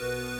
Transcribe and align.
È 0.00 0.37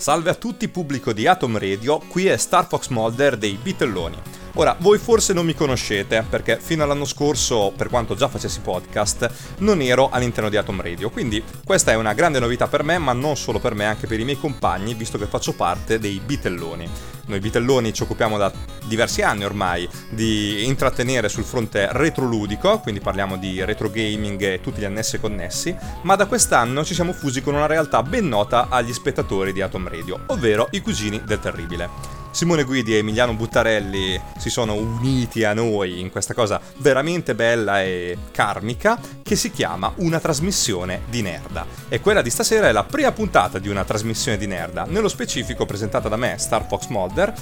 Salve 0.00 0.30
a 0.30 0.34
tutti 0.34 0.66
pubblico 0.68 1.12
di 1.12 1.26
Atom 1.26 1.58
Radio, 1.58 1.98
qui 1.98 2.24
è 2.24 2.38
Star 2.38 2.66
Fox 2.66 2.88
Mulder 2.88 3.36
dei 3.36 3.58
Bitelloni. 3.62 4.16
Ora, 4.54 4.76
voi 4.80 4.98
forse 4.98 5.32
non 5.32 5.46
mi 5.46 5.54
conoscete, 5.54 6.24
perché 6.28 6.58
fino 6.60 6.82
all'anno 6.82 7.04
scorso, 7.04 7.72
per 7.74 7.88
quanto 7.88 8.16
già 8.16 8.28
facessi 8.28 8.60
podcast, 8.60 9.30
non 9.58 9.80
ero 9.80 10.10
all'interno 10.10 10.50
di 10.50 10.56
Atom 10.56 10.82
Radio, 10.82 11.08
quindi 11.10 11.42
questa 11.64 11.92
è 11.92 11.94
una 11.94 12.14
grande 12.14 12.40
novità 12.40 12.66
per 12.66 12.82
me, 12.82 12.98
ma 12.98 13.12
non 13.12 13.36
solo 13.36 13.60
per 13.60 13.74
me, 13.74 13.86
anche 13.86 14.08
per 14.08 14.18
i 14.18 14.24
miei 14.24 14.38
compagni, 14.38 14.94
visto 14.94 15.18
che 15.18 15.26
faccio 15.26 15.52
parte 15.52 16.00
dei 16.00 16.20
Bitelloni. 16.24 16.88
Noi 17.26 17.38
Bitelloni 17.38 17.92
ci 17.92 18.02
occupiamo 18.02 18.36
da 18.36 18.52
diversi 18.86 19.22
anni 19.22 19.44
ormai 19.44 19.88
di 20.08 20.66
intrattenere 20.66 21.28
sul 21.28 21.44
fronte 21.44 21.88
retroludico, 21.92 22.80
quindi 22.80 23.00
parliamo 23.00 23.36
di 23.36 23.64
retro 23.64 23.88
gaming 23.88 24.42
e 24.42 24.60
tutti 24.60 24.80
gli 24.80 24.84
annessi 24.84 25.20
connessi, 25.20 25.74
ma 26.02 26.16
da 26.16 26.26
quest'anno 26.26 26.84
ci 26.84 26.94
siamo 26.94 27.12
fusi 27.12 27.40
con 27.40 27.54
una 27.54 27.66
realtà 27.66 28.02
ben 28.02 28.26
nota 28.26 28.66
agli 28.68 28.92
spettatori 28.92 29.52
di 29.52 29.62
Atom 29.62 29.88
Radio, 29.88 30.24
ovvero 30.26 30.66
i 30.72 30.80
cugini 30.80 31.22
del 31.24 31.38
terribile. 31.38 32.19
Simone 32.30 32.64
Guidi 32.64 32.94
e 32.94 32.98
Emiliano 32.98 33.34
Buttarelli 33.34 34.20
si 34.38 34.50
sono 34.50 34.74
uniti 34.74 35.44
a 35.44 35.52
noi 35.52 36.00
in 36.00 36.10
questa 36.10 36.34
cosa 36.34 36.60
veramente 36.76 37.34
bella 37.34 37.82
e 37.82 38.16
karmica 38.32 38.98
che 39.22 39.36
si 39.36 39.50
chiama 39.50 39.92
Una 39.96 40.20
trasmissione 40.20 41.02
di 41.08 41.22
Nerda. 41.22 41.66
E 41.88 42.00
quella 42.00 42.22
di 42.22 42.30
stasera 42.30 42.68
è 42.68 42.72
la 42.72 42.84
prima 42.84 43.12
puntata 43.12 43.58
di 43.58 43.68
una 43.68 43.84
trasmissione 43.84 44.38
di 44.38 44.46
Nerda, 44.46 44.84
nello 44.88 45.08
specifico 45.08 45.66
presentata 45.66 46.08
da 46.08 46.16
me, 46.16 46.36
Star 46.38 46.66
Fox 46.66 46.86
Mulder, 46.88 47.32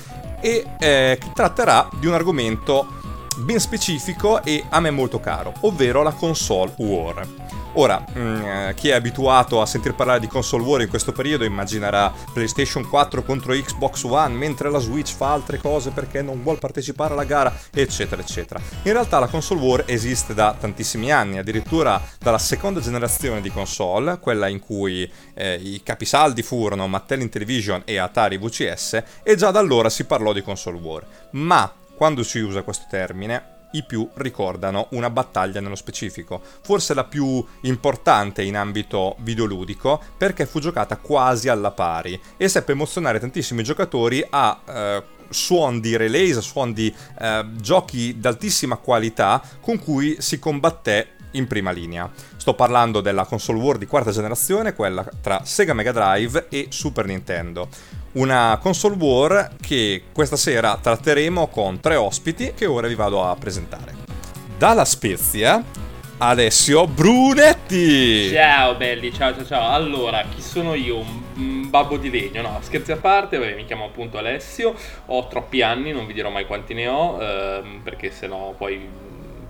e 0.41 0.65
eh, 0.79 1.19
tratterà 1.35 1.89
di 1.99 2.07
un 2.07 2.15
argomento 2.15 2.98
ben 3.39 3.61
specifico 3.61 4.43
e 4.43 4.65
a 4.69 4.81
me 4.81 4.91
molto 4.91 5.21
caro, 5.21 5.53
ovvero 5.61 6.03
la 6.03 6.13
console 6.13 6.73
war. 6.77 7.27
Ora, 7.75 8.03
mm, 8.03 8.43
eh, 8.43 8.75
chi 8.75 8.89
è 8.89 8.95
abituato 8.95 9.61
a 9.61 9.67
sentir 9.67 9.95
parlare 9.95 10.19
di 10.19 10.27
console 10.27 10.65
war 10.65 10.81
in 10.81 10.89
questo 10.89 11.13
periodo 11.13 11.45
immaginerà 11.45 12.13
PlayStation 12.33 12.89
4 12.89 13.23
contro 13.23 13.53
Xbox 13.53 14.03
One, 14.03 14.35
mentre 14.35 14.71
la 14.71 14.79
Switch 14.79 15.15
fa 15.15 15.33
altre 15.33 15.59
cose 15.59 15.91
perché 15.91 16.23
non 16.23 16.43
vuole 16.43 16.59
partecipare 16.59 17.13
alla 17.13 17.25
gara, 17.25 17.55
eccetera, 17.71 18.21
eccetera. 18.21 18.61
In 18.83 18.93
realtà 18.93 19.19
la 19.21 19.29
console 19.29 19.61
war 19.61 19.85
esiste 19.87 20.35
da 20.35 20.57
tantissimi 20.59 21.13
anni, 21.13 21.39
addirittura 21.39 22.03
dalla 22.19 22.39
seconda 22.39 22.81
generazione 22.81 23.41
di 23.41 23.51
console, 23.51 24.19
quella 24.19 24.49
in 24.49 24.59
cui 24.59 25.09
eh, 25.35 25.55
i 25.63 25.81
capisaldi 25.83 26.43
furono 26.43 26.89
Mattel 26.89 27.21
Intellivision 27.21 27.83
e 27.85 27.99
Atari 27.99 28.39
VCS, 28.39 29.03
e 29.23 29.37
già 29.37 29.53
da 29.53 29.61
allora 29.61 29.89
si 29.89 30.05
parlò 30.05 30.33
di 30.33 30.43
console 30.43 30.79
war. 30.79 31.07
Ma 31.33 31.71
quando 31.99 32.23
si 32.23 32.39
usa 32.39 32.63
questo 32.63 32.87
termine, 32.89 33.57
i 33.73 33.83
più 33.83 34.09
ricordano 34.15 34.87
una 34.93 35.11
battaglia 35.11 35.61
nello 35.61 35.75
specifico, 35.75 36.41
forse 36.63 36.95
la 36.95 37.03
più 37.03 37.45
importante 37.63 38.43
in 38.43 38.57
ambito 38.57 39.17
videoludico 39.19 40.01
perché 40.17 40.47
fu 40.47 40.61
giocata 40.61 40.97
quasi 40.97 41.49
alla 41.49 41.73
pari 41.73 42.19
e 42.37 42.49
seppe 42.49 42.71
emozionare 42.73 43.19
tantissimi 43.19 43.65
giocatori 43.65 44.25
a 44.31 44.61
eh, 44.65 45.03
suon 45.29 45.81
di 45.81 45.97
release, 45.97 46.41
suon 46.41 46.73
di 46.73 46.95
eh, 47.19 47.45
giochi 47.61 48.19
d'altissima 48.21 48.77
qualità 48.77 49.43
con 49.61 49.81
cui 49.81 50.17
si 50.21 50.39
combatté 50.39 51.17
in 51.33 51.49
prima 51.49 51.73
linea. 51.73 52.09
Sto 52.37 52.55
parlando 52.55 53.01
della 53.01 53.25
console 53.25 53.59
war 53.59 53.77
di 53.77 53.87
quarta 53.87 54.13
generazione, 54.13 54.73
quella 54.73 55.05
tra 55.21 55.43
Sega 55.45 55.75
Mega 55.75 55.93
Drive 55.93 56.47
e 56.49 56.69
Super 56.71 57.07
Nintendo. 57.07 57.69
Una 58.13 58.59
console 58.61 58.97
war 58.99 59.51
che 59.61 60.05
questa 60.15 60.37
sera 60.37 60.79
tratteremo 60.81 61.49
con 61.49 61.79
tre 61.79 61.95
ospiti 61.95 62.55
che 62.55 62.65
ora 62.65 62.89
vi 62.89 62.95
vado 62.95 63.23
a 63.23 63.37
presentare. 63.37 63.95
Dalla 64.57 64.87
Spezia, 64.87 65.63
Alessio 66.17 66.87
Brunetti. 66.87 68.31
Ciao 68.31 68.77
belli, 68.77 69.13
ciao 69.13 69.35
ciao 69.35 69.45
ciao. 69.45 69.71
Allora, 69.73 70.25
chi 70.35 70.41
sono 70.41 70.73
io? 70.73 71.05
Un, 71.37 71.69
babbo 71.69 71.99
di 71.99 72.11
legno? 72.11 72.41
No, 72.41 72.59
scherzi 72.63 72.93
a 72.93 72.97
parte, 72.97 73.37
vabbè, 73.37 73.55
mi 73.55 73.67
chiamo 73.67 73.85
appunto 73.85 74.17
Alessio, 74.17 74.75
ho 75.05 75.29
troppi 75.29 75.61
anni, 75.61 75.93
non 75.93 76.07
vi 76.07 76.15
dirò 76.15 76.31
mai 76.31 76.47
quanti 76.47 76.73
ne 76.73 76.89
ho, 76.89 77.23
ehm, 77.23 77.81
perché 77.85 78.11
sennò 78.11 78.55
poi 78.57 78.89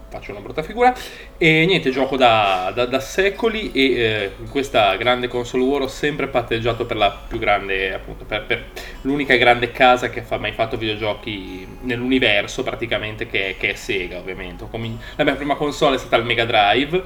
faccio 0.09 0.31
una 0.31 0.41
brutta 0.41 0.63
figura. 0.63 0.95
E 1.37 1.65
niente, 1.67 1.91
gioco 1.91 2.17
da, 2.17 2.73
da- 2.75 2.87
da 2.87 3.01
secoli 3.01 3.73
e 3.73 3.93
eh, 3.93 4.31
in 4.39 4.49
questa 4.49 4.97
grande 4.97 5.29
console 5.29 5.65
war 5.65 5.83
ho 5.83 5.89
sempre 5.89 6.29
patteggiato 6.29 6.87
per 6.87 6.97
la 6.97 7.11
più 7.11 7.39
grande, 7.39 7.95
appunto, 7.95 8.25
per, 8.25 8.45
per 8.45 8.65
l'unica 9.03 9.37
grande 9.37 9.71
casa 9.71 10.11
che 10.11 10.25
ha 10.29 10.39
mai 10.39 10.53
fatto 10.53 10.77
videogiochi 10.77 11.67
nell'universo 11.83 12.63
praticamente, 12.63 13.27
che 13.27 13.57
che 13.59 13.71
è 13.71 13.75
Sega 13.75 14.19
ovviamente. 14.19 14.67
La 15.17 15.25
mia 15.25 15.35
prima 15.35 15.55
console 15.55 15.97
è 15.97 15.99
stata 15.99 16.17
il 16.17 16.25
Mega 16.25 16.45
Drive. 16.45 17.03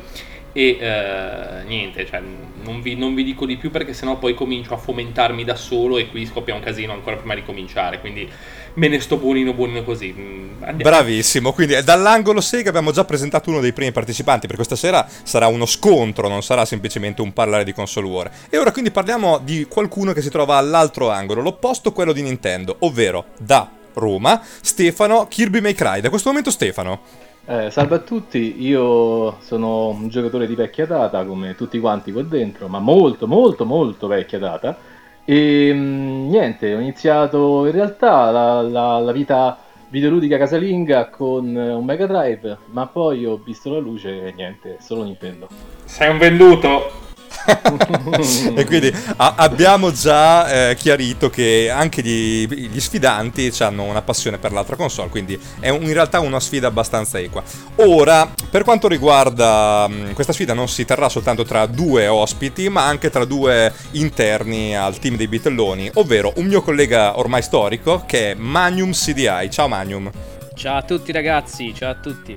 E 0.52 0.78
eh, 0.80 1.64
niente, 1.66 2.06
cioè, 2.06 2.20
non, 2.64 2.80
vi, 2.80 2.94
non 2.94 3.14
vi 3.14 3.24
dico 3.24 3.46
di 3.46 3.56
più 3.56 3.70
perché 3.70 3.94
sennò 3.94 4.18
poi 4.18 4.34
comincio 4.34 4.74
a 4.74 4.76
fomentarmi 4.76 5.44
da 5.44 5.56
solo 5.56 5.98
e 5.98 6.08
qui 6.08 6.26
scoppia 6.26 6.54
un 6.54 6.60
casino 6.60 6.92
ancora 6.92 7.16
prima 7.16 7.34
di 7.34 7.42
cominciare. 7.44 8.00
Quindi 8.00 8.30
me 8.74 8.88
ne 8.88 9.00
sto 9.00 9.16
buonino 9.16 9.52
buonino 9.52 9.82
così. 9.82 10.14
Mm, 10.16 10.62
Andiamo. 10.62 10.90
Bravissimo, 10.90 11.52
quindi 11.52 11.82
dall'angolo 11.82 12.40
Sega 12.40 12.68
abbiamo 12.68 12.92
già 12.92 13.04
presentato 13.04 13.50
uno 13.50 13.60
dei 13.60 13.72
primi 13.72 13.92
partecipanti, 13.92 14.46
per 14.46 14.56
questa 14.56 14.76
sera 14.76 15.06
sarà 15.22 15.46
uno 15.46 15.66
scontro, 15.66 16.28
non 16.28 16.42
sarà 16.42 16.64
semplicemente 16.64 17.22
un 17.22 17.32
parlare 17.32 17.64
di 17.64 17.72
console 17.72 18.06
war. 18.06 18.30
E 18.48 18.58
ora 18.58 18.72
quindi 18.72 18.90
parliamo 18.90 19.38
di 19.38 19.66
qualcuno 19.68 20.12
che 20.12 20.22
si 20.22 20.30
trova 20.30 20.56
all'altro 20.56 21.10
angolo, 21.10 21.40
l'opposto 21.40 21.92
quello 21.92 22.12
di 22.12 22.22
Nintendo, 22.22 22.76
ovvero 22.80 23.26
da 23.38 23.70
Roma, 23.94 24.40
Stefano 24.60 25.26
Kirby 25.28 25.60
May 25.60 25.74
Cry. 25.74 26.00
Da 26.00 26.08
questo 26.08 26.28
momento 26.28 26.50
Stefano. 26.50 27.21
Eh, 27.44 27.70
salve 27.70 27.96
a 27.96 27.98
tutti, 27.98 28.62
io 28.64 29.36
sono 29.40 29.88
un 29.88 30.08
giocatore 30.08 30.46
di 30.46 30.54
vecchia 30.54 30.86
data 30.86 31.24
come 31.24 31.56
tutti 31.56 31.80
quanti 31.80 32.12
qua 32.12 32.22
dentro, 32.22 32.68
ma 32.68 32.78
molto 32.78 33.26
molto 33.26 33.64
molto 33.64 34.06
vecchia 34.06 34.38
data. 34.38 34.76
E 35.24 35.70
mm, 35.74 36.28
niente, 36.28 36.72
ho 36.74 36.78
iniziato 36.78 37.66
in 37.66 37.72
realtà 37.72 38.30
la, 38.30 38.62
la- 38.62 38.98
la 39.00 39.12
vita 39.12 39.58
videoludica 39.88 40.38
casalinga 40.38 41.08
con 41.10 41.56
eh, 41.56 41.72
un 41.72 41.84
Mega 41.84 42.06
Drive, 42.06 42.58
ma 42.66 42.86
poi 42.86 43.26
ho 43.26 43.36
visto 43.44 43.70
la 43.72 43.78
luce 43.78 44.26
e 44.28 44.32
niente, 44.32 44.76
solo 44.80 45.02
Nintendo. 45.02 45.48
Sei 45.84 46.10
un 46.10 46.18
venduto. 46.18 47.01
e 48.54 48.64
quindi 48.64 48.92
a- 49.16 49.34
abbiamo 49.36 49.92
già 49.92 50.70
eh, 50.70 50.74
chiarito 50.74 51.30
che 51.30 51.70
anche 51.70 52.02
gli, 52.02 52.46
gli 52.46 52.80
sfidanti 52.80 53.52
hanno 53.58 53.84
una 53.84 54.02
passione 54.02 54.38
per 54.38 54.52
l'altra 54.52 54.76
console, 54.76 55.08
quindi 55.08 55.38
è 55.60 55.68
un, 55.68 55.82
in 55.82 55.92
realtà 55.92 56.20
una 56.20 56.40
sfida 56.40 56.68
abbastanza 56.68 57.18
equa. 57.18 57.42
Ora, 57.76 58.28
per 58.50 58.64
quanto 58.64 58.88
riguarda 58.88 59.86
mh, 59.88 59.94
mm, 59.94 60.12
questa 60.12 60.32
sfida 60.32 60.54
non 60.54 60.68
si 60.68 60.84
terrà 60.84 61.08
soltanto 61.08 61.44
tra 61.44 61.66
due 61.66 62.06
ospiti, 62.06 62.68
ma 62.68 62.86
anche 62.86 63.10
tra 63.10 63.24
due 63.24 63.72
interni 63.92 64.76
al 64.76 64.98
team 64.98 65.16
dei 65.16 65.28
Bitelloni, 65.28 65.90
ovvero 65.94 66.32
un 66.36 66.46
mio 66.46 66.62
collega 66.62 67.18
ormai 67.18 67.42
storico 67.42 68.04
che 68.06 68.32
è 68.32 68.34
Magnum 68.34 68.92
CDI. 68.92 69.50
Ciao 69.50 69.68
Magnum. 69.68 70.10
Ciao 70.54 70.76
a 70.76 70.82
tutti 70.82 71.12
ragazzi, 71.12 71.74
ciao 71.74 71.90
a 71.90 71.94
tutti. 71.94 72.36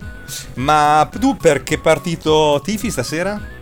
Ma 0.55 1.07
tu 1.19 1.35
per 1.35 1.63
che 1.63 1.77
partito 1.77 2.61
tifi 2.63 2.89
stasera? 2.89 3.54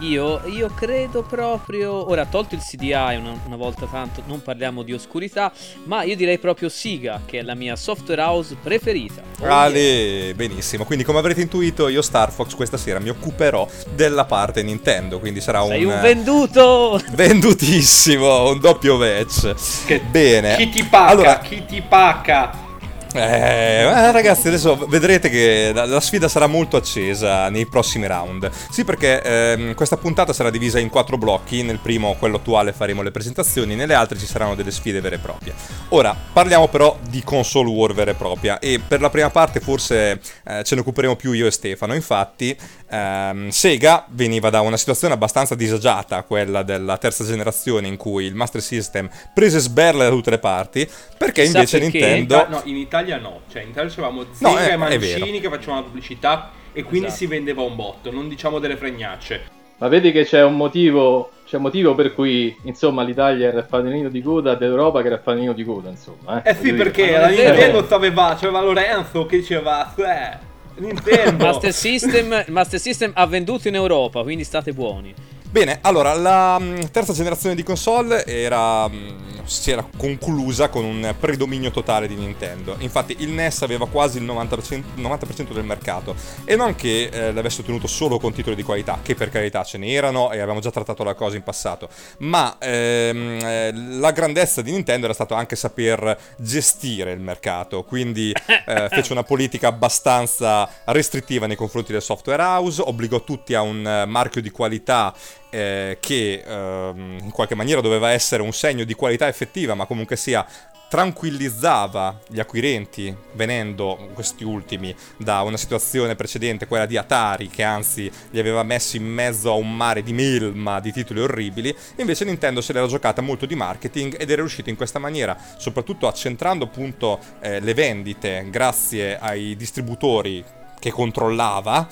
Io, 0.00 0.40
io 0.46 0.70
credo 0.74 1.22
proprio. 1.22 2.08
Ora, 2.08 2.24
tolto 2.24 2.54
il 2.54 2.60
CDI 2.60 3.16
una, 3.16 3.34
una, 3.44 3.56
volta 3.56 3.86
tanto, 3.86 4.22
non 4.26 4.42
parliamo 4.42 4.82
di 4.82 4.92
oscurità, 4.92 5.52
ma 5.84 6.02
io 6.02 6.14
direi 6.14 6.38
proprio 6.38 6.68
Siga, 6.68 7.22
che 7.24 7.40
è 7.40 7.42
la 7.42 7.54
mia 7.54 7.74
software 7.74 8.20
house 8.20 8.56
preferita. 8.62 9.22
Oh 9.40 9.46
Ale, 9.46 9.78
yeah. 9.78 10.34
benissimo. 10.34 10.84
Quindi, 10.84 11.04
come 11.04 11.18
avrete 11.18 11.40
intuito, 11.40 11.88
io 11.88 12.02
Star 12.02 12.30
Fox 12.30 12.54
questa 12.54 12.76
sera 12.76 13.00
mi 13.00 13.08
occuperò 13.08 13.68
della 13.94 14.24
parte 14.24 14.62
Nintendo. 14.62 15.18
Quindi 15.18 15.40
sarà 15.40 15.64
Sei 15.66 15.84
un. 15.84 15.92
un 15.92 16.00
venduto! 16.00 17.00
Vendutissimo, 17.10 18.50
un 18.50 18.60
doppio 18.60 18.96
match. 18.96 19.54
Che 19.84 20.00
Bene. 20.00 20.56
Chi 20.56 20.70
ti 20.70 20.84
pacca? 20.84 21.10
Allora, 21.10 21.38
chi 21.38 21.64
ti 21.64 21.82
pacca? 21.82 22.66
Eh, 23.14 23.20
eh, 23.20 24.12
ragazzi, 24.12 24.48
adesso 24.48 24.76
vedrete 24.86 25.30
che 25.30 25.72
la, 25.74 26.00
sfida 26.00 26.28
sarà 26.28 26.46
molto 26.46 26.76
accesa 26.76 27.48
nei 27.48 27.66
prossimi 27.66 28.06
round. 28.06 28.50
Sì, 28.70 28.84
perché 28.84 29.22
ehm, 29.22 29.74
questa 29.74 29.96
puntata 29.96 30.32
sarà 30.32 30.50
divisa 30.50 30.78
in 30.78 30.88
quattro 30.88 31.16
blocchi. 31.16 31.62
Nel 31.62 31.78
primo, 31.78 32.14
quello 32.18 32.36
attuale, 32.36 32.72
faremo 32.72 33.02
le 33.02 33.10
presentazioni, 33.10 33.74
nelle 33.74 33.94
altre 33.94 34.18
ci 34.18 34.26
saranno 34.26 34.54
delle 34.54 34.70
sfide 34.70 35.00
vere 35.00 35.16
e 35.16 35.18
proprie. 35.18 35.54
Ora, 35.90 36.14
parliamo 36.32 36.68
però 36.68 36.98
di 37.08 37.22
console 37.22 37.70
war 37.70 37.94
vera 37.94 38.10
e 38.10 38.14
propria. 38.14 38.58
E 38.58 38.80
per 38.86 39.00
la 39.00 39.10
prima 39.10 39.30
parte, 39.30 39.60
forse 39.60 40.20
eh, 40.44 40.62
ce 40.62 40.74
ne 40.74 40.80
occuperemo 40.82 41.16
più 41.16 41.32
io 41.32 41.46
e 41.46 41.50
Stefano. 41.50 41.94
Infatti, 41.94 42.56
ehm, 42.90 43.48
Sega 43.48 44.04
veniva 44.10 44.50
da 44.50 44.60
una 44.60 44.76
situazione 44.76 45.14
abbastanza 45.14 45.54
disagiata, 45.54 46.22
quella 46.22 46.62
della 46.62 46.98
terza 46.98 47.24
generazione, 47.24 47.88
in 47.88 47.96
cui 47.96 48.24
il 48.24 48.34
Master 48.34 48.60
System 48.60 49.08
prese 49.32 49.58
sberle 49.58 50.04
da 50.04 50.10
tutte 50.10 50.30
le 50.30 50.38
parti. 50.38 50.88
Perché 51.16 51.44
invece 51.44 51.78
perché? 51.78 51.98
Nintendo. 51.98 52.46
No, 52.48 52.60
in 52.64 52.76
Italia 52.76 52.97
Italia 53.00 53.18
no, 53.18 53.42
cioè 53.50 53.62
in 53.62 53.70
Italia 53.70 53.92
avevamo 53.92 54.24
Zega 54.32 54.50
no, 54.50 54.58
è, 54.58 54.72
e 54.72 54.76
Mancini 54.76 55.40
che 55.40 55.48
facevano 55.48 55.80
la 55.80 55.86
pubblicità 55.86 56.50
e 56.72 56.82
quindi 56.82 57.06
esatto. 57.06 57.24
si 57.24 57.26
vendeva 57.28 57.62
un 57.62 57.76
botto, 57.76 58.10
non 58.10 58.28
diciamo 58.28 58.58
delle 58.58 58.76
fregnacce. 58.76 59.56
Ma 59.78 59.86
vedi 59.86 60.10
che 60.10 60.24
c'è 60.24 60.42
un 60.42 60.56
motivo, 60.56 61.30
c'è 61.46 61.56
un 61.56 61.62
motivo 61.62 61.94
per 61.94 62.12
cui 62.12 62.56
insomma 62.62 63.04
l'Italia 63.04 63.48
era 63.48 63.58
il 63.58 63.66
fanalino 63.68 64.08
di 64.08 64.20
coda 64.20 64.54
d'Europa 64.56 65.00
che 65.00 65.06
era 65.06 65.16
il 65.16 65.22
fanalino 65.22 65.52
di 65.52 65.64
coda, 65.64 65.88
insomma. 65.88 66.42
Eh, 66.42 66.50
eh 66.50 66.54
sì, 66.56 66.72
perché 66.72 67.12
la 67.12 67.28
Nintendo 67.28 67.86
aveva, 67.90 68.36
c'aveva 68.38 68.60
Lorenzo 68.60 69.24
che 69.26 69.38
diceva, 69.38 69.94
eh, 69.94 70.36
Nintendo. 70.80 71.44
Master 71.46 71.72
System, 71.72 72.44
Master 72.48 72.80
System 72.80 73.12
ha 73.14 73.26
venduto 73.26 73.68
in 73.68 73.76
Europa, 73.76 74.22
quindi 74.22 74.42
state 74.42 74.72
buoni. 74.72 75.14
Bene, 75.50 75.78
allora, 75.80 76.12
la 76.12 76.58
mm, 76.58 76.80
terza 76.92 77.14
generazione 77.14 77.54
di 77.54 77.62
console 77.62 78.26
era, 78.26 78.86
mm, 78.86 79.44
si 79.44 79.70
era 79.70 79.82
conclusa 79.96 80.68
con 80.68 80.84
un 80.84 81.14
predominio 81.18 81.70
totale 81.70 82.06
di 82.06 82.16
Nintendo. 82.16 82.76
Infatti 82.80 83.16
il 83.20 83.30
NES 83.30 83.62
aveva 83.62 83.88
quasi 83.88 84.18
il 84.18 84.24
90%, 84.24 84.82
90% 84.96 85.54
del 85.54 85.64
mercato. 85.64 86.14
E 86.44 86.54
non 86.54 86.74
che 86.74 87.08
eh, 87.10 87.32
l'avesse 87.32 87.62
ottenuto 87.62 87.86
solo 87.86 88.18
con 88.18 88.34
titoli 88.34 88.56
di 88.56 88.62
qualità, 88.62 88.98
che 89.02 89.14
per 89.14 89.30
carità 89.30 89.64
ce 89.64 89.78
n'erano 89.78 90.32
e 90.32 90.36
avevamo 90.36 90.60
già 90.60 90.70
trattato 90.70 91.02
la 91.02 91.14
cosa 91.14 91.36
in 91.36 91.42
passato, 91.42 91.88
ma 92.18 92.58
ehm, 92.60 93.38
eh, 93.42 93.72
la 93.72 94.10
grandezza 94.10 94.60
di 94.60 94.70
Nintendo 94.70 95.06
era 95.06 95.14
stato 95.14 95.32
anche 95.32 95.56
saper 95.56 96.18
gestire 96.36 97.12
il 97.12 97.20
mercato, 97.20 97.84
quindi 97.84 98.34
eh, 98.66 98.88
fece 98.92 99.12
una 99.12 99.24
politica 99.24 99.68
abbastanza 99.68 100.68
restrittiva 100.84 101.46
nei 101.46 101.56
confronti 101.56 101.92
del 101.92 102.02
software 102.02 102.42
house, 102.42 102.82
obbligò 102.82 103.24
tutti 103.24 103.54
a 103.54 103.62
un 103.62 103.86
eh, 103.86 104.04
marchio 104.04 104.42
di 104.42 104.50
qualità 104.50 105.14
eh, 105.50 105.98
che 106.00 106.42
ehm, 106.46 107.18
in 107.22 107.30
qualche 107.30 107.54
maniera 107.54 107.80
doveva 107.80 108.10
essere 108.10 108.42
un 108.42 108.52
segno 108.52 108.84
di 108.84 108.94
qualità 108.94 109.28
effettiva, 109.28 109.74
ma 109.74 109.86
comunque 109.86 110.16
sia 110.16 110.46
tranquillizzava 110.88 112.18
gli 112.28 112.40
acquirenti 112.40 113.14
venendo 113.34 114.08
questi 114.14 114.42
ultimi 114.42 114.94
da 115.18 115.42
una 115.42 115.58
situazione 115.58 116.14
precedente, 116.14 116.66
quella 116.66 116.86
di 116.86 116.96
Atari, 116.96 117.48
che 117.48 117.62
anzi 117.62 118.10
li 118.30 118.38
aveva 118.38 118.62
messi 118.62 118.96
in 118.96 119.04
mezzo 119.04 119.50
a 119.50 119.54
un 119.54 119.76
mare 119.76 120.02
di 120.02 120.14
melma 120.14 120.80
di 120.80 120.90
titoli 120.90 121.20
orribili, 121.20 121.74
invece 121.96 122.24
Nintendo 122.24 122.62
se 122.62 122.72
l'era 122.72 122.86
giocata 122.86 123.20
molto 123.20 123.44
di 123.44 123.54
marketing 123.54 124.18
ed 124.18 124.30
era 124.30 124.40
riuscita 124.40 124.70
in 124.70 124.76
questa 124.76 124.98
maniera, 124.98 125.36
soprattutto 125.58 126.06
accentrando 126.06 126.64
appunto 126.64 127.20
eh, 127.40 127.60
le 127.60 127.74
vendite 127.74 128.46
grazie 128.50 129.18
ai 129.18 129.56
distributori 129.56 130.42
che 130.78 130.90
controllava 130.90 131.86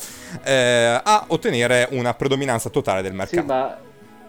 eh, 0.45 1.01
a 1.03 1.25
ottenere 1.29 1.89
una 1.93 2.15
predominanza 2.15 2.71
totale 2.71 3.03
del 3.03 3.13
mercato. 3.13 3.41
Sì, 3.41 3.47
ma, 3.47 3.77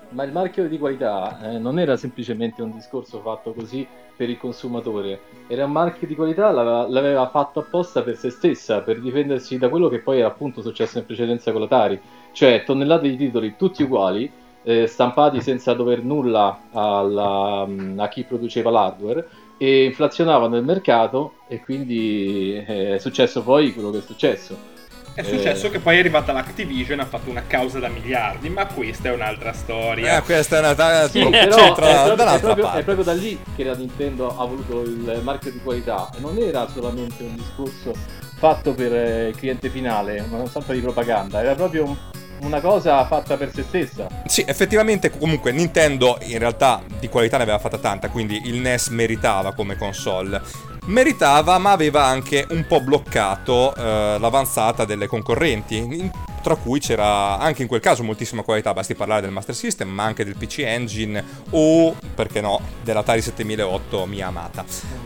ma 0.09 0.23
il 0.23 0.31
marchio 0.31 0.67
di 0.67 0.77
qualità 0.77 1.39
eh, 1.41 1.57
non 1.57 1.79
era 1.79 1.97
semplicemente 1.97 2.61
un 2.61 2.71
discorso 2.71 3.21
fatto 3.21 3.53
così 3.53 3.87
per 4.17 4.29
il 4.29 4.37
consumatore, 4.37 5.19
era 5.47 5.65
un 5.65 5.71
marchio 5.71 6.07
di 6.07 6.15
qualità, 6.15 6.49
l'aveva, 6.49 6.87
l'aveva 6.89 7.29
fatto 7.29 7.59
apposta 7.59 8.01
per 8.01 8.17
se 8.17 8.31
stessa, 8.31 8.81
per 8.81 8.99
difendersi 8.99 9.59
da 9.59 9.69
quello 9.69 9.89
che 9.89 9.99
poi 9.99 10.17
era 10.19 10.27
appunto 10.27 10.61
successo 10.61 10.97
in 10.97 11.05
precedenza 11.05 11.51
con 11.51 11.61
l'Atari, 11.61 12.01
cioè 12.31 12.63
tonnellate 12.63 13.07
di 13.09 13.15
titoli 13.15 13.55
tutti 13.55 13.83
uguali, 13.83 14.29
eh, 14.63 14.87
stampati 14.87 15.39
senza 15.39 15.73
dover 15.73 16.03
nulla 16.03 16.63
alla, 16.71 17.67
a 17.97 18.07
chi 18.07 18.23
produceva 18.23 18.71
l'hardware 18.71 19.27
e 19.57 19.85
inflazionavano 19.85 20.57
il 20.57 20.63
mercato 20.63 21.33
e 21.47 21.59
quindi 21.61 22.63
eh, 22.67 22.95
è 22.95 22.99
successo 22.99 23.41
poi 23.41 23.73
quello 23.73 23.89
che 23.91 23.99
è 23.99 24.01
successo. 24.01 24.75
È 25.13 25.23
successo 25.23 25.65
eh... 25.65 25.69
che 25.71 25.79
poi 25.79 25.95
è 25.95 25.99
arrivata 25.99 26.31
l'Activision 26.31 26.99
ha 26.99 27.05
fatto 27.05 27.31
una 27.31 27.43
causa 27.47 27.79
da 27.79 27.87
miliardi, 27.87 28.49
ma 28.49 28.67
questa 28.67 29.09
è 29.09 29.13
un'altra 29.13 29.51
storia. 29.51 30.17
Eh, 30.17 30.21
questa 30.21 30.57
è 30.57 30.59
un'altra 30.59 31.07
sì, 31.07 31.27
però 31.27 31.39
è, 31.39 31.73
proprio, 31.73 32.05
è, 32.05 32.39
proprio, 32.39 32.71
è, 32.71 32.83
proprio, 32.83 33.03
da 33.03 33.13
lì 33.13 33.39
che 33.55 33.63
la 33.63 33.73
Nintendo 33.73 34.37
ha 34.37 34.45
voluto 34.45 34.81
il 34.83 35.19
marchio 35.23 35.51
di 35.51 35.59
qualità 35.59 36.11
e 36.15 36.19
non 36.19 36.37
era 36.37 36.67
solamente 36.67 37.23
un 37.23 37.35
discorso 37.35 37.93
fatto 38.37 38.73
per 38.73 39.29
il 39.29 39.35
cliente 39.35 39.69
finale, 39.69 40.23
una 40.29 40.45
stampa 40.45 40.73
di 40.73 40.79
propaganda, 40.81 41.41
era 41.41 41.55
proprio 41.55 41.85
un 41.85 41.95
una 42.39 42.59
cosa 42.61 43.05
fatta 43.05 43.37
per 43.37 43.51
se 43.53 43.63
stessa. 43.63 44.07
Sì, 44.25 44.43
effettivamente 44.45 45.09
comunque 45.09 45.51
Nintendo 45.51 46.17
in 46.21 46.39
realtà 46.39 46.81
di 46.99 47.09
qualità 47.09 47.37
ne 47.37 47.43
aveva 47.43 47.59
fatta 47.59 47.77
tanta, 47.77 48.09
quindi 48.09 48.41
il 48.45 48.59
NES 48.59 48.89
meritava 48.89 49.53
come 49.53 49.77
console. 49.77 50.41
Meritava, 50.85 51.57
ma 51.57 51.71
aveva 51.71 52.05
anche 52.05 52.45
un 52.51 52.65
po' 52.65 52.79
bloccato 52.79 53.75
eh, 53.75 54.17
l'avanzata 54.19 54.85
delle 54.85 55.07
concorrenti, 55.07 56.09
tra 56.41 56.55
cui 56.55 56.79
c'era 56.79 57.37
anche 57.39 57.61
in 57.61 57.67
quel 57.67 57.81
caso 57.81 58.03
moltissima 58.03 58.41
qualità, 58.41 58.73
basti 58.73 58.95
parlare 58.95 59.21
del 59.21 59.31
Master 59.31 59.53
System, 59.53 59.89
ma 59.89 60.03
anche 60.03 60.23
del 60.23 60.37
PC 60.37 60.59
Engine 60.59 61.21
o, 61.49 61.93
perché 62.15 62.39
no, 62.39 62.61
dell'Atari 62.83 63.21
7008 63.21 64.05
mia 64.05 64.27
amata. 64.27 64.63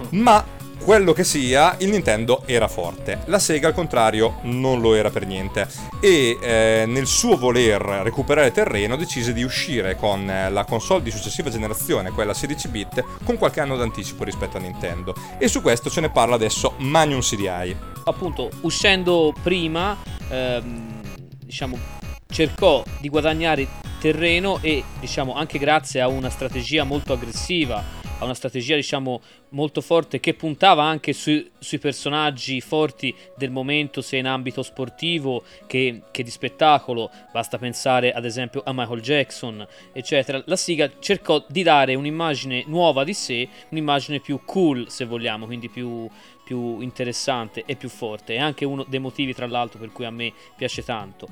Ma 0.10 0.46
quello 0.84 1.14
che 1.14 1.24
sia, 1.24 1.76
il 1.80 1.90
Nintendo 1.90 2.44
era 2.46 2.68
forte. 2.68 3.22
La 3.26 3.40
Sega, 3.40 3.68
al 3.68 3.74
contrario, 3.74 4.40
non 4.44 4.82
lo 4.82 4.96
era 4.96 5.10
per 5.10 5.26
niente. 5.26 5.68
E 6.02 6.38
eh, 6.42 6.84
nel 6.88 7.06
suo 7.06 7.38
voler 7.38 7.82
recuperare 7.82 8.52
terreno, 8.52 8.96
decise 8.96 9.32
di 9.32 9.44
uscire 9.44 9.96
con 9.96 10.30
eh, 10.30 10.50
la 10.50 10.66
console 10.66 11.04
di 11.04 11.12
successiva 11.12 11.50
generazione, 11.50 12.12
quella 12.12 12.34
16 12.34 12.68
bit, 12.68 13.04
con 13.24 13.38
qualche 13.38 13.60
anno 13.60 13.78
d'anticipo 13.78 14.24
rispetto 14.24 14.58
a 14.58 14.60
Nintendo. 14.60 15.16
E 15.38 15.48
su 15.48 15.62
questo 15.62 15.90
ce 15.90 16.02
ne 16.02 16.10
parla 16.10 16.36
adesso 16.36 16.74
Magnum 16.78 17.22
CDI. 17.22 17.76
Appunto, 18.06 18.50
uscendo 18.62 19.34
prima, 19.44 19.96
ehm, 20.30 21.02
diciamo, 21.44 21.78
cercò 22.28 22.84
di 23.00 23.10
guadagnare 23.10 23.68
terreno 24.00 24.58
e, 24.62 24.84
diciamo, 25.00 25.36
anche 25.36 25.60
grazie 25.60 26.02
a 26.02 26.08
una 26.08 26.30
strategia 26.30 26.84
molto 26.84 27.14
aggressiva 27.14 28.00
ha 28.22 28.26
una 28.26 28.34
strategia 28.36 28.76
diciamo 28.76 29.20
molto 29.50 29.82
forte 29.82 30.20
che 30.20 30.36
puntava 30.36 30.84
anche 30.84 31.12
su, 31.12 31.44
sui 31.58 31.80
personaggi 31.80 32.62
forti 32.62 33.14
del 33.36 33.50
momento 33.50 34.02
sia 34.02 34.20
in 34.20 34.28
ambito 34.28 34.62
sportivo 34.62 35.44
che, 35.66 36.04
che, 36.12 36.24
di 36.24 36.30
spettacolo. 36.30 37.10
Basta 37.32 37.58
pensare 37.58 38.14
ad 38.14 38.24
esempio 38.24 38.62
a 38.64 38.74
Michael 38.74 39.02
Jackson 39.02 39.68
eccetera. 39.92 40.42
La 40.46 40.56
Siga 40.56 40.92
cercò 41.00 41.44
di 41.48 41.64
dare 41.64 41.96
un'immagine 41.96 42.64
nuova 42.68 43.04
di 43.04 43.14
sé 43.14 43.50
un'immagine 43.70 44.20
più 44.20 44.40
cool 44.46 44.90
se 44.90 45.06
vogliamo 45.06 45.48
quindi 45.48 45.68
più, 45.68 46.08
più 46.52 46.82
interessante 46.82 47.64
e 47.66 47.78
più 47.78 47.88
forte. 47.88 48.36
È 48.36 48.38
anche 48.38 48.66
uno 48.66 48.84
dei 48.86 49.00
motivi 49.00 49.34
tra 49.34 49.48
l'altro 49.48 49.80
per 49.80 49.94
cui 49.94 50.04
a 50.04 50.12
me 50.12 50.34
piace 50.58 50.84
tanto. 50.84 51.28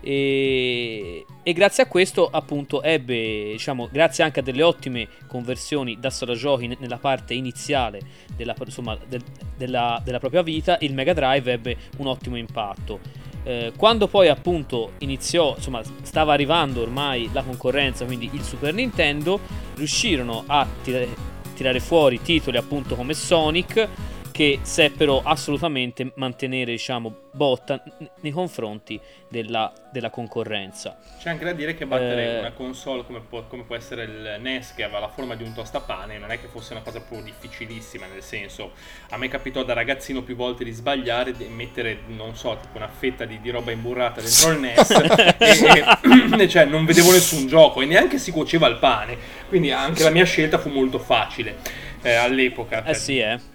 E, 0.00 1.26
e, 1.42 1.52
grazie 1.52 1.82
a 1.82 1.86
questo 1.86 2.28
appunto 2.30 2.82
ebbe 2.82 3.50
diciamo 3.52 3.88
grazie 3.90 4.22
anche 4.22 4.40
a 4.40 4.42
delle 4.42 4.62
ottime 4.62 5.08
conversioni 5.26 5.98
da 5.98 6.10
sala 6.10 6.34
giochi 6.34 6.74
nella 6.78 6.98
parte 6.98 7.34
iniziale 7.34 8.00
della, 8.36 8.54
insomma, 8.64 8.96
del, 9.08 9.22
della, 9.56 10.00
della 10.04 10.20
propria 10.20 10.42
vita 10.42 10.78
il 10.82 10.94
Mega 10.94 11.12
Drive 11.12 11.52
ebbe 11.52 11.76
un 11.98 12.06
ottimo 12.06 12.36
impatto. 12.36 13.00
Eh, 13.42 13.72
quando 13.76 14.08
poi 14.08 14.28
appunto 14.28 14.92
iniziò, 14.98 15.54
insomma, 15.56 15.82
stava 16.02 16.32
arrivando 16.32 16.80
ormai 16.80 17.28
la 17.32 17.42
concorrenza, 17.42 18.04
quindi 18.06 18.30
il 18.32 18.42
Super 18.42 18.72
Nintendo, 18.72 19.38
riuscirono 19.74 20.44
a 20.46 20.66
tirare 20.82 21.80
fuori 21.80 22.20
titoli 22.20 22.56
appunto 22.56 22.94
come 22.94 23.14
Sonic 23.14 23.88
che 24.36 24.58
seppero 24.60 25.22
assolutamente 25.24 26.12
mantenere 26.16 26.72
diciamo, 26.72 27.20
botta 27.32 27.82
nei 28.20 28.32
confronti 28.32 29.00
della, 29.30 29.72
della, 29.90 30.10
concorrenza. 30.10 30.98
C'è 31.18 31.30
anche 31.30 31.46
da 31.46 31.54
dire 31.54 31.74
che 31.74 31.86
battere 31.86 32.36
eh, 32.36 32.38
una 32.40 32.52
console 32.52 33.06
come 33.06 33.22
può, 33.26 33.46
come 33.46 33.62
può, 33.62 33.76
essere 33.76 34.04
il 34.04 34.36
NES 34.42 34.74
che 34.74 34.82
aveva 34.82 34.98
la 34.98 35.08
forma 35.08 35.36
di 35.36 35.42
un 35.42 35.54
tostapane 35.54 36.18
non 36.18 36.30
è 36.30 36.38
che 36.38 36.48
fosse 36.48 36.74
una 36.74 36.82
cosa 36.82 37.00
proprio 37.00 37.22
difficilissima, 37.22 38.04
nel 38.12 38.20
senso 38.20 38.72
a 39.08 39.16
me 39.16 39.28
capitò 39.28 39.64
da 39.64 39.72
ragazzino 39.72 40.22
più 40.22 40.36
volte 40.36 40.64
di 40.64 40.72
sbagliare 40.72 41.32
e 41.38 41.48
mettere, 41.48 42.00
non 42.08 42.36
so, 42.36 42.58
tipo 42.60 42.76
una 42.76 42.88
fetta 42.88 43.24
di, 43.24 43.40
di 43.40 43.48
roba 43.48 43.70
imburrata 43.70 44.20
dentro 44.20 44.50
il 44.50 44.58
NES 44.58 44.90
e, 46.38 46.42
e 46.42 46.48
cioè, 46.48 46.66
non 46.66 46.84
vedevo 46.84 47.10
nessun 47.10 47.46
gioco 47.46 47.80
e 47.80 47.86
neanche 47.86 48.18
si 48.18 48.32
cuoceva 48.32 48.66
il 48.66 48.76
pane, 48.76 49.16
quindi 49.48 49.70
anche 49.70 50.02
la 50.02 50.10
mia 50.10 50.26
scelta 50.26 50.58
fu 50.58 50.68
molto 50.68 50.98
facile 50.98 51.56
eh, 52.02 52.12
all'epoca. 52.12 52.84
Eh 52.84 52.92
sì, 52.92 53.18
eh. 53.18 53.54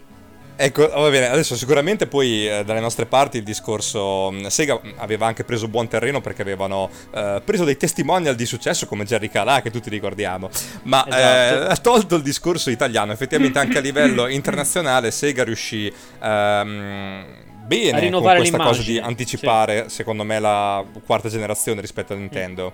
Ecco, 0.63 0.87
va 0.87 1.09
bene, 1.09 1.27
adesso 1.27 1.55
sicuramente 1.55 2.05
poi 2.05 2.47
eh, 2.47 2.63
dalle 2.63 2.79
nostre 2.79 3.07
parti 3.07 3.37
il 3.37 3.43
discorso 3.43 4.29
mm, 4.31 4.45
Sega 4.45 4.79
aveva 4.97 5.25
anche 5.25 5.43
preso 5.43 5.67
buon 5.67 5.87
terreno 5.87 6.21
perché 6.21 6.43
avevano 6.43 6.87
eh, 7.15 7.41
preso 7.43 7.63
dei 7.63 7.77
testimonial 7.77 8.35
di 8.35 8.45
successo 8.45 8.85
come 8.85 9.03
Jerry 9.03 9.27
Calà 9.27 9.63
che 9.63 9.71
tutti 9.71 9.89
ricordiamo, 9.89 10.51
ma 10.83 11.03
esatto. 11.07 11.71
eh, 11.71 11.81
tolto 11.81 12.15
il 12.15 12.21
discorso 12.21 12.69
italiano, 12.69 13.11
effettivamente 13.11 13.57
anche 13.57 13.79
a 13.79 13.81
livello 13.81 14.27
internazionale 14.27 15.09
Sega 15.09 15.43
riuscì 15.43 15.91
ehm, 16.21 17.25
bene 17.65 18.11
con 18.11 18.21
questa 18.21 18.57
cosa 18.59 18.83
di 18.83 18.99
anticipare 18.99 19.89
sì. 19.89 19.95
secondo 19.95 20.23
me 20.23 20.37
la 20.39 20.85
quarta 21.03 21.27
generazione 21.27 21.81
rispetto 21.81 22.13
a 22.13 22.17
Nintendo. 22.17 22.73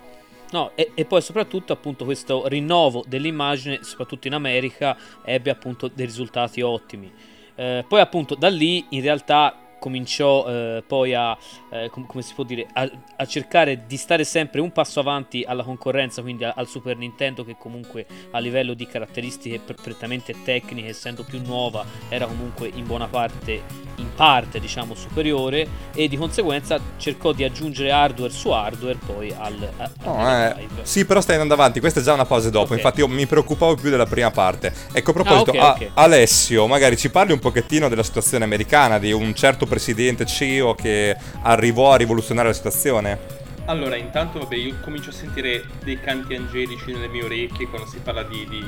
No, 0.52 0.72
e, 0.76 0.92
e, 0.94 1.06
poi 1.06 1.22
soprattutto 1.22 1.72
appunto 1.72 2.04
questo 2.04 2.50
rinnovo 2.50 3.06
dell'immagine, 3.08 3.80
soprattutto 3.84 4.28
in 4.28 4.34
America, 4.34 4.98
ebbe 5.24 5.52
appunto 5.52 5.90
dei 5.94 6.06
risultati 6.06 6.60
ottimi. 6.60 7.36
Eh, 7.60 7.84
poi 7.88 8.00
appunto 8.00 8.36
da 8.36 8.50
lì 8.50 8.86
in 8.90 9.02
realtà 9.02 9.54
cominciò 9.80 10.46
eh, 10.48 10.84
poi 10.86 11.14
a, 11.14 11.38
eh, 11.72 11.90
com- 11.90 12.06
come 12.06 12.24
si 12.24 12.34
può 12.34 12.44
dire, 12.44 12.68
a, 12.74 12.90
a, 13.18 13.26
cercare 13.26 13.86
di 13.86 13.98
stare 13.98 14.24
sempre 14.24 14.62
un 14.62 14.72
passo 14.72 15.00
avanti 15.00 15.44
alla 15.48 15.64
concorrenza, 15.64 16.22
quindi 16.22 16.44
a- 16.44 16.54
al 16.56 16.68
Super 16.68 16.98
Nintendo 16.98 17.44
che 17.44 17.56
comunque 17.58 18.06
a 18.32 18.40
livello 18.40 18.74
di 18.74 18.86
caratteristiche 18.88 19.60
prettamente 19.60 20.36
tecniche, 20.44 20.90
essendo 20.90 21.24
più 21.24 21.42
nuova, 21.46 21.86
era 22.10 22.26
comunque 22.26 22.70
in 22.74 22.86
buona 22.86 23.08
parte, 23.08 23.64
in 23.96 24.14
parte 24.16 24.60
diciamo 24.60 24.96
superiore 24.96 25.68
e 25.94 26.08
di 26.08 26.18
conseguenza 26.18 26.80
cercò 26.98 27.32
di 27.32 27.44
aggiungere 27.44 27.92
hardware 27.92 28.32
su 28.32 28.50
hardware 28.50 28.98
poi 29.06 29.34
al, 29.38 29.70
al 29.78 29.92
oh, 30.04 30.30
eh, 30.30 30.68
Sì, 30.84 31.06
però 31.06 31.22
stai 31.22 31.36
andando 31.36 31.54
avanti, 31.54 31.80
questa 31.80 32.00
è 32.00 32.04
già 32.04 32.14
una 32.14 32.26
fase 32.26 32.50
dopo, 32.50 32.66
okay. 32.66 32.78
infatti 32.78 33.00
io 33.00 33.08
mi 33.08 33.26
preoccupavo 33.26 33.76
più 33.76 33.90
della 33.90 34.06
prima 34.06 34.32
parte. 34.32 34.74
Ecco, 34.92 35.12
a 35.12 35.14
proposito, 35.14 35.52
ah, 35.52 35.72
okay, 35.72 35.88
okay. 35.88 35.92
Alessio, 35.94 36.68
magari 36.68 36.98
ci 36.98 37.10
parli 37.10 37.32
un 37.32 37.40
pochettino 37.40 37.90
della 37.90 38.04
situazione 38.04 38.44
americana, 38.44 38.98
di 38.98 39.12
un 39.12 39.34
certo 39.36 39.66
presidente 39.68 40.26
CEO 40.26 40.74
che 40.74 41.16
arrivò 41.44 41.92
a 41.94 41.98
rivoluzionare 41.98 42.48
la 42.48 42.54
situazione? 42.54 43.38
Allora, 43.68 43.98
intanto 43.98 44.40
vabbè, 44.40 44.56
io 44.56 44.76
comincio 44.82 45.10
a 45.10 45.14
sentire 45.14 45.62
dei 45.84 46.00
canti 46.00 46.36
angelici 46.36 46.94
nelle 46.94 47.10
mie 47.10 47.24
orecchie 47.24 47.68
quando 47.68 47.86
si 47.88 47.98
parla 48.02 48.24
di, 48.24 48.48
di, 48.48 48.64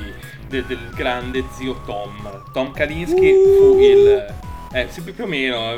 de, 0.46 0.66
del 0.66 0.90
grande 0.94 1.42
zio 1.56 1.80
Tom. 1.86 2.44
Tom 2.52 2.72
Kalinski 2.72 3.30
uh. 3.30 3.56
fu 3.56 3.78
il... 3.78 4.34
Eh, 4.72 4.86
sì, 4.90 5.00
più 5.00 5.24
o 5.24 5.26
meno, 5.26 5.74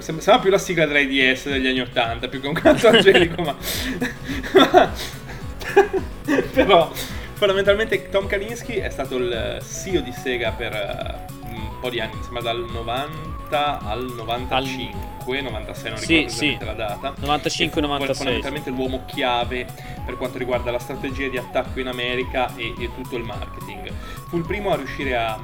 sembra 0.00 0.38
più 0.38 0.50
la 0.50 0.58
sigla 0.58 0.86
dell'IDS 0.86 1.48
degli 1.48 1.66
anni 1.66 1.80
80, 1.80 2.28
più 2.28 2.40
che 2.40 2.46
un 2.46 2.54
canto 2.54 2.88
angelico, 2.94 3.42
ma... 3.42 3.56
Però, 6.52 6.92
fondamentalmente 7.34 8.08
Tom 8.08 8.28
Kalinski 8.28 8.76
è 8.76 8.88
stato 8.88 9.16
il 9.16 9.58
CEO 9.68 10.00
di 10.00 10.12
Sega 10.12 10.52
per 10.52 10.72
uh, 10.72 11.48
un 11.48 11.80
po' 11.80 11.90
di 11.90 12.00
anni, 12.00 12.14
insomma 12.16 12.40
dal 12.40 12.64
90 12.70 13.39
90 13.50 13.78
al 13.80 14.12
95, 14.16 15.38
al... 15.38 15.44
96 15.44 15.90
non 15.90 15.98
sì, 15.98 16.06
ricordo 16.06 16.30
sì. 16.30 16.58
la 16.60 16.72
data. 16.72 17.14
95 17.18 17.80
96. 17.80 18.14
Fondamentalmente 18.14 18.70
l'uomo 18.70 19.02
chiave 19.06 19.66
per 20.04 20.16
quanto 20.16 20.38
riguarda 20.38 20.70
la 20.70 20.78
strategia 20.78 21.28
di 21.28 21.36
attacco 21.36 21.80
in 21.80 21.88
America 21.88 22.54
e, 22.54 22.74
e 22.78 22.90
tutto 22.94 23.16
il 23.16 23.24
marketing. 23.24 23.90
Fu 24.28 24.36
il 24.38 24.46
primo 24.46 24.70
a 24.70 24.76
riuscire 24.76 25.16
a 25.16 25.38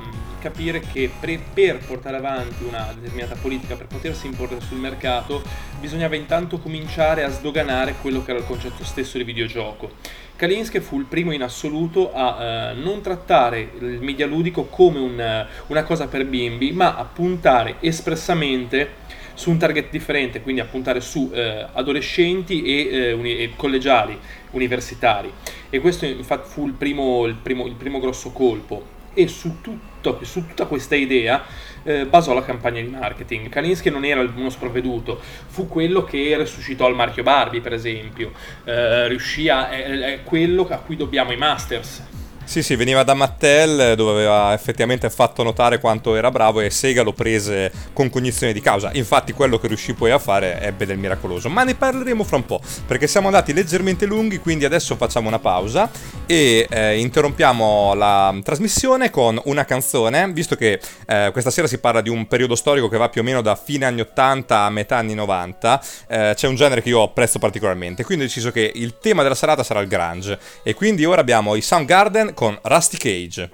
capire 0.47 0.81
che 0.81 1.11
per, 1.19 1.41
per, 1.53 1.79
portare 1.79 2.19
avanti 2.19 2.63
una 2.63 2.93
determinata 2.95 3.35
politica, 3.35 3.75
per 3.75 3.87
potersi 3.87 4.27
imporre 4.27 4.61
sul 4.61 4.79
mercato, 4.79 5.43
bisognava 5.81 6.15
intanto 6.15 6.59
cominciare 6.59 7.25
a 7.25 7.29
sdoganare 7.31 7.97
quello 8.01 8.23
che 8.23 8.31
era 8.31 8.39
il 8.39 8.47
concetto 8.47 8.85
stesso 8.85 9.19
di 9.19 9.25
videogioco. 9.25 9.91
Kalinske 10.37 10.81
fu 10.81 10.99
il 11.01 11.07
primo 11.07 11.33
in 11.33 11.43
assoluto 11.43 12.13
a 12.13 12.71
eh, 12.71 12.75
non 12.75 13.01
trattare 13.01 13.73
il 13.81 14.01
media 14.01 14.27
ludico 14.27 14.67
come 14.67 14.99
un, 15.01 15.47
una 15.67 15.83
cosa 15.83 16.07
per 16.07 16.25
bimbi, 16.27 16.71
ma 16.71 16.95
a 16.95 17.05
puntare 17.05 17.77
espressamente 17.81 19.05
su 19.35 19.51
un 19.51 19.59
target 19.59 19.91
differente, 19.91 20.43
quindi 20.43 20.61
a 20.61 20.65
puntare 20.65 21.01
su 21.01 21.31
eh, 21.33 21.67
adolescenti 21.73 22.63
e, 22.63 22.89
eh, 22.89 23.13
uni- 23.13 23.37
e, 23.37 23.53
collegiali, 23.57 24.17
universitari. 24.53 25.33
E 25.69 25.81
questo 25.81 26.07
infatti 26.07 26.49
fu 26.49 26.67
il 26.67 26.73
primo, 26.73 27.27
il 27.27 27.35
primo, 27.35 27.67
il 27.67 27.75
primo 27.75 27.99
grosso 27.99 28.31
colpo. 28.31 28.95
E 29.19 29.29
su, 29.29 29.63
tutto, 29.63 30.19
su 30.25 30.47
tutta 30.47 30.67
questa 30.67 30.95
idea 30.95 31.43
eh, 31.85 32.05
basò 32.05 32.35
la 32.35 32.45
campagna 32.45 32.83
di 32.83 32.89
marketing. 32.89 33.49
Kalinski 33.49 33.89
non 33.89 34.05
era 34.05 34.21
uno 34.21 34.51
sprovveduto, 34.51 35.19
fu 35.47 35.67
quello 35.69 36.05
che 36.05 36.37
resuscitò 36.37 36.87
il 36.87 36.95
marchio 36.95 37.23
Barbie, 37.23 37.63
per 37.63 37.73
esempio, 37.73 38.33
eh, 38.65 39.09
riuscì 39.09 39.49
a, 39.49 39.71
è, 39.71 39.85
è 39.85 40.23
quello 40.23 40.69
a 40.69 40.77
cui 40.77 40.97
dobbiamo 40.97 41.33
i 41.33 41.37
Masters 41.39 42.03
sì, 42.47 42.63
sì, 42.63 42.77
veniva 42.77 43.03
da 43.03 43.15
Mattel 43.15 43.97
dove 43.97 44.13
aveva 44.13 44.53
effettivamente 44.55 45.11
fatto 45.11 45.43
notare 45.43 45.81
quanto 45.81 46.15
era 46.15 46.31
bravo 46.31 46.61
e 46.61 46.71
Sega 46.71 47.03
lo 47.03 47.13
prese 47.13 47.73
con 47.93 48.09
cognizione 48.09 48.53
di 48.53 48.61
causa. 48.61 48.91
Infatti 48.93 49.33
quello 49.33 49.59
che 49.59 49.67
riuscì 49.67 49.95
poi 49.95 50.13
a 50.13 50.19
fare 50.19 50.61
ebbe 50.61 50.87
del 50.87 50.97
miracoloso. 50.97 51.49
Ma 51.49 51.65
ne 51.65 51.75
parleremo 51.75 52.23
fra 52.23 52.37
un 52.37 52.47
po', 52.47 52.61
perché 52.87 53.09
siamo 53.09 53.27
andati 53.27 53.53
leggermente 53.53 54.07
lunghi, 54.07 54.39
quindi 54.39 54.65
adesso 54.65 54.95
facciamo 54.95 55.27
una 55.27 55.41
pausa 55.41 55.91
e 56.25 56.67
eh, 56.71 56.99
interrompiamo 57.01 57.95
la 57.95 58.33
trasmissione 58.43 59.11
con 59.11 59.41
una 59.47 59.65
canzone, 59.65 60.31
visto 60.33 60.55
che 60.55 60.81
eh, 61.07 61.31
questa 61.33 61.51
sera 61.51 61.67
si 61.67 61.79
parla 61.79 62.01
di 62.01 62.11
un 62.11 62.29
periodo 62.29 62.55
storico 62.55 62.89
che 62.89 62.97
va 62.97 63.09
più 63.09 63.23
o 63.23 63.25
meno 63.25 63.43
da 63.43 63.57
fine 63.57 63.87
anni 63.87 64.03
80 64.03 64.59
a 64.61 64.71
metà 64.71 64.99
anni 64.99 65.15
90. 65.15 65.83
Eh, 66.07 66.33
c'è 66.37 66.47
un 66.47 66.55
genere 66.55 66.81
che 66.81 66.91
io 66.91 67.03
apprezzo 67.03 67.41
particolarmente, 67.41 68.05
quindi 68.05 68.25
ho 68.25 68.27
deciso 68.29 68.53
che 68.53 68.71
il 68.73 68.99
tema 69.01 69.23
della 69.23 69.35
serata 69.35 69.65
sarà 69.65 69.81
il 69.81 69.89
grunge. 69.89 70.39
E 70.63 70.75
quindi 70.75 71.05
ora 71.05 71.21
abbiamo 71.21 71.57
i 71.57 71.61
Soundgarden 71.61 72.35
con 72.37 72.61
Rusty 72.63 72.99
Cage. 72.99 73.51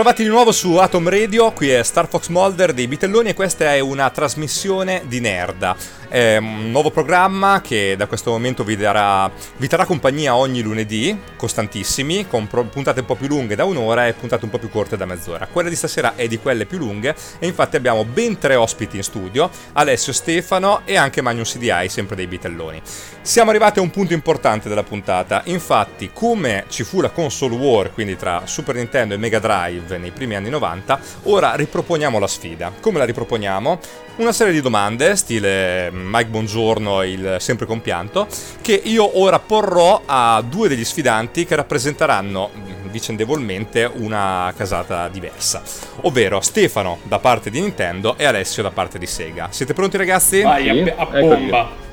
Bentrovati 0.00 0.26
di 0.26 0.34
nuovo 0.34 0.50
su 0.50 0.76
Atom 0.76 1.10
Radio, 1.10 1.52
qui 1.52 1.68
è 1.68 1.82
Star 1.82 2.08
Fox 2.08 2.28
Molder 2.28 2.72
dei 2.72 2.88
Bitelloni 2.88 3.28
e 3.28 3.34
questa 3.34 3.74
è 3.74 3.80
una 3.80 4.08
trasmissione 4.08 5.02
di 5.04 5.20
Nerda. 5.20 5.76
È 6.10 6.38
un 6.38 6.72
nuovo 6.72 6.90
programma 6.90 7.60
che 7.60 7.94
da 7.96 8.08
questo 8.08 8.32
momento 8.32 8.64
vi, 8.64 8.74
darà, 8.74 9.30
vi 9.58 9.68
terrà 9.68 9.84
compagnia 9.84 10.34
ogni 10.34 10.60
lunedì, 10.60 11.16
costantissimi, 11.36 12.26
con 12.26 12.48
puntate 12.48 12.98
un 12.98 13.06
po' 13.06 13.14
più 13.14 13.28
lunghe 13.28 13.54
da 13.54 13.64
un'ora 13.64 14.08
e 14.08 14.12
puntate 14.14 14.44
un 14.44 14.50
po' 14.50 14.58
più 14.58 14.70
corte 14.70 14.96
da 14.96 15.06
mezz'ora. 15.06 15.46
Quella 15.46 15.68
di 15.68 15.76
stasera 15.76 16.16
è 16.16 16.26
di 16.26 16.40
quelle 16.40 16.66
più 16.66 16.78
lunghe 16.78 17.14
e 17.38 17.46
infatti 17.46 17.76
abbiamo 17.76 18.04
ben 18.04 18.38
tre 18.38 18.56
ospiti 18.56 18.96
in 18.96 19.04
studio, 19.04 19.48
Alessio 19.74 20.12
Stefano 20.12 20.80
e 20.84 20.96
anche 20.96 21.22
Magnus 21.22 21.52
CDI, 21.52 21.88
sempre 21.88 22.16
dei 22.16 22.26
Bitelloni. 22.26 22.82
Siamo 23.22 23.50
arrivati 23.50 23.78
a 23.78 23.82
un 23.82 23.90
punto 23.90 24.12
importante 24.12 24.68
della 24.68 24.82
puntata, 24.82 25.42
infatti 25.44 26.10
come 26.12 26.64
ci 26.70 26.82
fu 26.82 27.00
la 27.00 27.10
console 27.10 27.54
war, 27.54 27.92
quindi 27.92 28.16
tra 28.16 28.42
Super 28.46 28.74
Nintendo 28.74 29.14
e 29.14 29.16
Mega 29.16 29.38
Drive, 29.38 29.96
nei 29.96 30.10
primi 30.10 30.34
anni 30.34 30.50
90, 30.50 31.00
ora 31.24 31.54
riproponiamo 31.54 32.18
la 32.18 32.26
sfida. 32.26 32.72
Come 32.80 32.98
la 32.98 33.04
riproponiamo? 33.04 33.78
Una 34.16 34.32
serie 34.32 34.52
di 34.52 34.60
domande, 34.60 35.14
stile 35.16 35.90
Mike 36.04 36.30
Bongiorno 36.30 37.02
e 37.02 37.10
il 37.10 37.36
sempre 37.38 37.66
compianto, 37.66 38.26
che 38.60 38.80
io 38.82 39.18
ora 39.20 39.38
porrò 39.38 40.02
a 40.04 40.42
due 40.46 40.68
degli 40.68 40.84
sfidanti 40.84 41.44
che 41.44 41.56
rappresenteranno 41.56 42.50
vicendevolmente 42.90 43.90
una 43.92 44.52
casata 44.56 45.08
diversa, 45.08 45.62
ovvero 46.02 46.40
Stefano 46.40 46.98
da 47.04 47.18
parte 47.18 47.50
di 47.50 47.60
Nintendo 47.60 48.16
e 48.16 48.24
Alessio 48.24 48.62
da 48.62 48.70
parte 48.70 48.98
di 48.98 49.06
Sega. 49.06 49.48
Siete 49.50 49.74
pronti 49.74 49.96
ragazzi? 49.96 50.42
Vai, 50.42 50.88
a, 50.90 50.94
a 50.96 51.06
bomba! 51.06 51.88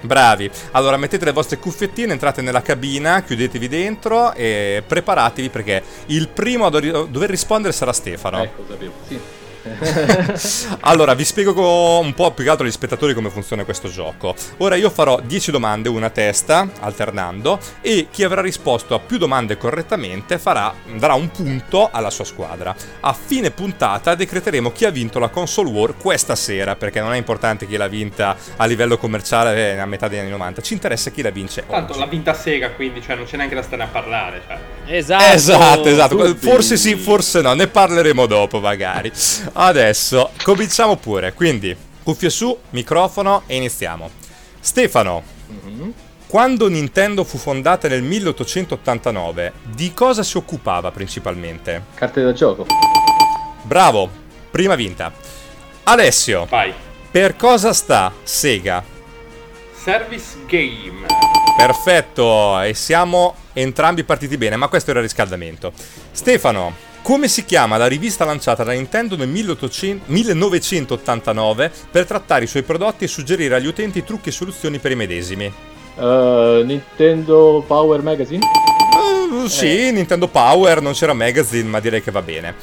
Bravi. 0.00 0.50
Allora 0.72 0.96
mettete 0.96 1.24
le 1.24 1.32
vostre 1.32 1.58
cuffiettine, 1.58 2.12
entrate 2.12 2.42
nella 2.42 2.62
cabina, 2.62 3.22
chiudetevi 3.22 3.68
dentro 3.68 4.32
e 4.34 4.82
preparatevi 4.86 5.48
perché 5.48 5.82
il 6.06 6.28
primo 6.28 6.66
a 6.66 6.70
dover 6.70 7.30
rispondere 7.30 7.72
sarà 7.72 7.92
Stefano. 7.92 8.42
Ecco, 8.42 8.64
sapevo, 8.68 8.92
sì. 9.08 9.18
allora, 10.80 11.14
vi 11.14 11.24
spiego 11.24 11.98
un 11.98 12.14
po' 12.14 12.32
più 12.32 12.44
che 12.44 12.50
altro 12.50 12.64
agli 12.64 12.72
spettatori 12.72 13.14
come 13.14 13.30
funziona 13.30 13.64
questo 13.64 13.88
gioco. 13.88 14.34
Ora 14.58 14.76
io 14.76 14.90
farò 14.90 15.20
10 15.20 15.50
domande, 15.50 15.88
una 15.88 16.06
a 16.06 16.10
testa, 16.10 16.68
alternando, 16.80 17.58
e 17.80 18.08
chi 18.10 18.22
avrà 18.24 18.40
risposto 18.40 18.94
a 18.94 18.98
più 18.98 19.18
domande 19.18 19.56
correttamente 19.56 20.38
farà, 20.38 20.72
darà 20.96 21.14
un 21.14 21.30
punto 21.30 21.88
alla 21.90 22.10
sua 22.10 22.24
squadra. 22.24 22.74
A 23.00 23.12
fine 23.12 23.50
puntata 23.50 24.14
decreteremo 24.14 24.72
chi 24.72 24.84
ha 24.84 24.90
vinto 24.90 25.18
la 25.18 25.28
console 25.28 25.70
war 25.70 25.96
questa 25.96 26.34
sera, 26.36 26.76
perché 26.76 27.00
non 27.00 27.12
è 27.12 27.16
importante 27.16 27.66
chi 27.66 27.76
l'ha 27.76 27.88
vinta 27.88 28.36
a 28.56 28.64
livello 28.64 28.96
commerciale 28.98 29.74
eh, 29.74 29.78
a 29.78 29.86
metà 29.86 30.08
degli 30.08 30.20
anni 30.20 30.30
90, 30.30 30.62
ci 30.62 30.72
interessa 30.74 31.10
chi 31.10 31.22
la 31.22 31.30
vince 31.30 31.64
Tanto 31.66 31.92
oggi. 31.92 32.00
l'ha 32.00 32.06
vinta 32.06 32.34
Sega, 32.34 32.70
quindi 32.70 33.02
cioè, 33.02 33.16
non 33.16 33.24
c'è 33.24 33.36
neanche 33.36 33.54
da 33.54 33.62
stare 33.62 33.82
a 33.82 33.88
parlare. 33.88 34.42
Cioè. 34.46 34.58
Esatto, 34.86 35.34
esatto, 35.34 35.88
esatto. 35.88 36.34
Forse 36.36 36.76
sì, 36.76 36.94
forse 36.94 37.40
no, 37.40 37.54
ne 37.54 37.66
parleremo 37.66 38.26
dopo 38.26 38.60
magari. 38.60 39.10
Adesso 39.58 40.32
cominciamo 40.42 40.96
pure, 40.96 41.32
quindi 41.32 41.74
cuffie 42.02 42.28
su, 42.28 42.54
microfono 42.70 43.44
e 43.46 43.56
iniziamo. 43.56 44.10
Stefano, 44.60 45.22
mm-hmm. 45.50 45.90
quando 46.26 46.68
Nintendo 46.68 47.24
fu 47.24 47.38
fondata 47.38 47.88
nel 47.88 48.02
1889, 48.02 49.52
di 49.62 49.94
cosa 49.94 50.22
si 50.22 50.36
occupava 50.36 50.90
principalmente? 50.90 51.84
Carte 51.94 52.22
da 52.22 52.34
gioco. 52.34 52.66
Bravo, 53.62 54.10
prima 54.50 54.74
vinta. 54.74 55.10
Alessio, 55.84 56.44
vai. 56.50 56.74
Per 57.10 57.34
cosa 57.36 57.72
sta 57.72 58.12
Sega? 58.24 58.84
Service 59.74 60.36
Game. 60.46 61.06
Perfetto, 61.56 62.60
e 62.60 62.74
siamo 62.74 63.34
entrambi 63.54 64.04
partiti 64.04 64.36
bene, 64.36 64.56
ma 64.56 64.68
questo 64.68 64.90
era 64.90 64.98
il 64.98 65.06
riscaldamento. 65.06 65.72
Stefano, 66.12 66.74
come 67.06 67.28
si 67.28 67.44
chiama 67.44 67.76
la 67.76 67.86
rivista 67.86 68.24
lanciata 68.24 68.64
da 68.64 68.72
Nintendo 68.72 69.14
nel 69.14 69.28
1800, 69.28 70.06
1989 70.06 71.70
per 71.88 72.04
trattare 72.04 72.42
i 72.42 72.48
suoi 72.48 72.64
prodotti 72.64 73.04
e 73.04 73.06
suggerire 73.06 73.54
agli 73.54 73.68
utenti 73.68 74.02
trucchi 74.02 74.30
e 74.30 74.32
soluzioni 74.32 74.80
per 74.80 74.90
i 74.90 74.96
medesimi? 74.96 75.46
Uh, 75.94 76.64
Nintendo 76.64 77.62
Power 77.64 78.02
Magazine? 78.02 78.44
Uh, 79.30 79.46
sì, 79.46 79.86
eh. 79.86 79.92
Nintendo 79.92 80.26
Power, 80.26 80.82
non 80.82 80.94
c'era 80.94 81.12
Magazine, 81.12 81.68
ma 81.68 81.78
direi 81.78 82.02
che 82.02 82.10
va 82.10 82.22
bene. 82.22 82.56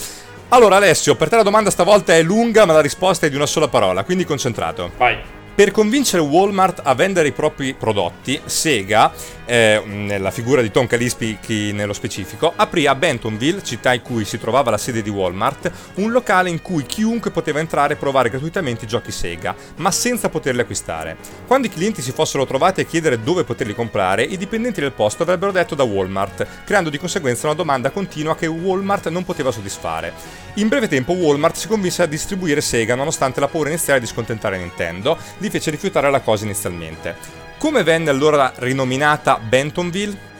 Allora 0.50 0.76
Alessio, 0.76 1.16
per 1.16 1.30
te 1.30 1.38
la 1.38 1.44
domanda 1.44 1.70
stavolta 1.70 2.14
è 2.14 2.22
lunga, 2.22 2.66
ma 2.66 2.74
la 2.74 2.82
risposta 2.82 3.26
è 3.26 3.30
di 3.30 3.38
una 3.38 3.46
sola 3.46 3.70
parola, 3.70 4.04
quindi 4.04 4.26
concentrato. 4.26 4.92
Vai. 4.98 5.43
Per 5.56 5.70
convincere 5.70 6.24
Walmart 6.24 6.82
a 6.84 6.96
vendere 6.96 7.28
i 7.28 7.32
propri 7.32 7.76
prodotti, 7.76 8.42
Sega, 8.44 9.14
eh, 9.46 9.84
nella 9.86 10.32
figura 10.32 10.64
di 10.64 10.72
Tom 10.72 10.88
Kalispiki 10.88 11.72
nello 11.74 11.94
specifico, 11.94 12.54
aprì 12.56 12.88
a 12.88 12.96
Bentonville, 12.96 13.64
città 13.64 13.94
in 13.94 14.02
cui 14.02 14.26
si 14.26 14.40
trovava 14.40 14.72
la 14.72 14.80
sede 14.80 15.04
di 15.04 15.12
Walmart, 15.12 15.72
un 15.96 16.12
locale 16.12 16.50
in 16.50 16.60
cui 16.64 16.88
chiunque 16.88 17.30
poteva 17.30 17.60
entrare 17.60 17.94
e 17.94 17.98
provare 17.98 18.30
gratuitamente 18.30 18.86
i 18.86 18.88
giochi 18.88 19.12
Sega, 19.12 19.54
ma 19.76 19.92
senza 19.92 20.28
poterli 20.28 20.62
acquistare. 20.62 21.18
Quando 21.46 21.68
i 21.68 21.70
clienti 21.70 22.02
si 22.02 22.14
fossero 22.14 22.48
trovati 22.48 22.82
a 22.82 22.86
chiedere 22.86 23.22
dove 23.22 23.44
poterli 23.44 23.76
comprare, 23.76 24.24
i 24.24 24.38
dipendenti 24.38 24.82
del 24.82 24.92
posto 24.92 25.22
avrebbero 25.22 25.52
detto 25.52 25.76
da 25.76 25.84
Walmart, 25.84 26.48
creando 26.66 26.90
di 26.90 26.98
conseguenza 26.98 27.46
una 27.46 27.56
domanda 27.56 27.92
continua 27.92 28.36
che 28.36 28.48
Walmart 28.48 29.10
non 29.10 29.24
poteva 29.24 29.52
soddisfare. 29.52 30.42
In 30.56 30.68
breve 30.68 30.88
tempo 30.88 31.14
Walmart 31.14 31.56
si 31.56 31.68
convinse 31.68 32.04
a 32.04 32.08
distribuire 32.08 32.62
Sega 32.62 32.96
nonostante 32.96 33.40
la 33.40 33.48
paura 33.48 33.70
iniziale 33.70 34.00
di 34.00 34.06
scontentare 34.06 34.58
Nintendo, 34.58 35.18
li 35.44 35.50
fece 35.50 35.72
rifiutare 35.72 36.10
la 36.10 36.22
cosa 36.22 36.46
inizialmente. 36.46 37.16
Come 37.58 37.84
venne 37.84 38.10
allora 38.10 38.54
rinominata 38.56 39.38
Bentonville? 39.38 40.32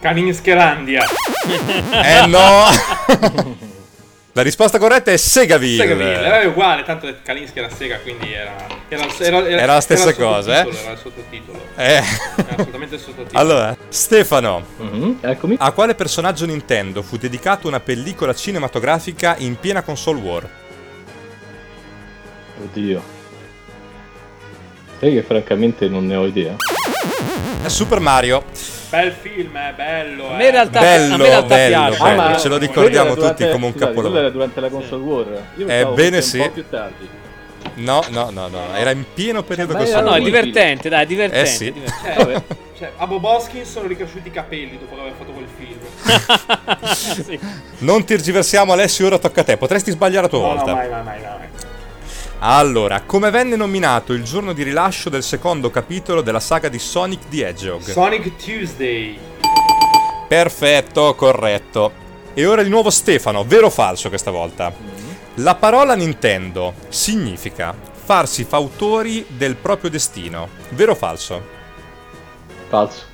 Caninscherandia. 0.00 1.04
eh 2.04 2.26
no! 2.26 3.60
La 4.34 4.40
risposta 4.40 4.78
corretta 4.78 5.10
è 5.10 5.16
Segaville. 5.18 5.82
Segaville, 5.82 6.24
era 6.24 6.48
uguale, 6.48 6.84
tanto 6.84 7.14
Kalinski 7.22 7.58
era 7.58 7.68
Sega, 7.68 7.98
quindi 7.98 8.32
era, 8.32 8.54
era, 8.88 9.06
era, 9.18 9.46
era 9.46 9.74
la 9.74 9.80
stessa 9.82 10.08
era 10.08 10.14
cosa, 10.14 10.62
eh? 10.62 10.68
Era 10.70 10.92
il 10.92 10.98
sottotitolo. 10.98 11.60
Eh. 11.76 11.92
Era 11.92 12.04
assolutamente 12.56 12.94
il 12.94 13.00
sottotitolo. 13.02 13.38
Allora, 13.38 13.76
Stefano, 13.90 14.64
mm-hmm, 14.82 15.12
eccomi. 15.20 15.56
A 15.58 15.70
quale 15.72 15.94
personaggio 15.94 16.46
Nintendo 16.46 17.02
fu 17.02 17.18
dedicata 17.18 17.66
una 17.66 17.80
pellicola 17.80 18.34
cinematografica 18.34 19.36
in 19.36 19.56
piena 19.60 19.82
console 19.82 20.20
war? 20.20 20.48
Oddio. 22.60 23.02
Sai 24.98 25.12
che 25.12 25.22
francamente 25.22 25.88
non 25.88 26.06
ne 26.06 26.16
ho 26.16 26.26
idea. 26.26 26.54
È 27.64 27.68
Super 27.68 27.98
Mario. 28.00 28.44
Bel 28.90 29.10
film, 29.12 29.56
è 29.56 29.72
bello. 29.74 30.30
A 30.30 30.36
me 30.36 30.44
in 30.44 30.50
realtà, 30.50 30.80
bello, 30.80 31.14
a 31.14 31.16
me 31.16 31.24
in 31.24 31.30
realtà 31.30 31.54
bello, 31.54 31.76
piace. 31.88 32.02
bello. 32.02 32.22
Ah, 32.22 32.36
ce 32.36 32.48
lo 32.48 32.56
ricordiamo 32.58 33.14
durante, 33.14 33.42
tutti 33.44 33.52
come 33.52 33.66
un 33.66 33.72
scusate, 33.72 33.90
capolavoro. 33.90 34.20
era 34.20 34.30
durante 34.30 34.60
la 34.60 34.68
console 34.68 35.02
war. 35.02 35.26
Io 35.56 35.66
Ebbene 35.66 36.16
un 36.16 36.22
sì. 36.22 36.38
po' 36.38 36.50
più 36.50 36.64
tardi. 36.68 37.08
No, 37.74 38.02
no, 38.10 38.28
no, 38.30 38.48
no, 38.48 38.74
era 38.74 38.90
in 38.90 39.04
pieno 39.14 39.42
periodo 39.44 39.72
Ma 39.72 39.78
console 39.78 40.02
No, 40.02 40.10
no, 40.10 40.16
è 40.16 40.20
divertente, 40.20 40.88
dai, 40.90 41.04
è 41.04 41.06
divertente. 41.06 41.48
Eh 41.48 41.52
sì. 41.52 41.72
divertente. 41.72 42.24
Cioè, 42.34 42.42
cioè, 42.78 42.92
a 42.96 43.06
Bob 43.06 43.24
Hoskins 43.24 43.70
sono 43.70 43.86
ricresciuti 43.86 44.28
i 44.28 44.30
capelli 44.30 44.78
dopo 44.78 45.00
aver 45.00 45.12
fatto 45.16 45.32
quel 45.32 45.46
film. 45.56 45.78
sì. 47.24 47.38
Non 47.78 48.04
tergiversiamo 48.04 48.72
Alessio, 48.72 49.06
ora 49.06 49.18
tocca 49.18 49.40
a 49.40 49.44
te. 49.44 49.56
Potresti 49.56 49.90
sbagliare 49.90 50.26
a 50.26 50.28
tua 50.28 50.40
No, 50.40 50.46
volta. 50.48 50.64
no, 50.66 50.74
mai, 50.74 50.88
mai, 50.90 51.02
mai, 51.02 51.20
mai. 51.20 51.41
Allora, 52.44 53.02
come 53.02 53.30
venne 53.30 53.54
nominato 53.54 54.12
il 54.12 54.24
giorno 54.24 54.52
di 54.52 54.64
rilascio 54.64 55.08
del 55.08 55.22
secondo 55.22 55.70
capitolo 55.70 56.22
della 56.22 56.40
saga 56.40 56.68
di 56.68 56.80
Sonic 56.80 57.28
the 57.28 57.46
Hedgehog? 57.46 57.82
Sonic 57.82 58.34
Tuesday. 58.34 59.16
Perfetto, 60.26 61.14
corretto. 61.14 61.92
E 62.34 62.44
ora 62.44 62.64
di 62.64 62.68
nuovo 62.68 62.90
Stefano, 62.90 63.44
vero 63.44 63.66
o 63.66 63.70
falso 63.70 64.08
questa 64.08 64.32
volta? 64.32 64.72
La 65.34 65.54
parola 65.54 65.94
Nintendo 65.94 66.74
significa 66.88 67.72
farsi 67.92 68.42
fautori 68.42 69.24
del 69.28 69.54
proprio 69.54 69.88
destino. 69.88 70.48
Vero 70.70 70.92
o 70.92 70.96
falso? 70.96 71.46
Falso. 72.68 73.04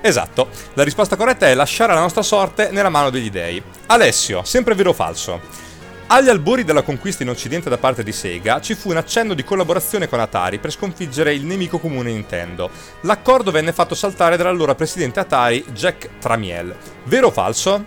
Esatto, 0.00 0.48
la 0.74 0.82
risposta 0.82 1.14
corretta 1.14 1.46
è 1.46 1.54
lasciare 1.54 1.94
la 1.94 2.00
nostra 2.00 2.22
sorte 2.22 2.70
nella 2.72 2.88
mano 2.88 3.10
degli 3.10 3.30
dei. 3.30 3.62
Alessio, 3.86 4.42
sempre 4.42 4.74
vero 4.74 4.90
o 4.90 4.94
falso? 4.94 5.68
Agli 6.12 6.28
albori 6.28 6.64
della 6.64 6.82
conquista 6.82 7.22
in 7.22 7.28
Occidente 7.28 7.70
da 7.70 7.78
parte 7.78 8.02
di 8.02 8.10
Sega 8.10 8.60
ci 8.60 8.74
fu 8.74 8.90
un 8.90 8.96
accenno 8.96 9.32
di 9.32 9.44
collaborazione 9.44 10.08
con 10.08 10.18
Atari 10.18 10.58
per 10.58 10.72
sconfiggere 10.72 11.32
il 11.32 11.44
nemico 11.44 11.78
comune 11.78 12.10
Nintendo. 12.10 12.68
L'accordo 13.02 13.52
venne 13.52 13.72
fatto 13.72 13.94
saltare 13.94 14.36
dall'allora 14.36 14.74
presidente 14.74 15.20
Atari 15.20 15.64
Jack 15.72 16.18
Tramiel. 16.18 16.74
Vero 17.04 17.28
o 17.28 17.30
falso? 17.30 17.84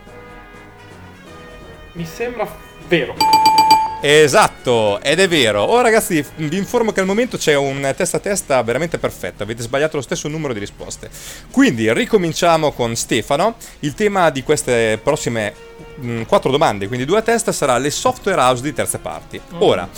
Mi 1.91 2.05
sembra 2.05 2.47
vero. 2.87 3.42
Esatto, 4.05 5.01
ed 5.01 5.21
è 5.21 5.29
vero. 5.29 5.63
Oh 5.63 5.79
ragazzi, 5.79 6.21
vi 6.35 6.57
informo 6.57 6.91
che 6.91 6.99
al 6.99 7.05
momento 7.05 7.37
c'è 7.37 7.55
un 7.55 7.89
testa 7.95 8.17
a 8.17 8.19
testa 8.19 8.61
veramente 8.61 8.97
perfetto, 8.97 9.43
avete 9.43 9.61
sbagliato 9.63 9.95
lo 9.95 10.01
stesso 10.01 10.27
numero 10.27 10.51
di 10.51 10.59
risposte. 10.59 11.09
Quindi 11.49 11.91
ricominciamo 11.93 12.73
con 12.73 12.97
Stefano. 12.97 13.55
Il 13.79 13.93
tema 13.93 14.29
di 14.29 14.43
queste 14.43 14.99
prossime 15.01 15.53
mh, 15.95 16.23
quattro 16.23 16.51
domande, 16.51 16.87
quindi 16.87 17.05
due 17.05 17.19
a 17.19 17.21
testa, 17.21 17.53
sarà 17.53 17.77
le 17.77 17.89
software 17.91 18.41
house 18.41 18.61
di 18.61 18.73
terze 18.73 18.97
parti. 18.99 19.39
Ora, 19.59 19.89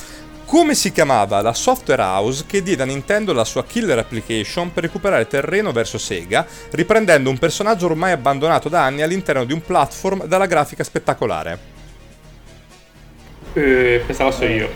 Come 0.45 0.75
si 0.75 0.91
chiamava 0.91 1.41
la 1.41 1.53
software 1.53 2.03
house 2.03 2.43
che 2.45 2.61
diede 2.61 2.83
a 2.83 2.85
Nintendo 2.85 3.33
la 3.33 3.43
sua 3.43 3.65
killer 3.65 3.97
application 3.97 4.71
per 4.71 4.83
recuperare 4.83 5.25
terreno 5.25 5.71
verso 5.71 5.97
Sega, 5.97 6.45
riprendendo 6.69 7.31
un 7.31 7.39
personaggio 7.39 7.87
ormai 7.87 8.11
abbandonato 8.11 8.69
da 8.69 8.83
anni 8.83 9.01
all'interno 9.01 9.43
di 9.43 9.53
un 9.53 9.63
platform 9.63 10.25
dalla 10.27 10.45
grafica 10.45 10.83
spettacolare? 10.83 11.74
Eh, 13.55 14.01
questa 14.03 14.25
la 14.25 14.31
so 14.31 14.43
io. 14.43 14.69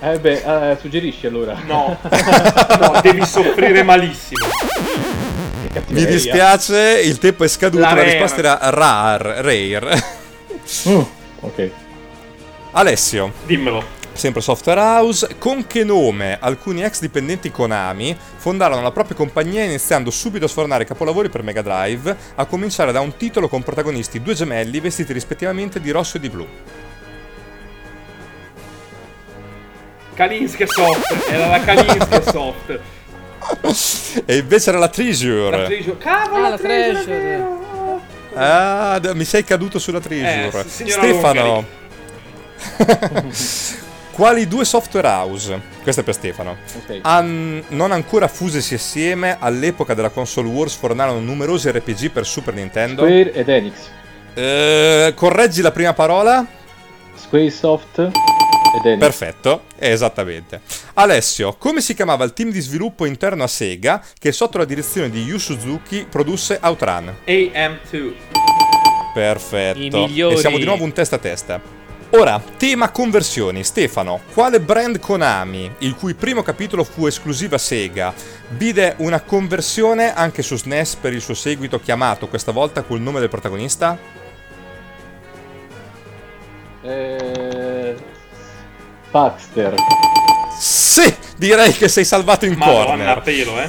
Eh 0.00 0.20
beh, 0.20 0.70
eh, 0.70 0.76
suggerisci 0.80 1.26
allora. 1.26 1.58
No, 1.66 1.98
no, 2.80 3.00
devi 3.02 3.24
soffrire 3.26 3.82
malissimo. 3.82 4.46
Mi 5.88 6.06
dispiace, 6.06 7.00
il 7.04 7.18
tempo 7.18 7.42
è 7.44 7.48
scaduto, 7.48 7.82
La 7.82 7.94
la, 7.94 8.02
risposta 8.02 8.38
era 8.38 8.58
RAR, 8.70 9.20
Rare. 9.20 10.02
Mm, 10.88 11.00
ok. 11.40 11.70
Alessio, 12.72 13.32
Dimmelo. 13.44 13.82
sempre 14.12 14.40
software 14.40 14.80
house, 14.80 15.36
con 15.38 15.66
che 15.66 15.82
nome 15.82 16.38
alcuni 16.40 16.84
ex 16.84 17.00
dipendenti 17.00 17.50
Konami 17.50 18.16
fondarono 18.36 18.82
la 18.82 18.92
propria 18.92 19.16
compagnia 19.16 19.64
iniziando 19.64 20.10
subito 20.10 20.44
a 20.44 20.48
sfornare 20.48 20.84
capolavori 20.84 21.28
per 21.28 21.42
Mega 21.42 21.62
Drive, 21.62 22.16
a 22.36 22.44
cominciare 22.44 22.92
da 22.92 23.00
un 23.00 23.16
titolo 23.16 23.48
con 23.48 23.62
protagonisti 23.62 24.22
due 24.22 24.34
gemelli 24.34 24.78
vestiti 24.78 25.12
rispettivamente 25.12 25.80
di 25.80 25.90
rosso 25.90 26.18
e 26.18 26.20
di 26.20 26.28
blu. 26.28 26.46
Kalinske 30.18 30.66
Soft, 30.66 31.30
era 31.30 31.46
la 31.46 31.60
Kalinske 31.60 32.22
Soft. 32.32 32.80
E 34.26 34.36
invece 34.36 34.70
era 34.70 34.78
la 34.80 34.88
Treasure. 34.88 35.56
La 35.56 35.64
Treasure. 35.66 35.96
Cavolo, 35.98 36.44
Ah, 36.44 36.48
la 36.48 36.58
Treasure, 36.58 37.04
Treasure. 37.04 37.46
Ah, 38.34 39.00
mi 39.14 39.22
sei 39.24 39.44
caduto 39.44 39.78
sulla 39.78 40.00
Treasure. 40.00 40.58
Eh, 40.58 40.90
Stefano. 40.90 41.64
Quali 44.10 44.48
due 44.48 44.64
software 44.64 45.06
house? 45.06 45.60
Questo 45.84 46.00
è 46.00 46.04
per 46.04 46.14
Stefano. 46.14 46.56
Ok. 46.76 46.98
Han- 47.02 47.62
non 47.68 47.92
ancora 47.92 48.26
fusesi 48.26 48.74
assieme 48.74 49.36
all'epoca 49.38 49.94
della 49.94 50.08
console 50.10 50.48
wars 50.48 50.74
fornarono 50.74 51.20
numerosi 51.20 51.70
RPG 51.70 52.10
per 52.10 52.26
Super 52.26 52.54
Nintendo. 52.54 53.02
Square 53.02 53.32
ed 53.32 53.48
Enix. 53.48 53.74
Eh, 54.34 55.12
correggi 55.14 55.62
la 55.62 55.70
prima 55.70 55.92
parola? 55.92 56.44
Squaresoft. 57.14 58.10
Perfetto, 58.98 59.64
esattamente. 59.78 60.60
Alessio, 60.94 61.54
come 61.54 61.80
si 61.80 61.94
chiamava 61.94 62.24
il 62.24 62.32
team 62.32 62.50
di 62.50 62.60
sviluppo 62.60 63.04
interno 63.04 63.42
a 63.42 63.46
Sega 63.46 64.02
che 64.18 64.32
sotto 64.32 64.58
la 64.58 64.64
direzione 64.64 65.10
di 65.10 65.22
Yu 65.22 65.38
Suzuki 65.38 66.06
produsse 66.08 66.58
Outrun? 66.62 67.14
AM2. 67.26 68.12
Perfetto. 69.14 69.78
I 69.78 69.90
migliori. 69.90 70.34
E 70.34 70.38
siamo 70.38 70.58
di 70.58 70.64
nuovo 70.64 70.84
un 70.84 70.92
testa 70.92 71.16
a 71.16 71.18
testa. 71.18 71.76
Ora, 72.10 72.42
tema 72.56 72.90
conversioni. 72.90 73.62
Stefano, 73.64 74.20
quale 74.32 74.60
brand 74.60 74.98
Konami, 74.98 75.70
il 75.78 75.94
cui 75.94 76.14
primo 76.14 76.42
capitolo 76.42 76.82
fu 76.82 77.06
esclusiva 77.06 77.58
Sega, 77.58 78.14
vide 78.50 78.94
una 78.98 79.20
conversione 79.20 80.14
anche 80.14 80.42
su 80.42 80.56
SNES 80.56 80.96
per 80.96 81.12
il 81.12 81.20
suo 81.20 81.34
seguito 81.34 81.78
chiamato 81.78 82.28
questa 82.28 82.50
volta 82.50 82.82
col 82.82 83.00
nome 83.00 83.20
del 83.20 83.28
protagonista? 83.28 83.98
Eh, 86.80 87.96
Paxter. 89.10 89.74
Sì, 90.58 91.14
direi 91.36 91.72
che 91.72 91.88
sei 91.88 92.04
salvato 92.04 92.44
in 92.46 92.54
Madonna, 92.54 92.80
a 92.80 92.86
corner. 93.14 93.20
pelo, 93.22 93.60
eh. 93.60 93.68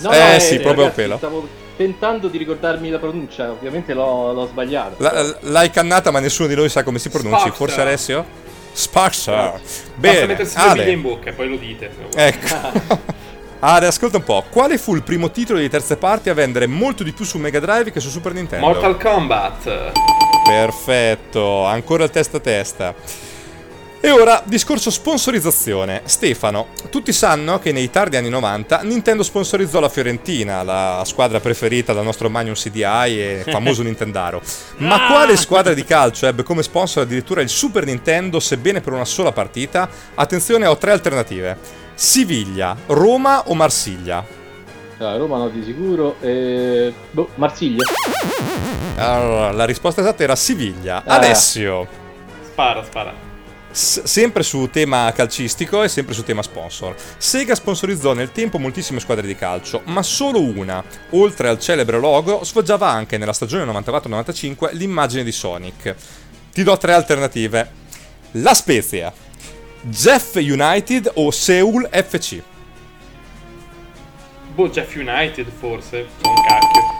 No, 0.00 0.10
Eh, 0.12 0.32
no, 0.34 0.38
sì, 0.38 0.58
proprio 0.60 0.86
a 0.86 0.90
pelo. 0.90 1.16
Stavo 1.16 1.48
tentando 1.76 2.28
di 2.28 2.38
ricordarmi 2.38 2.90
la 2.90 2.98
pronuncia, 2.98 3.50
ovviamente 3.50 3.94
l'ho, 3.94 4.32
l'ho 4.32 4.46
sbagliata. 4.46 4.94
La- 4.98 5.36
l'hai 5.40 5.70
cannata, 5.70 6.10
ma 6.10 6.20
nessuno 6.20 6.48
di 6.48 6.54
noi 6.54 6.68
sa 6.68 6.82
come 6.82 6.98
si 6.98 7.08
pronunci. 7.08 7.36
Sparkster. 7.38 7.66
Forse 7.66 7.80
Alessio? 7.80 8.26
Basta 8.72 9.60
Bene. 9.96 10.26
mettersi 10.26 10.54
due 10.56 10.68
biglie 10.70 10.82
Ale. 10.82 10.90
in 10.92 11.02
bocca 11.02 11.30
e 11.30 11.32
poi 11.32 11.48
lo 11.48 11.56
dite. 11.56 11.90
Ecco. 12.14 13.08
Ale, 13.62 13.86
ascolta 13.86 14.16
un 14.18 14.22
po'. 14.24 14.44
Quale 14.48 14.78
fu 14.78 14.94
il 14.94 15.02
primo 15.02 15.30
titolo 15.30 15.58
di 15.58 15.68
terze 15.68 15.96
parti 15.96 16.30
a 16.30 16.34
vendere 16.34 16.66
molto 16.66 17.02
di 17.02 17.12
più 17.12 17.24
su 17.26 17.36
Mega 17.38 17.60
Drive 17.60 17.90
che 17.90 18.00
su 18.00 18.08
Super 18.08 18.32
Nintendo? 18.32 18.64
Mortal 18.66 18.96
Kombat. 18.96 19.92
Perfetto, 20.46 21.64
ancora 21.64 22.04
il 22.04 22.10
testa 22.10 22.38
a 22.38 22.40
testa. 22.40 22.94
E 24.02 24.10
ora, 24.10 24.42
discorso 24.46 24.90
sponsorizzazione. 24.90 26.00
Stefano, 26.04 26.68
tutti 26.88 27.12
sanno 27.12 27.58
che 27.58 27.70
nei 27.70 27.90
tardi 27.90 28.16
anni 28.16 28.30
90 28.30 28.80
Nintendo 28.84 29.22
sponsorizzò 29.22 29.78
la 29.78 29.90
Fiorentina, 29.90 30.62
la 30.62 31.02
squadra 31.04 31.38
preferita 31.38 31.92
dal 31.92 32.04
nostro 32.04 32.30
Magnum 32.30 32.54
CDI 32.54 32.82
e 32.82 33.42
famoso 33.50 33.82
Nintendaro. 33.82 34.40
Ma 34.78 35.06
quale 35.06 35.36
squadra 35.36 35.74
di 35.74 35.84
calcio 35.84 36.26
ebbe 36.26 36.42
come 36.42 36.62
sponsor 36.62 37.02
addirittura 37.02 37.42
il 37.42 37.50
Super 37.50 37.84
Nintendo, 37.84 38.40
sebbene 38.40 38.80
per 38.80 38.94
una 38.94 39.04
sola 39.04 39.32
partita? 39.32 39.86
Attenzione, 40.14 40.66
ho 40.66 40.78
tre 40.78 40.92
alternative. 40.92 41.58
Siviglia, 41.92 42.74
Roma 42.86 43.48
o 43.48 43.54
Marsiglia? 43.54 44.24
Allora, 44.96 45.16
Roma 45.18 45.36
no 45.36 45.48
di 45.50 45.62
sicuro. 45.62 46.16
Eh, 46.20 46.90
boh, 47.10 47.28
Marsiglia. 47.34 47.84
Allora, 48.96 49.52
la 49.52 49.64
risposta 49.66 50.00
esatta 50.00 50.22
era 50.22 50.36
Siviglia. 50.36 51.02
Ah. 51.04 51.16
Alessio. 51.16 51.86
Spara, 52.50 52.82
spara. 52.82 53.28
S- 53.72 54.02
sempre 54.02 54.42
su 54.42 54.68
tema 54.70 55.12
calcistico 55.14 55.82
e 55.82 55.88
sempre 55.88 56.14
su 56.14 56.24
tema 56.24 56.42
sponsor. 56.42 56.94
Sega 57.18 57.54
sponsorizzò 57.54 58.12
nel 58.14 58.32
tempo 58.32 58.58
moltissime 58.58 58.98
squadre 59.00 59.26
di 59.26 59.36
calcio, 59.36 59.82
ma 59.84 60.02
solo 60.02 60.40
una, 60.40 60.82
oltre 61.10 61.48
al 61.48 61.60
celebre 61.60 61.98
logo, 61.98 62.42
sfoggiava 62.42 62.88
anche 62.88 63.16
nella 63.16 63.32
stagione 63.32 63.64
94-95 63.72 64.70
l'immagine 64.72 65.22
di 65.22 65.32
Sonic. 65.32 65.94
Ti 66.52 66.62
do 66.62 66.76
tre 66.78 66.94
alternative. 66.94 67.70
La 68.32 68.54
Spezia, 68.54 69.12
Jeff 69.82 70.34
United 70.36 71.10
o 71.14 71.30
Seoul 71.30 71.88
FC. 71.90 72.42
Boh, 74.54 74.68
Jeff 74.68 74.94
United 74.96 75.46
forse. 75.58 76.06
Sono 76.20 76.34
un 76.34 76.42
cacchio. 76.46 76.98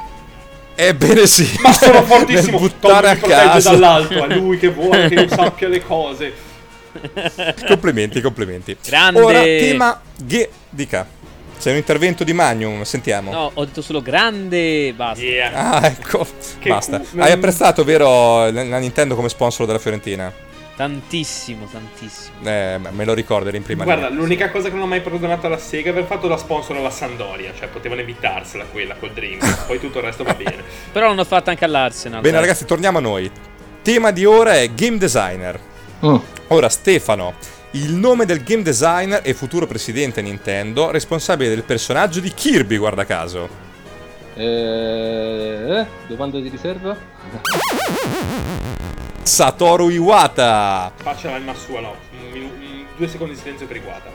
Ebbene 0.76 1.26
sì. 1.26 1.58
Ma 1.62 1.72
sono 1.72 2.02
fortissimo. 2.04 2.58
Buttare 2.60 3.18
Tom 3.18 3.30
a 3.30 3.34
casa. 3.34 3.70
dall'alto. 3.70 4.24
È 4.24 4.34
lui 4.34 4.56
che 4.58 4.70
vuole 4.70 5.08
che 5.08 5.14
io 5.14 5.28
sappia 5.28 5.68
le 5.68 5.82
cose. 5.84 6.32
complimenti, 7.66 8.20
complimenti. 8.20 8.76
Grande. 8.84 9.20
Ora 9.20 9.42
tema 9.42 10.00
G. 10.16 10.48
Dica. 10.68 11.18
C'è 11.60 11.70
un 11.72 11.76
intervento 11.76 12.24
di 12.24 12.32
Magnum, 12.32 12.82
sentiamo. 12.84 13.30
No, 13.30 13.50
ho 13.52 13.64
detto 13.66 13.82
solo 13.82 14.00
grande. 14.00 14.94
Basta. 14.94 15.22
Yeah. 15.22 15.52
Ah, 15.52 15.86
ecco. 15.86 16.26
Che 16.58 16.68
Basta. 16.70 17.00
cu- 17.00 17.18
Hai 17.20 17.32
apprezzato, 17.32 17.84
vero, 17.84 18.50
la 18.50 18.78
Nintendo 18.78 19.14
come 19.14 19.28
sponsor 19.28 19.66
della 19.66 19.78
Fiorentina? 19.78 20.32
Tantissimo, 20.74 21.68
tantissimo. 21.70 22.36
Eh, 22.42 22.78
me 22.78 23.04
lo 23.04 23.12
ricordo, 23.12 23.54
in 23.54 23.62
prima 23.62 23.84
Guarda, 23.84 24.08
linea. 24.08 24.22
l'unica 24.22 24.50
cosa 24.50 24.68
che 24.68 24.74
non 24.74 24.84
ho 24.84 24.86
mai 24.86 25.02
perdonato 25.02 25.44
alla 25.46 25.58
Sega 25.58 25.90
è 25.90 25.92
aver 25.92 26.04
fatto 26.04 26.26
la 26.26 26.38
sponsor 26.38 26.78
alla 26.78 26.88
Sandoria. 26.88 27.52
Cioè, 27.54 27.68
potevano 27.68 28.00
evitarsela 28.00 28.64
quella 28.64 28.94
col 28.94 29.12
Dream. 29.12 29.40
Poi 29.66 29.78
tutto 29.78 29.98
il 29.98 30.04
resto 30.04 30.24
va 30.24 30.32
bene. 30.32 30.64
Però 30.90 31.08
l'hanno 31.08 31.24
fatta 31.24 31.50
anche 31.50 31.66
all'Arsenal. 31.66 32.22
Bene, 32.22 32.32
dai. 32.36 32.46
ragazzi, 32.46 32.64
torniamo 32.64 32.96
a 32.96 33.02
noi. 33.02 33.30
Tema 33.82 34.10
di 34.12 34.24
ora 34.24 34.54
è 34.54 34.72
game 34.72 34.96
designer. 34.96 35.60
Mm. 36.04 36.16
Ora, 36.48 36.68
Stefano, 36.68 37.34
il 37.72 37.94
nome 37.94 38.24
del 38.24 38.42
game 38.42 38.62
designer 38.62 39.20
e 39.22 39.34
futuro 39.34 39.66
presidente 39.66 40.22
Nintendo, 40.22 40.90
responsabile 40.90 41.50
del 41.50 41.62
personaggio 41.62 42.20
di 42.20 42.32
Kirby, 42.32 42.76
guarda 42.76 43.04
caso. 43.04 43.68
Eh, 44.34 45.86
domanda 46.08 46.40
di 46.40 46.48
riserva? 46.48 46.96
Satoru 49.22 49.90
Iwata. 49.90 50.90
Faccela 50.96 51.36
in 51.36 51.52
sua, 51.54 51.80
no. 51.80 51.94
Due 52.96 53.08
secondi 53.08 53.34
di 53.34 53.38
silenzio 53.38 53.66
per 53.66 53.76
Iguata. 53.76 54.10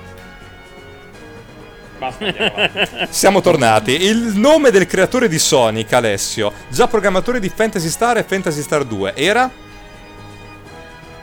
Basta. 1.97 3.07
Siamo 3.09 3.41
tornati. 3.41 4.03
Il 4.03 4.33
nome 4.35 4.71
del 4.71 4.87
creatore 4.87 5.27
di 5.27 5.39
Sonic, 5.39 5.93
Alessio, 5.93 6.51
già 6.69 6.87
programmatore 6.87 7.39
di 7.39 7.49
Fantasy 7.49 7.89
Star 7.89 8.17
e 8.17 8.23
Fantasy 8.23 8.61
Star 8.61 8.83
2, 8.83 9.15
era? 9.15 9.49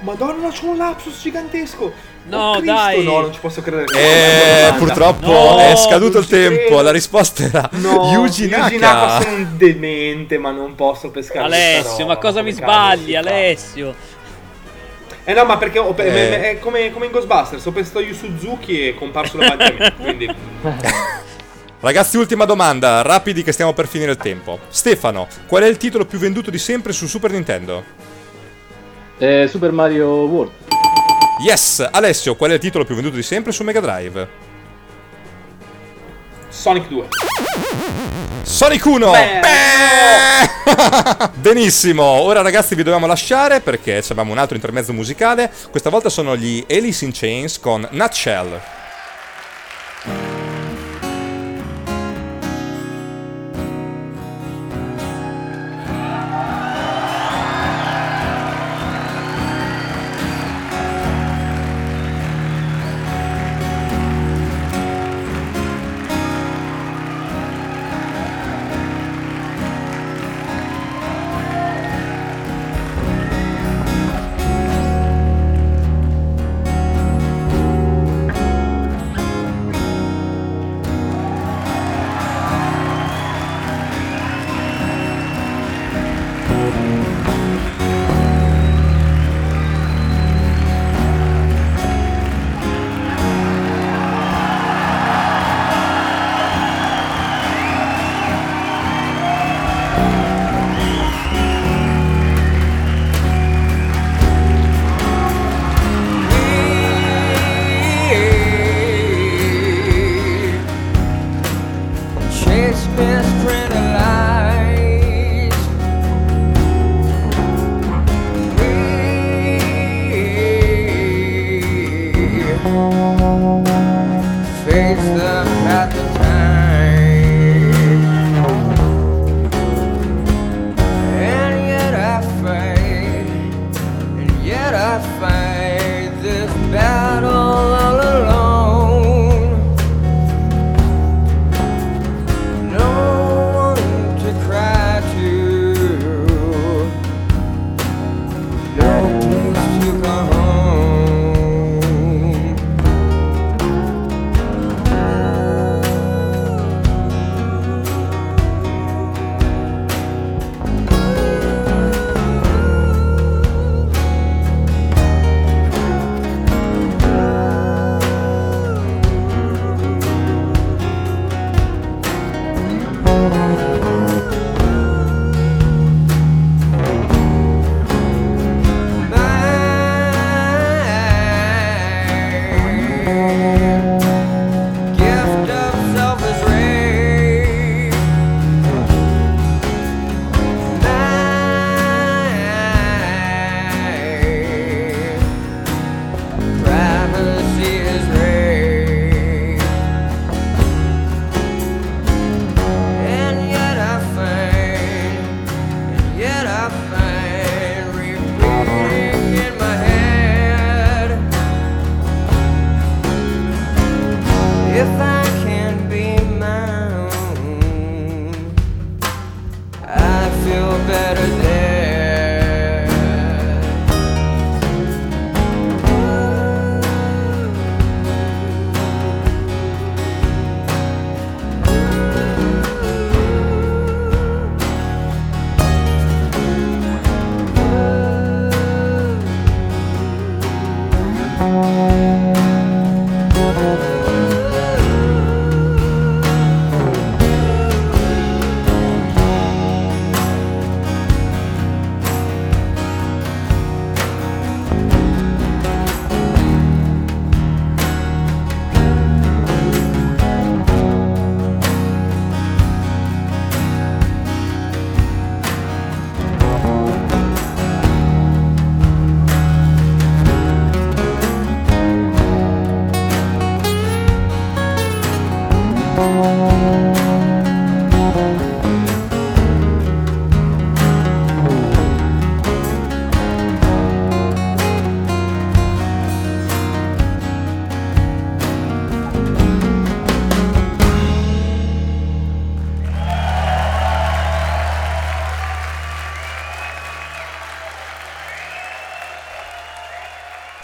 Madonna, 0.03 0.49
c'ho 0.49 0.67
un 0.71 0.77
lapsus 0.77 1.21
gigantesco. 1.21 1.93
No, 2.25 2.51
Oh, 2.51 2.53
Cristo, 2.59 2.73
dai. 2.73 3.05
No, 3.05 3.21
non 3.21 3.33
ci 3.33 3.41
posso 3.41 3.62
credere. 3.62 3.87
Eh, 3.99 4.71
non 4.71 4.79
purtroppo 4.79 5.27
No, 5.27 5.59
è 5.59 5.75
scaduto 5.77 6.19
il 6.19 6.27
tempo. 6.29 6.57
credo. 6.67 6.81
La 6.83 6.91
risposta 6.93 7.43
era 7.45 7.69
No, 7.73 8.11
Yuji 8.12 8.49
Naka 8.49 8.77
Naka. 8.79 9.21
sono 9.23 9.37
un 9.37 9.57
demente, 9.57 10.38
ma 10.38 10.51
non 10.51 10.75
posso 10.75 11.11
pescare 11.11 11.47
Alessio, 11.47 11.99
roba, 12.01 12.15
ma 12.15 12.17
cosa 12.19 12.43
mi 12.43 12.53
sbagli? 12.53 13.15
Alessio? 13.17 13.95
Eh 15.25 15.33
no, 15.35 15.45
ma 15.45 15.57
perché 15.57 15.79
ho 15.79 15.95
Eh. 15.97 16.03
me- 16.05 16.11
me- 16.11 16.51
è 16.51 16.59
come, 16.59 16.93
come 16.93 17.07
in 17.07 17.12
Ghostbusters, 17.12 17.65
ho 17.67 17.71
pensato 17.73 17.99
a 17.99 18.03
Yu 18.03 18.15
Suzuki 18.15 18.87
e 18.87 18.88
è 18.91 18.95
comparso 18.95 19.37
davanti 19.37 19.65
a 19.65 19.75
me, 19.79 19.95
quindi... 20.01 20.35
Ragazzi, 21.81 22.17
ultima 22.17 22.45
domanda, 22.45 23.03
rapidi 23.03 23.43
che 23.43 23.51
stiamo 23.51 23.73
per 23.73 23.88
finire 23.88 24.12
il 24.12 24.17
tempo. 24.17 24.61
Stefano, 24.69 25.27
qual 25.47 25.65
è 25.65 25.67
il 25.67 25.77
titolo 25.79 26.05
più 26.05 26.19
venduto 26.19 26.51
di 26.51 26.59
sempre 26.59 26.93
su 26.93 27.07
Super 27.09 27.33
Nintendo? 27.33 27.83
Eh, 29.18 29.46
Super 29.48 29.72
Mario 29.72 30.25
World. 30.25 30.53
Yes! 31.44 31.87
Alessio, 31.90 32.37
qual 32.37 32.51
è 32.51 32.55
il 32.55 32.61
titolo 32.61 32.85
più 32.85 32.94
venduto 32.94 33.16
di 33.16 33.22
sempre 33.22 33.53
su 33.53 33.62
Mega 33.64 33.81
Drive? 33.81 34.29
Sonic 36.48 36.88
2. 36.88 37.09
Sonic 38.42 38.85
1! 38.85 39.11
Beh, 39.11 39.40
Benissimo, 41.35 42.03
ora 42.03 42.42
ragazzi 42.42 42.75
vi 42.75 42.83
dobbiamo 42.83 43.07
lasciare 43.07 43.61
perché 43.61 44.03
abbiamo 44.09 44.33
un 44.33 44.38
altro 44.38 44.55
intermezzo 44.55 44.92
musicale. 44.92 45.51
Questa 45.70 45.90
volta 45.90 46.09
sono 46.09 46.37
gli 46.37 46.64
Alice 46.68 47.05
in 47.05 47.12
Chains 47.12 47.59
con 47.59 47.87
Nutshell. 47.90 48.61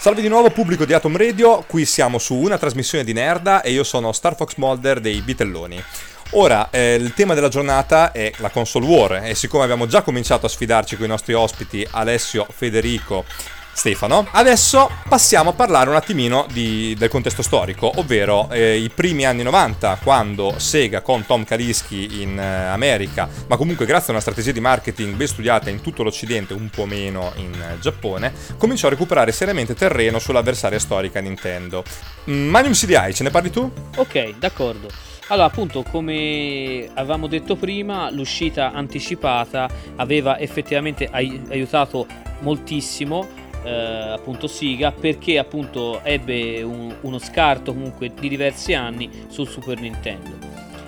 Salve 0.09 0.23
di 0.23 0.27
nuovo 0.27 0.49
pubblico 0.49 0.85
di 0.85 0.93
Atom 0.93 1.15
Radio, 1.15 1.63
qui 1.67 1.85
siamo 1.85 2.17
su 2.17 2.33
una 2.33 2.57
trasmissione 2.57 3.03
di 3.03 3.13
Nerda 3.13 3.61
e 3.61 3.69
io 3.69 3.83
sono 3.83 4.11
Star 4.11 4.35
Fox 4.35 4.55
Molder 4.55 4.99
dei 4.99 5.21
Bitelloni. 5.21 5.79
Ora, 6.31 6.69
eh, 6.71 6.95
il 6.95 7.13
tema 7.13 7.35
della 7.35 7.47
giornata 7.47 8.11
è 8.11 8.31
la 8.37 8.49
console 8.49 8.87
war 8.87 9.23
e 9.23 9.35
siccome 9.35 9.65
abbiamo 9.65 9.85
già 9.85 10.01
cominciato 10.01 10.47
a 10.47 10.49
sfidarci 10.49 10.95
con 10.95 11.05
i 11.05 11.09
nostri 11.09 11.33
ospiti 11.33 11.87
Alessio, 11.91 12.47
Federico, 12.49 13.23
Stefano, 13.83 14.27
adesso 14.31 14.91
passiamo 15.07 15.51
a 15.51 15.53
parlare 15.53 15.89
un 15.89 15.95
attimino 15.95 16.45
di- 16.51 16.93
del 16.97 17.07
contesto 17.07 17.41
storico, 17.41 17.89
ovvero 17.95 18.49
eh, 18.51 18.75
i 18.75 18.89
primi 18.89 19.25
anni 19.25 19.41
90, 19.41 19.99
quando 20.03 20.55
Sega 20.57 20.99
con 20.99 21.25
Tom 21.25 21.45
Kaliski 21.45 22.21
in 22.21 22.37
eh, 22.37 22.43
America, 22.65 23.29
ma 23.47 23.55
comunque 23.55 23.85
grazie 23.85 24.07
a 24.07 24.11
una 24.11 24.19
strategia 24.19 24.51
di 24.51 24.59
marketing 24.59 25.15
ben 25.15 25.27
studiata 25.27 25.69
in 25.69 25.79
tutto 25.79 26.03
l'Occidente, 26.03 26.53
un 26.53 26.69
po' 26.69 26.85
meno 26.85 27.31
in 27.37 27.53
eh, 27.53 27.79
Giappone, 27.79 28.33
cominciò 28.57 28.87
a 28.87 28.89
recuperare 28.89 29.31
seriamente 29.31 29.73
terreno 29.75 30.19
sull'avversaria 30.19 30.77
storica 30.77 31.21
Nintendo. 31.21 31.81
Mm, 32.29 32.49
Magnum 32.49 32.73
CDI, 32.73 33.13
ce 33.13 33.23
ne 33.23 33.29
parli 33.29 33.49
tu? 33.49 33.71
Ok, 33.95 34.37
d'accordo. 34.39 34.89
Allora, 35.27 35.47
appunto, 35.47 35.83
come 35.83 36.89
avevamo 36.95 37.27
detto 37.27 37.55
prima, 37.55 38.11
l'uscita 38.11 38.73
anticipata 38.73 39.69
aveva 39.95 40.37
effettivamente 40.37 41.07
ai- 41.09 41.41
aiutato 41.49 42.05
moltissimo 42.41 43.47
eh, 43.63 43.69
appunto 43.69 44.47
Siga 44.47 44.91
perché 44.91 45.37
appunto 45.37 46.01
ebbe 46.03 46.61
un- 46.63 46.95
uno 47.01 47.17
scarto 47.19 47.73
comunque 47.73 48.13
di 48.13 48.29
diversi 48.29 48.73
anni 48.73 49.09
sul 49.29 49.47
Super 49.47 49.79
Nintendo. 49.79 50.37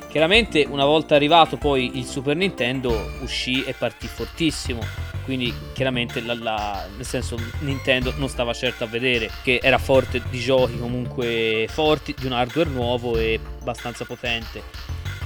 Chiaramente 0.09 0.67
una 0.69 0.83
volta 0.85 1.15
arrivato 1.15 1.55
poi 1.57 1.97
il 1.97 2.05
Super 2.05 2.35
Nintendo 2.35 2.93
uscì 3.21 3.63
e 3.63 3.73
partì 3.73 4.07
fortissimo, 4.07 4.81
quindi 5.23 5.53
chiaramente 5.73 6.19
la, 6.21 6.33
la- 6.33 6.85
nel 6.97 7.05
senso 7.05 7.37
Nintendo 7.59 8.13
non 8.17 8.27
stava 8.27 8.51
certo 8.53 8.83
a 8.83 8.87
vedere 8.87 9.29
che 9.41 9.59
era 9.61 9.77
forte 9.77 10.21
di 10.29 10.39
giochi 10.39 10.77
comunque 10.77 11.65
forti, 11.69 12.13
di 12.19 12.25
un 12.25 12.33
hardware 12.33 12.69
nuovo 12.69 13.17
e 13.17 13.39
abbastanza 13.61 14.03
potente. 14.03 14.61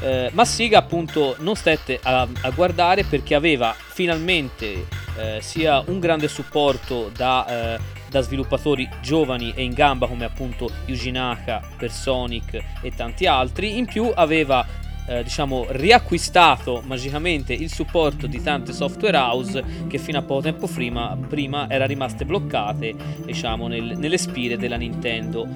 Eh, 0.02 0.30
ma 0.34 0.44
Siga 0.46 0.80
appunto 0.80 1.36
non 1.40 1.56
stette 1.56 2.00
a, 2.02 2.28
a 2.42 2.50
guardare 2.52 3.04
perché 3.04 3.34
aveva 3.34 3.74
finalmente 3.78 4.88
eh, 5.18 5.40
sia 5.42 5.82
un 5.88 6.00
grande 6.00 6.28
supporto 6.28 7.10
da, 7.16 7.76
eh, 7.76 7.80
da 8.10 8.22
sviluppatori 8.22 8.88
giovani 9.02 9.54
e 9.56 9.64
in 9.64 9.74
gamba 9.74 10.08
come 10.08 10.26
appunto 10.26 10.70
Yuji 10.86 11.12
Naka 11.12 11.62
per 11.78 11.92
Sonic 11.92 12.62
e 12.82 12.92
tanti 12.94 13.26
altri, 13.26 13.78
in 13.78 13.86
più 13.86 14.12
aveva 14.14 14.66
eh, 15.08 15.24
diciamo 15.24 15.68
riacquistato 15.70 16.82
magicamente 16.86 17.54
il 17.54 17.72
supporto 17.72 18.28
di 18.28 18.42
tante 18.42 18.74
software 18.74 19.18
house 19.18 19.64
che 19.88 19.98
fino 19.98 20.18
a 20.18 20.22
poco 20.24 20.42
tempo 20.42 20.68
prima, 20.68 21.18
prima 21.28 21.70
era 21.70 21.86
rimaste 21.86 22.26
bloccate 22.26 22.96
diciamo 23.24 23.68
nel- 23.68 23.98
nelle 23.98 24.18
spire 24.18 24.58
della 24.58 24.78
Nintendo 24.78 25.48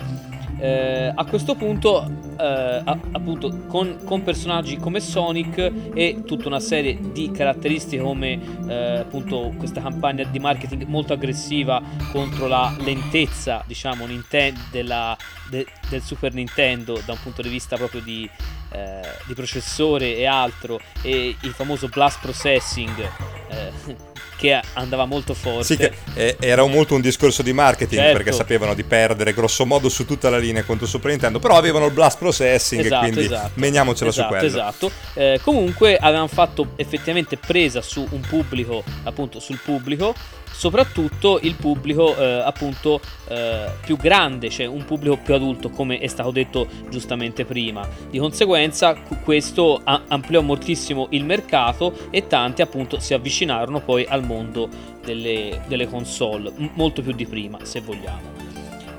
eh, 0.60 1.12
a 1.14 1.26
questo 1.26 1.56
punto, 1.56 2.06
eh, 2.40 2.82
appunto, 3.12 3.66
con, 3.68 4.00
con 4.04 4.24
personaggi 4.24 4.78
come 4.78 5.00
Sonic 5.00 5.72
e 5.94 6.24
tutta 6.26 6.48
una 6.48 6.60
serie 6.60 6.98
di 7.12 7.32
caratteristiche 7.32 8.02
come 8.02 8.40
eh, 8.68 9.00
appunto 9.00 9.54
questa 9.58 9.82
campagna 9.82 10.24
di 10.26 10.40
marketing 10.40 10.84
molto 10.86 11.14
aggressiva 11.14 11.82
contro 12.12 12.48
la 12.48 12.76
lentezza, 12.80 13.64
diciamo, 13.66 14.06
Ninten- 14.06 14.58
della- 14.72 15.18
de- 15.50 15.68
del 15.90 16.02
Super 16.02 16.34
Nintendo 16.34 17.02
da 17.06 17.14
un 17.14 17.20
punto 17.22 17.42
di 17.42 17.50
vista 17.50 17.76
proprio 17.76 18.02
di, 18.02 18.30
eh, 18.72 19.02
di 19.26 19.34
processore 19.34 20.16
e 20.16 20.26
altro, 20.26 20.80
e 21.02 21.36
il 21.42 21.52
famoso 21.52 21.88
blast 21.88 22.20
processing. 22.22 23.10
Che 24.40 24.58
andava 24.74 25.04
molto 25.04 25.34
forte. 25.34 25.66
Sì, 25.66 25.76
che 25.76 25.92
eh, 26.14 26.38
era 26.40 26.66
molto 26.66 26.96
un 26.96 27.02
discorso 27.02 27.42
di 27.42 27.52
marketing 27.52 28.00
Certo. 28.00 28.16
perché 28.18 28.32
sapevano 28.32 28.74
di 28.74 28.84
perdere 28.84 29.34
grosso 29.34 29.66
modo 29.66 29.90
su 29.90 30.06
tutta 30.06 30.30
la 30.30 30.38
linea 30.38 30.64
contro 30.64 30.86
il 30.86 30.92
Super 30.92 31.12
Nintendo, 31.12 31.40
però 31.40 31.58
avevano 31.58 31.88
il 31.88 31.92
blast 31.92 32.18
processing 32.18 32.86
Esatto, 32.86 33.02
quindi 33.02 33.26
esatto. 33.26 33.52
meniamocela 33.56 34.10
esatto, 34.10 34.28
su 34.28 34.34
quello. 34.34 34.48
Esatto. 34.48 34.92
Eh, 35.16 35.40
comunque 35.44 35.98
avevano 35.98 36.28
fatto 36.28 36.72
effettivamente 36.78 37.36
presa 37.36 37.82
su 37.82 38.08
un 38.12 38.22
pubblico, 38.22 38.82
appunto 39.04 39.42
sul 39.42 39.60
pubblico, 39.62 40.16
soprattutto 40.60 41.40
il 41.42 41.56
pubblico 41.56 42.18
eh, 42.18 42.42
appunto 42.44 43.00
eh, 43.30 43.68
più 43.80 43.96
grande, 43.96 44.50
cioè 44.50 44.66
un 44.66 44.84
pubblico 44.84 45.16
più 45.16 45.34
adulto 45.34 45.70
come 45.70 46.00
è 46.00 46.08
stato 46.08 46.32
detto 46.32 46.68
giustamente 46.90 47.46
prima. 47.46 47.88
Di 48.10 48.20
conseguenza 48.20 48.94
questo 49.24 49.80
ampliò 49.86 50.42
moltissimo 50.42 51.08
il 51.12 51.24
mercato 51.24 51.94
e 52.10 52.28
tanti 52.28 52.62
appunto 52.62 53.00
si 53.00 53.14
avvicinarono 53.14 53.80
poi 53.80 54.06
al 54.06 54.26
mondo 54.26 54.68
delle, 55.02 55.62
delle 55.68 55.88
console, 55.88 56.52
m- 56.54 56.72
molto 56.74 57.02
più 57.02 57.14
di 57.14 57.26
prima 57.26 57.60
se 57.64 57.80
vogliamo. 57.80 58.39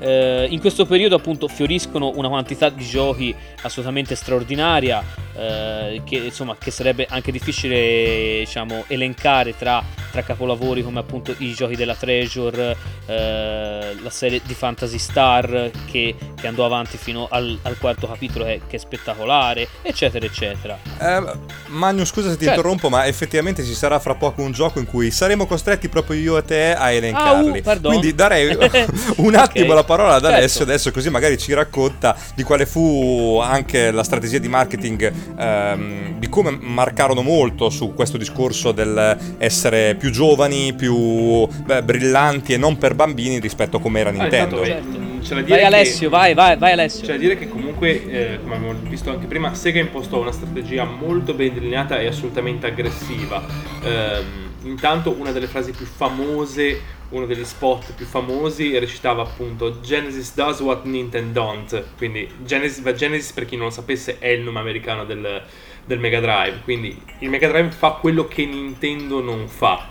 Eh, 0.01 0.47
in 0.49 0.59
questo 0.59 0.85
periodo 0.85 1.15
appunto 1.15 1.47
fioriscono 1.47 2.11
una 2.15 2.27
quantità 2.27 2.69
di 2.69 2.83
giochi 2.83 3.35
assolutamente 3.61 4.15
straordinaria 4.15 5.03
eh, 5.37 6.01
che 6.03 6.15
insomma 6.17 6.55
che 6.57 6.71
sarebbe 6.71 7.05
anche 7.07 7.31
difficile 7.31 8.39
diciamo 8.39 8.85
elencare 8.87 9.55
tra, 9.55 9.83
tra 10.11 10.23
capolavori 10.23 10.81
come 10.83 10.99
appunto 10.99 11.35
i 11.37 11.53
giochi 11.53 11.75
della 11.75 11.93
Treasure 11.95 12.75
eh, 13.05 13.95
la 14.01 14.09
serie 14.09 14.41
di 14.43 14.53
Fantasy 14.55 14.97
Star 14.97 15.69
che, 15.89 16.15
che 16.39 16.47
andò 16.47 16.65
avanti 16.65 16.97
fino 16.97 17.27
al, 17.29 17.59
al 17.61 17.77
quarto 17.77 18.07
capitolo 18.07 18.45
che, 18.45 18.61
che 18.67 18.77
è 18.77 18.79
spettacolare 18.79 19.67
eccetera 19.83 20.25
eccetera 20.25 20.79
Eh, 20.99 21.23
Magno, 21.67 22.05
scusa 22.05 22.29
se 22.29 22.37
ti 22.37 22.45
Certo. 22.45 22.59
interrompo, 22.59 22.89
ma 22.89 23.05
effettivamente 23.05 23.63
ci 23.63 23.73
sarà 23.75 23.99
fra 23.99 24.15
poco 24.15 24.41
un 24.41 24.51
gioco 24.51 24.79
in 24.79 24.85
cui 24.87 25.09
saremo 25.11 25.45
costretti 25.45 25.87
proprio 25.89 26.19
io 26.19 26.37
e 26.37 26.43
te 26.43 26.73
a 26.73 26.91
elencarli. 26.91 27.61
Ah, 27.63 27.71
uh. 27.75 27.81
Quindi 27.81 28.13
darei 28.15 28.57
un 29.17 29.35
attimo 29.35 29.67
Ok. 29.69 29.75
la 29.75 29.83
parola 29.95 30.15
ad 30.15 30.21
Certo. 30.21 30.35
Alessio 30.37 30.63
adesso, 30.63 30.91
così 30.91 31.09
magari 31.09 31.37
ci 31.37 31.53
racconta 31.53 32.15
di 32.35 32.43
quale 32.43 32.65
fu 32.65 33.39
anche 33.41 33.91
la 33.91 34.03
strategia 34.03 34.37
di 34.37 34.47
marketing, 34.47 35.11
ehm, 35.37 36.17
di 36.19 36.29
come 36.29 36.51
marcarono 36.59 37.21
molto 37.21 37.69
su 37.69 37.93
questo 37.93 38.17
discorso 38.17 38.71
del 38.71 39.17
essere 39.37 39.95
più 39.95 40.09
giovani, 40.11 40.73
più 40.73 41.45
beh, 41.47 41.83
brillanti 41.83 42.53
e 42.53 42.57
non 42.57 42.77
per 42.77 42.95
bambini 42.95 43.39
rispetto 43.39 43.77
a 43.77 43.81
come 43.81 43.99
era 43.99 44.09
Ah, 44.09 44.13
Nintendo. 44.13 44.63
intanto, 44.63 44.65
Certo. 44.65 44.97
mh, 44.99 45.21
c'è 45.21 45.35
da 45.35 45.41
dire 45.41 45.49
vai 45.49 45.59
che- 45.59 45.65
Alessio 45.65 46.09
vai 46.09 46.33
vai 46.33 46.57
vai 46.57 46.71
Alessio 46.71 47.01
C'è 47.05 47.11
da 47.13 47.17
dire 47.17 47.37
che 47.37 47.47
comunque, 47.49 47.89
eh, 48.09 48.39
come 48.41 48.55
abbiamo 48.55 48.73
visto 48.87 49.09
anche 49.09 49.25
prima, 49.25 49.53
Sega 49.53 49.79
impostò 49.79 50.19
una 50.19 50.31
strategia 50.31 50.83
molto 50.85 51.33
ben 51.33 51.53
delineata 51.53 51.99
e 51.99 52.07
assolutamente 52.07 52.67
aggressiva. 52.67 53.43
Ehm, 53.83 54.49
intanto 54.63 55.15
una 55.17 55.31
delle 55.31 55.47
frasi 55.47 55.71
più 55.71 55.85
famose, 55.85 56.79
uno 57.11 57.25
degli 57.25 57.45
spot 57.45 57.93
più 57.93 58.05
famosi 58.05 58.77
recitava 58.77 59.21
appunto 59.21 59.79
Genesis 59.81 60.33
does 60.33 60.59
what 60.59 60.83
Nintendo 60.83 61.31
don't. 61.31 61.83
Quindi 61.97 62.29
Genesis, 62.43 62.83
Genesis 62.93 63.31
per 63.31 63.45
chi 63.45 63.55
non 63.55 63.65
lo 63.65 63.71
sapesse 63.71 64.17
è 64.19 64.27
il 64.27 64.41
nome 64.41 64.59
americano 64.59 65.05
del, 65.05 65.41
del 65.85 65.99
Mega 65.99 66.19
Drive. 66.19 66.61
Quindi 66.63 66.99
il 67.19 67.29
Mega 67.29 67.47
Drive 67.47 67.71
fa 67.71 67.91
quello 67.91 68.27
che 68.27 68.45
Nintendo 68.45 69.21
non 69.21 69.47
fa. 69.47 69.89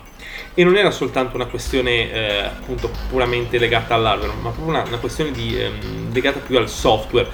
E 0.53 0.63
non 0.63 0.75
era 0.75 0.91
soltanto 0.91 1.35
una 1.35 1.45
questione 1.45 2.11
eh, 2.11 2.39
appunto 2.39 2.91
puramente 3.09 3.57
legata 3.57 3.95
all'hardware, 3.95 4.33
ma 4.33 4.49
proprio 4.49 4.67
una, 4.67 4.83
una 4.85 4.97
questione 4.97 5.31
di, 5.31 5.59
ehm, 5.59 6.11
legata 6.13 6.39
più 6.39 6.57
al 6.57 6.69
software. 6.69 7.29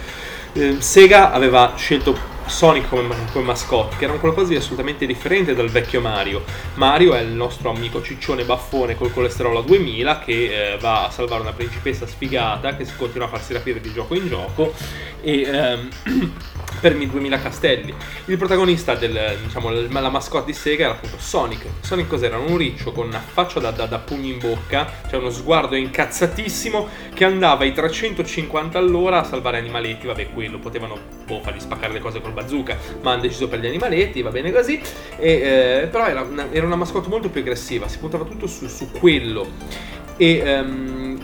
Eh, 0.54 0.76
Sega 0.80 1.32
aveva 1.32 1.74
scelto 1.76 2.36
Sonic 2.48 2.88
come, 2.88 3.16
come 3.32 3.46
mascotte, 3.46 3.98
che 3.98 4.06
era 4.06 4.14
un 4.14 4.20
qualcosa 4.20 4.50
di 4.50 4.56
assolutamente 4.56 5.06
differente 5.06 5.54
dal 5.54 5.70
vecchio 5.70 6.02
Mario. 6.02 6.44
Mario 6.76 7.14
è 7.14 7.20
il 7.20 7.30
nostro 7.32 7.70
amico 7.70 8.02
ciccione 8.02 8.44
baffone 8.44 8.96
col 8.96 9.12
colesterolo 9.12 9.60
a 9.60 9.64
2000 9.64 10.20
che 10.20 10.74
eh, 10.74 10.78
va 10.78 11.06
a 11.06 11.10
salvare 11.10 11.42
una 11.42 11.54
principessa 11.54 12.08
sfigata 12.08 12.76
che 12.76 12.86
si 12.86 12.96
continua 12.96 13.28
a 13.28 13.30
farsi 13.30 13.54
rapire 13.54 13.82
di 13.82 13.92
gioco 13.92 14.16
in 14.16 14.28
gioco 14.28 14.74
e 15.22 15.42
ehm, 15.42 15.90
per 16.80 16.96
2000 16.96 17.40
castelli. 17.40 17.94
Il 18.26 18.38
protagonista 18.38 18.96
del, 18.96 19.38
diciamo, 19.44 19.70
la 19.70 20.10
mascotte 20.10 20.48
di 20.48 20.54
Sega 20.54 20.86
era 20.86 20.94
appunto 20.94 21.18
Sonic. 21.20 21.66
Sonic 21.82 22.08
cos'era? 22.08 22.38
Un 22.38 22.58
riccio 22.58 22.92
con 22.92 23.08
una 23.08 23.20
faccia 23.20 23.60
da, 23.60 23.72
da, 23.72 23.86
da 23.86 24.00
pugno 24.00 24.28
in 24.28 24.40
bocca, 24.40 24.90
cioè 25.10 25.20
uno 25.20 25.30
sguardo 25.30 25.76
incazzatissimo 25.76 26.88
che 27.14 27.24
andava 27.24 27.64
ai 27.64 27.74
350 27.74 28.78
all'ora 28.78 29.20
a 29.20 29.24
salvare 29.24 29.58
animaletti. 29.58 30.08
Vabbè, 30.08 30.30
quello 30.34 30.60
potevano 30.60 30.98
boh, 31.26 31.42
fargli 31.42 31.60
spaccare 31.60 31.94
le 31.94 32.00
cose 32.00 32.22
col 32.22 32.34
bazooka, 32.34 32.78
ma 33.02 33.14
hanno 33.14 33.22
deciso 33.22 33.48
per 33.48 33.60
gli 33.60 33.68
animaletti, 33.68 34.22
va 34.22 34.30
bene 34.30 34.52
così. 34.52 34.80
E, 35.18 35.32
eh, 35.32 35.88
però 35.92 36.08
era 36.08 36.22
una, 36.22 36.48
era 36.52 36.66
una 36.66 36.76
mascotte 36.76 37.10
molto 37.10 37.30
più 37.30 37.42
aggressiva, 37.42 37.88
si 37.88 37.98
puntava 37.98 38.26
tutto 38.26 38.48
su, 38.48 38.68
su 38.68 38.92
quello. 38.92 39.96
E 40.18 40.42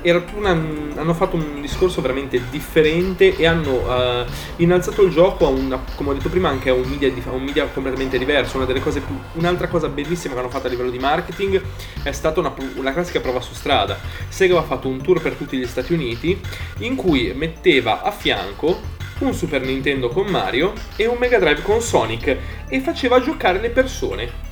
era 0.03 0.23
una- 0.35 0.51
hanno 0.51 1.13
fatto 1.13 1.37
un 1.37 1.61
discorso 1.61 2.01
veramente 2.01 2.41
differente 2.49 3.35
e 3.35 3.45
hanno 3.45 3.81
eh, 3.89 4.25
innalzato 4.57 5.01
il 5.01 5.11
gioco 5.11 5.45
a 5.45 5.49
una, 5.49 5.81
come 5.95 6.09
ho 6.09 6.13
detto 6.13 6.29
prima, 6.29 6.49
anche 6.49 6.69
a 6.69 6.73
un 6.73 6.83
media, 6.87 7.09
di- 7.09 7.23
a 7.25 7.31
un 7.31 7.43
media 7.43 7.65
completamente 7.67 8.17
diverso. 8.17 8.59
Cose 8.83 9.01
un'altra 9.33 9.67
cosa 9.67 9.87
bellissima 9.87 10.33
che 10.33 10.39
hanno 10.41 10.49
fatto 10.49 10.67
a 10.67 10.69
livello 10.69 10.89
di 10.89 10.99
marketing 10.99 11.61
è 12.03 12.11
stata 12.11 12.39
una, 12.41 12.53
una 12.75 12.91
classica 12.93 13.21
prova 13.21 13.39
su 13.39 13.53
strada. 13.53 13.97
Sega 14.27 14.57
aveva 14.57 14.67
fatto 14.67 14.89
un 14.89 15.01
tour 15.01 15.21
per 15.21 15.33
tutti 15.33 15.57
gli 15.57 15.65
Stati 15.65 15.93
Uniti 15.93 16.39
in 16.79 16.95
cui 16.95 17.31
metteva 17.33 18.01
a 18.01 18.11
fianco 18.11 18.79
un 19.19 19.33
Super 19.33 19.61
Nintendo 19.61 20.09
con 20.09 20.25
Mario 20.27 20.73
e 20.97 21.07
un 21.07 21.17
Mega 21.17 21.39
Drive 21.39 21.61
con 21.61 21.79
Sonic 21.79 22.37
e 22.67 22.79
faceva 22.81 23.21
giocare 23.21 23.61
le 23.61 23.69
persone. 23.69 24.51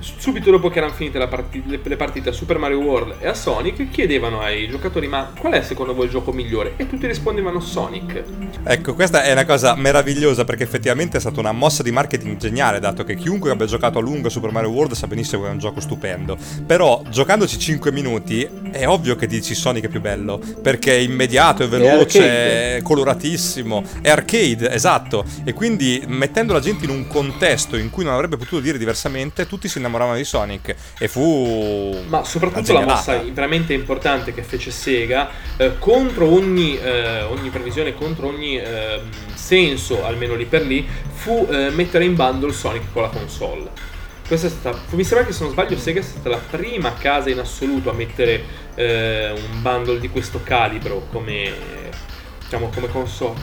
Subito 0.00 0.50
dopo 0.50 0.68
che 0.68 0.78
erano 0.78 0.92
finite 0.92 1.18
la 1.18 1.26
parti- 1.26 1.62
le, 1.66 1.80
le 1.82 1.96
partite 1.96 2.28
a 2.28 2.32
Super 2.32 2.58
Mario 2.58 2.78
World 2.78 3.16
e 3.18 3.26
a 3.26 3.34
Sonic, 3.34 3.90
chiedevano 3.90 4.40
ai 4.40 4.68
giocatori: 4.68 5.08
Ma 5.08 5.32
qual 5.36 5.54
è 5.54 5.62
secondo 5.62 5.94
voi 5.94 6.04
il 6.04 6.10
gioco 6.10 6.32
migliore? 6.32 6.74
E 6.76 6.86
tutti 6.86 7.06
rispondevano 7.06 7.60
Sonic. 7.60 8.22
Ecco, 8.62 8.94
questa 8.94 9.24
è 9.24 9.32
una 9.32 9.44
cosa 9.44 9.74
meravigliosa 9.74 10.44
perché 10.44 10.62
effettivamente 10.62 11.16
è 11.16 11.20
stata 11.20 11.40
una 11.40 11.52
mossa 11.52 11.82
di 11.82 11.90
marketing 11.90 12.36
geniale, 12.36 12.78
dato 12.78 13.02
che 13.02 13.16
chiunque 13.16 13.50
abbia 13.50 13.66
giocato 13.66 13.98
a 13.98 14.00
lungo 14.00 14.28
a 14.28 14.30
Super 14.30 14.52
Mario 14.52 14.70
World 14.70 14.92
sa 14.92 15.06
benissimo 15.08 15.42
che 15.42 15.48
è 15.48 15.52
un 15.52 15.58
gioco 15.58 15.80
stupendo. 15.80 16.36
Però 16.64 17.02
giocandoci 17.08 17.58
5 17.58 17.90
minuti 17.90 18.48
è 18.70 18.86
ovvio 18.86 19.16
che 19.16 19.26
dici 19.26 19.54
Sonic 19.54 19.84
è 19.84 19.88
più 19.88 20.00
bello, 20.00 20.40
perché 20.62 20.92
è 20.92 21.00
immediato, 21.00 21.64
è 21.64 21.68
veloce, 21.68 22.18
arcade. 22.18 22.76
è 22.76 22.82
coloratissimo, 22.82 23.82
è 24.00 24.10
arcade, 24.10 24.70
esatto. 24.70 25.24
E 25.44 25.52
quindi 25.52 26.04
mettendo 26.06 26.52
la 26.52 26.60
gente 26.60 26.84
in 26.84 26.90
un 26.90 27.06
contesto 27.08 27.76
in 27.76 27.90
cui 27.90 28.04
non 28.04 28.14
avrebbe 28.14 28.36
potuto 28.36 28.60
dire 28.60 28.78
diversamente, 28.78 29.46
tutti 29.46 29.66
si 29.68 29.78
innamorarono 29.78 29.87
innamoravano 29.88 30.16
di 30.16 30.24
Sonic 30.24 30.74
e 30.98 31.08
fu 31.08 32.04
Ma 32.06 32.22
soprattutto 32.24 32.72
la 32.72 32.84
mossa 32.84 33.20
veramente 33.32 33.72
importante 33.72 34.32
che 34.32 34.42
fece 34.42 34.70
Sega 34.70 35.28
eh, 35.56 35.78
contro 35.78 36.32
ogni, 36.32 36.78
eh, 36.78 37.22
ogni 37.22 37.48
previsione, 37.48 37.94
contro 37.94 38.28
ogni 38.28 38.56
ehm, 38.58 39.10
senso, 39.34 40.04
almeno 40.04 40.34
lì 40.34 40.44
per 40.44 40.62
lì, 40.62 40.86
fu 41.12 41.46
eh, 41.50 41.70
mettere 41.70 42.04
in 42.04 42.14
bundle 42.14 42.52
Sonic 42.52 42.92
con 42.92 43.02
la 43.02 43.08
console. 43.08 43.96
Questa 44.26 44.46
è 44.46 44.50
stata, 44.50 44.78
mi 44.90 45.04
sembra 45.04 45.26
che 45.26 45.32
se 45.32 45.42
non 45.42 45.52
sbaglio 45.52 45.78
Sega 45.78 46.00
è 46.00 46.02
stata 46.02 46.28
la 46.28 46.40
prima 46.50 46.92
casa 46.94 47.30
in 47.30 47.38
assoluto 47.38 47.88
a 47.88 47.94
mettere 47.94 48.66
eh, 48.74 49.30
un 49.30 49.62
bundle 49.62 49.98
di 49.98 50.10
questo 50.10 50.40
calibro 50.44 51.06
come, 51.10 51.50
diciamo, 52.42 52.70
come 52.74 52.88
console. 52.88 53.34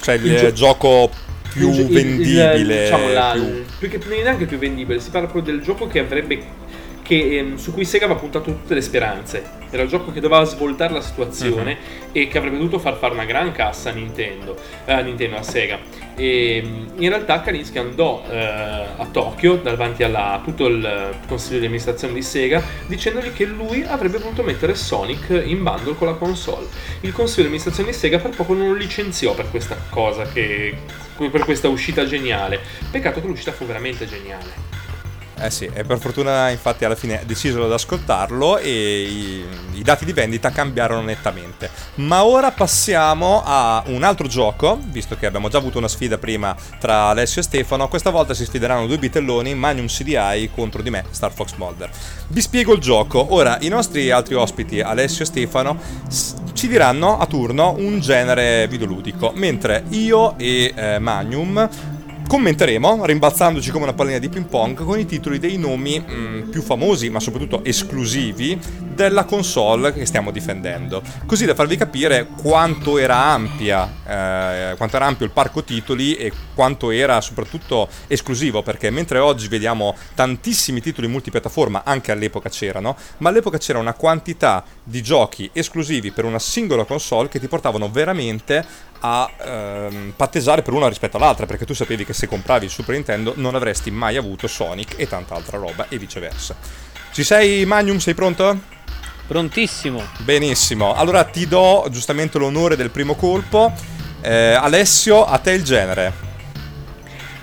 cioè 0.00 0.16
il, 0.16 0.26
il 0.26 0.36
gio- 0.36 0.52
gioco 0.52 1.10
più 1.54 1.68
Il 1.68 1.74
gio- 1.74 1.80
il- 1.82 1.86
il- 1.88 1.92
vendibile 1.94 2.82
diciamo, 2.82 3.08
la- 3.12 3.30
più- 3.32 3.64
più 3.78 3.88
che 3.88 4.00
neanche 4.22 4.44
più 4.46 4.58
vendibile, 4.58 5.00
si 5.00 5.10
parla 5.10 5.28
proprio 5.28 5.52
del 5.54 5.62
gioco 5.64 5.86
che 5.86 5.98
avrebbe 6.00 6.62
che, 7.02 7.36
ehm, 7.36 7.56
su 7.56 7.74
cui 7.74 7.84
Sega 7.84 8.06
aveva 8.06 8.18
puntato 8.18 8.46
tutte 8.50 8.72
le 8.72 8.80
speranze. 8.80 9.42
Era 9.68 9.82
il 9.82 9.90
gioco 9.90 10.10
che 10.10 10.20
doveva 10.20 10.42
svoltare 10.44 10.94
la 10.94 11.02
situazione 11.02 11.72
Mhm. 11.74 12.08
e 12.12 12.28
che 12.28 12.38
avrebbe 12.38 12.56
dovuto 12.56 12.78
far 12.78 12.96
fare 12.96 13.12
una 13.12 13.26
gran 13.26 13.52
cassa 13.52 13.90
a 13.90 13.92
Nintendo, 13.92 14.56
eh, 14.86 14.92
a 14.94 15.00
Nintendo, 15.00 15.36
a 15.36 15.42
Sega. 15.42 15.78
E 16.16 16.62
mm, 16.64 17.02
in 17.02 17.08
realtà 17.10 17.42
Kalinsky 17.42 17.76
andò 17.78 18.24
eh, 18.30 18.38
a 18.38 19.06
Tokyo 19.12 19.56
davanti 19.56 20.02
a 20.02 20.40
tutto 20.42 20.64
il 20.66 21.10
consiglio 21.28 21.58
di 21.58 21.66
amministrazione 21.66 22.14
di 22.14 22.22
Sega 22.22 22.62
dicendogli 22.86 23.34
che 23.34 23.44
lui 23.44 23.84
avrebbe 23.86 24.16
voluto 24.16 24.42
mettere 24.42 24.74
Sonic 24.74 25.42
in 25.44 25.62
bundle 25.62 25.96
con 25.96 26.06
la 26.06 26.14
console. 26.14 26.68
Il 27.02 27.12
consiglio 27.12 27.40
di 27.42 27.46
amministrazione 27.48 27.90
di 27.90 27.96
Sega 27.96 28.18
per 28.18 28.30
poco 28.30 28.54
non 28.54 28.68
lo 28.68 28.74
licenziò 28.74 29.34
per 29.34 29.50
questa 29.50 29.76
cosa 29.90 30.22
che 30.32 30.74
per 31.16 31.44
questa 31.44 31.68
uscita 31.68 32.06
geniale. 32.06 32.60
Peccato 32.90 33.20
che 33.20 33.26
l'uscita 33.26 33.52
fu 33.52 33.66
veramente 33.66 34.06
geniale. 34.06 34.74
Eh 35.36 35.50
sì, 35.50 35.68
e 35.72 35.82
per 35.82 35.98
fortuna 35.98 36.48
infatti 36.50 36.84
alla 36.84 36.94
fine 36.94 37.22
decisero 37.26 37.66
di 37.66 37.72
ascoltarlo 37.72 38.58
e 38.58 39.02
i, 39.02 39.44
i 39.72 39.82
dati 39.82 40.04
di 40.04 40.12
vendita 40.12 40.50
cambiarono 40.50 41.02
nettamente. 41.02 41.70
Ma 41.96 42.24
ora 42.24 42.52
passiamo 42.52 43.42
a 43.44 43.82
un 43.86 44.04
altro 44.04 44.28
gioco, 44.28 44.78
visto 44.80 45.16
che 45.16 45.26
abbiamo 45.26 45.48
già 45.48 45.58
avuto 45.58 45.78
una 45.78 45.88
sfida 45.88 46.18
prima 46.18 46.54
tra 46.78 47.06
Alessio 47.08 47.40
e 47.40 47.44
Stefano, 47.44 47.88
questa 47.88 48.10
volta 48.10 48.32
si 48.32 48.44
sfideranno 48.44 48.86
due 48.86 48.98
bitelloni, 48.98 49.54
Magnum 49.54 49.86
CDI 49.86 50.50
contro 50.54 50.82
di 50.82 50.90
me, 50.90 51.04
Star 51.10 51.32
Fox 51.32 51.54
Molder. 51.56 51.90
Vi 52.28 52.40
spiego 52.40 52.72
il 52.72 52.80
gioco. 52.80 53.34
Ora, 53.34 53.58
i 53.60 53.68
nostri 53.68 54.10
altri 54.12 54.34
ospiti, 54.34 54.80
Alessio 54.80 55.24
e 55.24 55.26
Stefano, 55.26 55.80
s- 56.64 56.68
ci 56.68 56.70
diranno 56.70 57.18
a 57.18 57.26
turno 57.26 57.74
un 57.78 58.00
genere 58.00 58.66
videoludico, 58.68 59.32
mentre 59.34 59.84
io 59.90 60.38
e 60.38 60.72
eh, 60.74 60.98
Magnum 60.98 61.68
commenteremo, 62.26 63.04
rimbalzandoci 63.04 63.70
come 63.70 63.84
una 63.84 63.92
pallina 63.92 64.18
di 64.18 64.28
ping 64.28 64.46
pong, 64.46 64.82
con 64.82 64.98
i 64.98 65.06
titoli 65.06 65.38
dei 65.38 65.56
nomi 65.56 66.00
mm, 66.00 66.50
più 66.50 66.62
famosi, 66.62 67.10
ma 67.10 67.20
soprattutto 67.20 67.64
esclusivi, 67.64 68.58
della 68.94 69.24
console 69.24 69.92
che 69.92 70.06
stiamo 70.06 70.30
difendendo. 70.30 71.02
Così 71.26 71.44
da 71.44 71.54
farvi 71.54 71.76
capire 71.76 72.28
quanto 72.40 72.98
era 72.98 73.16
ampia, 73.16 73.90
eh, 74.06 74.76
quanto 74.76 74.96
era 74.96 75.06
ampio 75.06 75.26
il 75.26 75.32
parco 75.32 75.64
titoli 75.64 76.14
e 76.14 76.32
quanto 76.54 76.90
era 76.90 77.20
soprattutto 77.20 77.88
esclusivo, 78.06 78.62
perché 78.62 78.90
mentre 78.90 79.18
oggi 79.18 79.48
vediamo 79.48 79.96
tantissimi 80.14 80.80
titoli 80.80 81.08
multipiattaforma, 81.08 81.82
anche 81.84 82.12
all'epoca 82.12 82.48
c'erano, 82.48 82.96
ma 83.18 83.28
all'epoca 83.30 83.58
c'era 83.58 83.78
una 83.78 83.94
quantità 83.94 84.64
di 84.82 85.02
giochi 85.02 85.50
esclusivi 85.52 86.12
per 86.12 86.24
una 86.24 86.38
singola 86.38 86.84
console 86.84 87.28
che 87.28 87.40
ti 87.40 87.48
portavano 87.48 87.90
veramente 87.90 88.64
a 89.06 89.30
ehm, 89.38 90.14
patteggiare 90.16 90.62
per 90.62 90.72
una 90.72 90.88
rispetto 90.88 91.18
all'altra, 91.18 91.44
perché 91.44 91.66
tu 91.66 91.74
sapevi 91.74 92.06
che 92.06 92.14
se 92.14 92.26
compravi 92.26 92.64
il 92.64 92.70
Super 92.70 92.94
Nintendo 92.94 93.34
non 93.36 93.54
avresti 93.54 93.90
mai 93.90 94.16
avuto 94.16 94.46
Sonic 94.46 94.94
e 94.96 95.06
tanta 95.06 95.34
altra 95.34 95.58
roba 95.58 95.86
e 95.90 95.98
viceversa. 95.98 96.56
Ci 97.12 97.22
sei 97.22 97.66
Magnum? 97.66 97.98
Sei 97.98 98.14
pronto? 98.14 98.58
Prontissimo. 99.26 100.02
Benissimo, 100.18 100.94
allora 100.94 101.22
ti 101.24 101.46
do 101.46 101.86
giustamente 101.90 102.38
l'onore 102.38 102.76
del 102.76 102.90
primo 102.90 103.14
colpo. 103.14 103.72
Eh, 104.22 104.52
Alessio, 104.54 105.24
a 105.24 105.36
te 105.36 105.52
il 105.52 105.62
genere. 105.62 106.12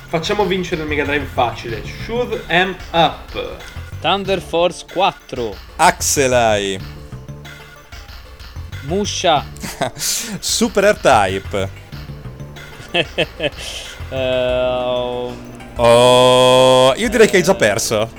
Facciamo 0.07 0.45
vincere 0.45 0.81
il 0.81 0.87
Mega 0.87 1.05
Drive 1.05 1.25
facile. 1.25 1.83
Shoot 2.05 2.43
'em 2.47 2.75
up. 2.91 3.57
Thunder 4.01 4.41
Force 4.41 4.85
4. 4.91 5.55
Axelai, 5.75 7.00
Musha. 8.83 9.45
Super 9.95 10.83
R-Type. 10.95 11.69
Ehm, 14.09 15.49
Oh, 15.77 16.93
io 16.97 17.09
direi 17.09 17.27
che 17.29 17.37
hai 17.37 17.43
già 17.43 17.55
perso. 17.55 18.09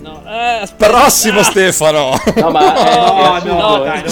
no, 0.00 0.22
eh. 0.26 0.68
Prossimo 0.76 1.42
Stefano. 1.42 2.10
No, 2.34 2.50
ma 2.50 3.38
No, 3.44 3.78
dai. 3.78 4.02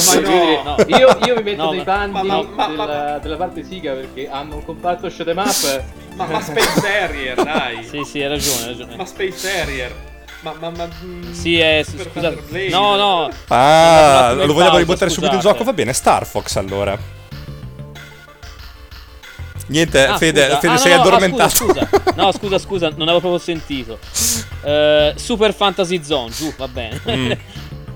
Io, 0.86 1.18
io 1.26 1.34
mi 1.36 1.42
metto 1.42 1.64
No, 1.64 1.70
nei 1.70 1.78
ma- 1.78 1.84
panni 1.84 2.12
ma- 2.12 2.22
ma- 2.22 2.66
della, 2.68 2.86
ma- 2.86 3.18
della 3.18 3.36
parte 3.36 3.64
Siga 3.64 3.92
perché 3.94 4.28
hanno 4.30 4.54
un 4.56 4.64
comparto 4.64 5.10
shoot 5.10 5.26
'em 5.28 5.38
up. 5.38 5.82
Ma, 6.14 6.26
ma 6.26 6.40
Space 6.40 6.80
Harrier, 6.86 7.34
dai. 7.42 7.82
Sì, 7.84 8.04
sì, 8.04 8.22
hai 8.22 8.28
ragione, 8.28 8.62
hai 8.62 8.68
ragione. 8.68 8.96
Ma 8.96 9.04
Space 9.04 9.60
Harrier. 9.60 9.92
Ma, 10.44 10.52
ma, 10.60 10.68
ma 10.68 10.86
mm, 11.02 11.32
Sì, 11.32 11.58
è 11.58 11.82
Super 11.88 12.10
scusa. 12.12 12.34
No, 12.68 12.96
no. 12.96 13.30
Ah, 13.48 14.32
lo 14.34 14.46
vogliamo 14.48 14.58
pausa, 14.64 14.78
ributtare 14.78 15.10
subito 15.10 15.34
il 15.36 15.40
gioco? 15.40 15.64
Va 15.64 15.72
bene, 15.72 15.94
Star 15.94 16.26
Fox 16.26 16.56
allora. 16.56 16.96
Niente, 19.68 20.04
Ah, 20.06 20.18
Fede, 20.18 20.42
scusa. 20.44 20.58
Fede 20.58 20.68
Ah, 20.68 20.72
no, 20.72 20.78
sei 20.78 20.92
no, 20.92 20.98
ah, 20.98 21.00
addormentato. 21.00 21.54
scusa, 21.54 21.86
scusa. 21.86 22.12
No, 22.16 22.32
scusa, 22.32 22.58
scusa, 22.58 22.88
non 22.90 23.08
avevo 23.08 23.20
proprio 23.20 23.38
sentito. 23.38 23.98
Eh, 24.62 25.14
Super 25.16 25.54
Fantasy 25.54 26.04
Zone, 26.04 26.30
giù, 26.30 26.52
va 26.58 26.68
bene. 26.68 27.00
Mm. 27.10 27.32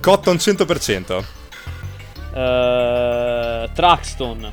Cotton 0.01 0.37
100%. 0.37 1.23
Eh, 2.35 3.69
Traxton. 3.75 4.53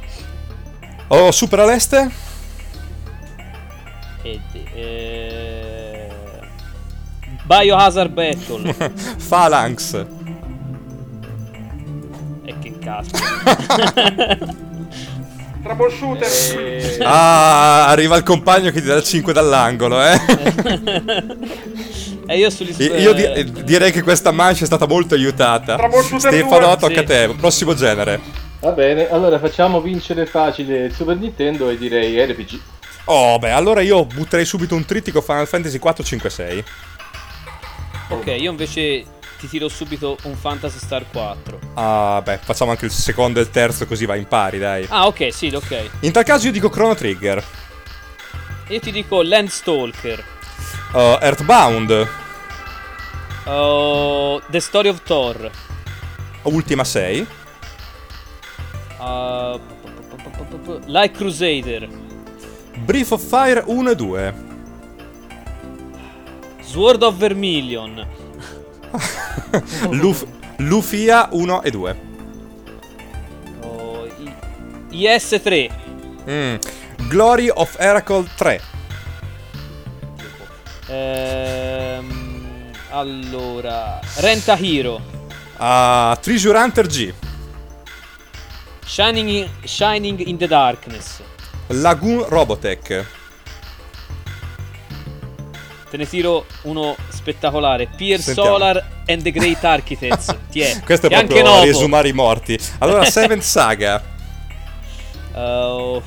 Oh, 1.07 1.31
Super 1.31 1.59
all'este? 1.59 2.11
E, 4.21 4.39
eh, 4.73 5.74
Biohazard 7.45 8.11
Battle. 8.11 8.73
Phalanx. 9.29 10.05
e 12.43 12.55
che 12.59 12.73
cazzo. 12.79 13.11
Troubleshooter. 15.63 16.27
Eh, 16.59 16.97
Ah, 17.03 17.87
arriva 17.87 18.15
il 18.17 18.23
compagno 18.23 18.69
che 18.71 18.81
ti 18.81 18.87
dà 18.87 18.95
il 18.95 19.03
5 19.03 19.33
dall'angolo, 19.33 20.01
eh. 20.03 20.19
e 22.27 22.37
io 22.37 22.49
sugli 22.51 22.75
Io 22.83 23.13
di- 23.13 23.23
eh, 23.23 23.43
direi 23.63 23.91
che 23.91 24.01
questa 24.03 24.31
mancia 24.31 24.63
è 24.63 24.67
stata 24.67 24.85
molto 24.87 25.15
aiutata. 25.15 25.75
Troubleshooter 25.75 26.31
Stefano, 26.31 26.75
tocca 26.77 26.99
a 26.99 27.01
Sì. 27.01 27.05
te. 27.05 27.33
Prossimo 27.37 27.73
genere. 27.73 28.19
Va 28.59 28.71
bene, 28.71 29.09
allora 29.09 29.39
facciamo 29.39 29.81
vincere 29.81 30.25
facile 30.27 30.85
il 30.85 30.93
Super 30.93 31.17
Nintendo 31.17 31.69
e 31.69 31.77
direi 31.77 32.23
RPG. 32.25 32.59
Oh, 33.05 33.37
beh, 33.39 33.51
allora 33.51 33.81
io 33.81 34.05
butterei 34.05 34.45
subito 34.45 34.75
un 34.75 34.85
trittico 34.85 35.21
Final 35.21 35.47
Fantasy 35.47 35.77
4, 35.79 36.03
5, 36.03 36.29
6. 36.29 36.63
Ok, 38.09 38.27
io 38.27 38.51
invece 38.51 39.03
ti 39.39 39.47
tiro 39.47 39.67
subito 39.67 40.17
un 40.23 40.35
Fantasy 40.35 40.77
Star 40.77 41.05
4. 41.09 41.59
Ah, 41.73 42.21
beh, 42.23 42.37
facciamo 42.37 42.71
anche 42.71 42.85
il 42.85 42.91
secondo 42.91 43.39
e 43.39 43.43
il 43.43 43.49
terzo 43.49 43.85
così 43.85 44.05
va 44.05 44.15
in 44.15 44.27
pari, 44.27 44.59
dai. 44.59 44.85
Ah, 44.89 45.07
ok, 45.07 45.33
sì, 45.33 45.47
ok. 45.47 45.89
In 46.01 46.11
tal 46.11 46.23
caso 46.23 46.45
io 46.45 46.51
dico 46.51 46.69
Chrono 46.69 46.95
Trigger. 46.95 47.43
Io 48.69 48.79
ti 48.79 48.91
dico 48.91 49.21
Landstalker. 49.21 50.23
Uh, 50.93 51.17
Earthbound. 51.21 52.07
Oh, 53.45 54.41
The 54.49 54.59
Story 54.59 54.87
of 54.87 55.01
Thor. 55.03 55.51
Ultima 56.43 56.83
6. 56.83 57.27
Uh, 58.99 59.59
like 60.85 61.15
Crusader. 61.15 61.87
Brief 62.77 63.11
of 63.11 63.23
Fire 63.23 63.63
1 63.65 63.89
e 63.89 63.95
2. 63.95 64.54
Sword 66.76 67.03
of 67.03 67.15
Vermilion. 67.15 68.05
Luf- 69.91 70.26
Lufia 70.57 71.30
1 71.32 71.61
e 71.63 71.71
2. 71.71 71.95
Oh, 73.61 74.05
I- 74.19 75.15
IS3. 75.15 75.71
Mm. 76.26 76.59
Glory 77.07 77.49
of 77.49 77.73
Oracle 77.80 78.28
3. 78.36 78.59
Ehm, 80.88 82.71
allora, 82.89 84.01
Renta 84.17 84.55
Hero. 84.55 85.01
Ah, 85.55 86.17
Treasure 86.21 86.57
Hunter 86.59 86.88
G. 86.88 87.13
Shining 88.86 89.30
in, 89.30 89.49
Shining 89.63 90.19
in 90.28 90.36
the 90.36 90.47
Darkness. 90.47 91.21
Lagoon 91.67 92.26
Robotech. 92.28 93.05
Te 95.95 96.01
ne 96.01 96.09
tiro 96.09 96.45
uno 96.63 96.93
spettacolare. 97.07 97.87
Pier 97.95 98.19
Sentiamo. 98.19 98.49
Solar 98.49 98.85
and 99.07 99.21
the 99.21 99.31
Great 99.31 99.63
Architects. 99.63 100.35
Ti 100.51 100.59
è. 100.59 100.81
Questo 100.83 101.07
è 101.07 101.13
anche 101.13 101.27
proprio 101.27 101.49
novo. 101.49 101.63
riesumare 101.63 102.09
i 102.09 102.11
morti. 102.11 102.59
Allora, 102.79 103.05
Seventh 103.09 103.43
Saga. 103.43 104.03
Oh, 105.35 106.01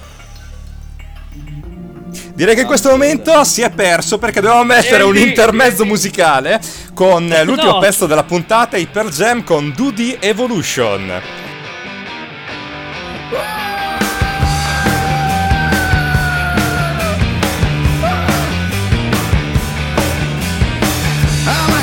Direi 2.34 2.54
che 2.54 2.60
in 2.60 2.66
questo 2.66 2.90
momento 2.90 3.42
si 3.44 3.62
è 3.62 3.70
perso 3.70 4.18
perché 4.18 4.42
dovevamo 4.42 4.64
mettere 4.64 5.04
un 5.04 5.16
intermezzo 5.16 5.86
musicale 5.86 6.60
con 6.92 7.26
l'ultimo 7.44 7.72
No. 7.72 7.78
pezzo 7.78 8.06
della 8.06 8.24
puntata, 8.24 8.76
Hyper 8.76 9.06
Jam 9.08 9.42
con 9.42 9.72
Doody 9.74 10.18
Evolution. 10.20 11.20
I'm 21.50 21.77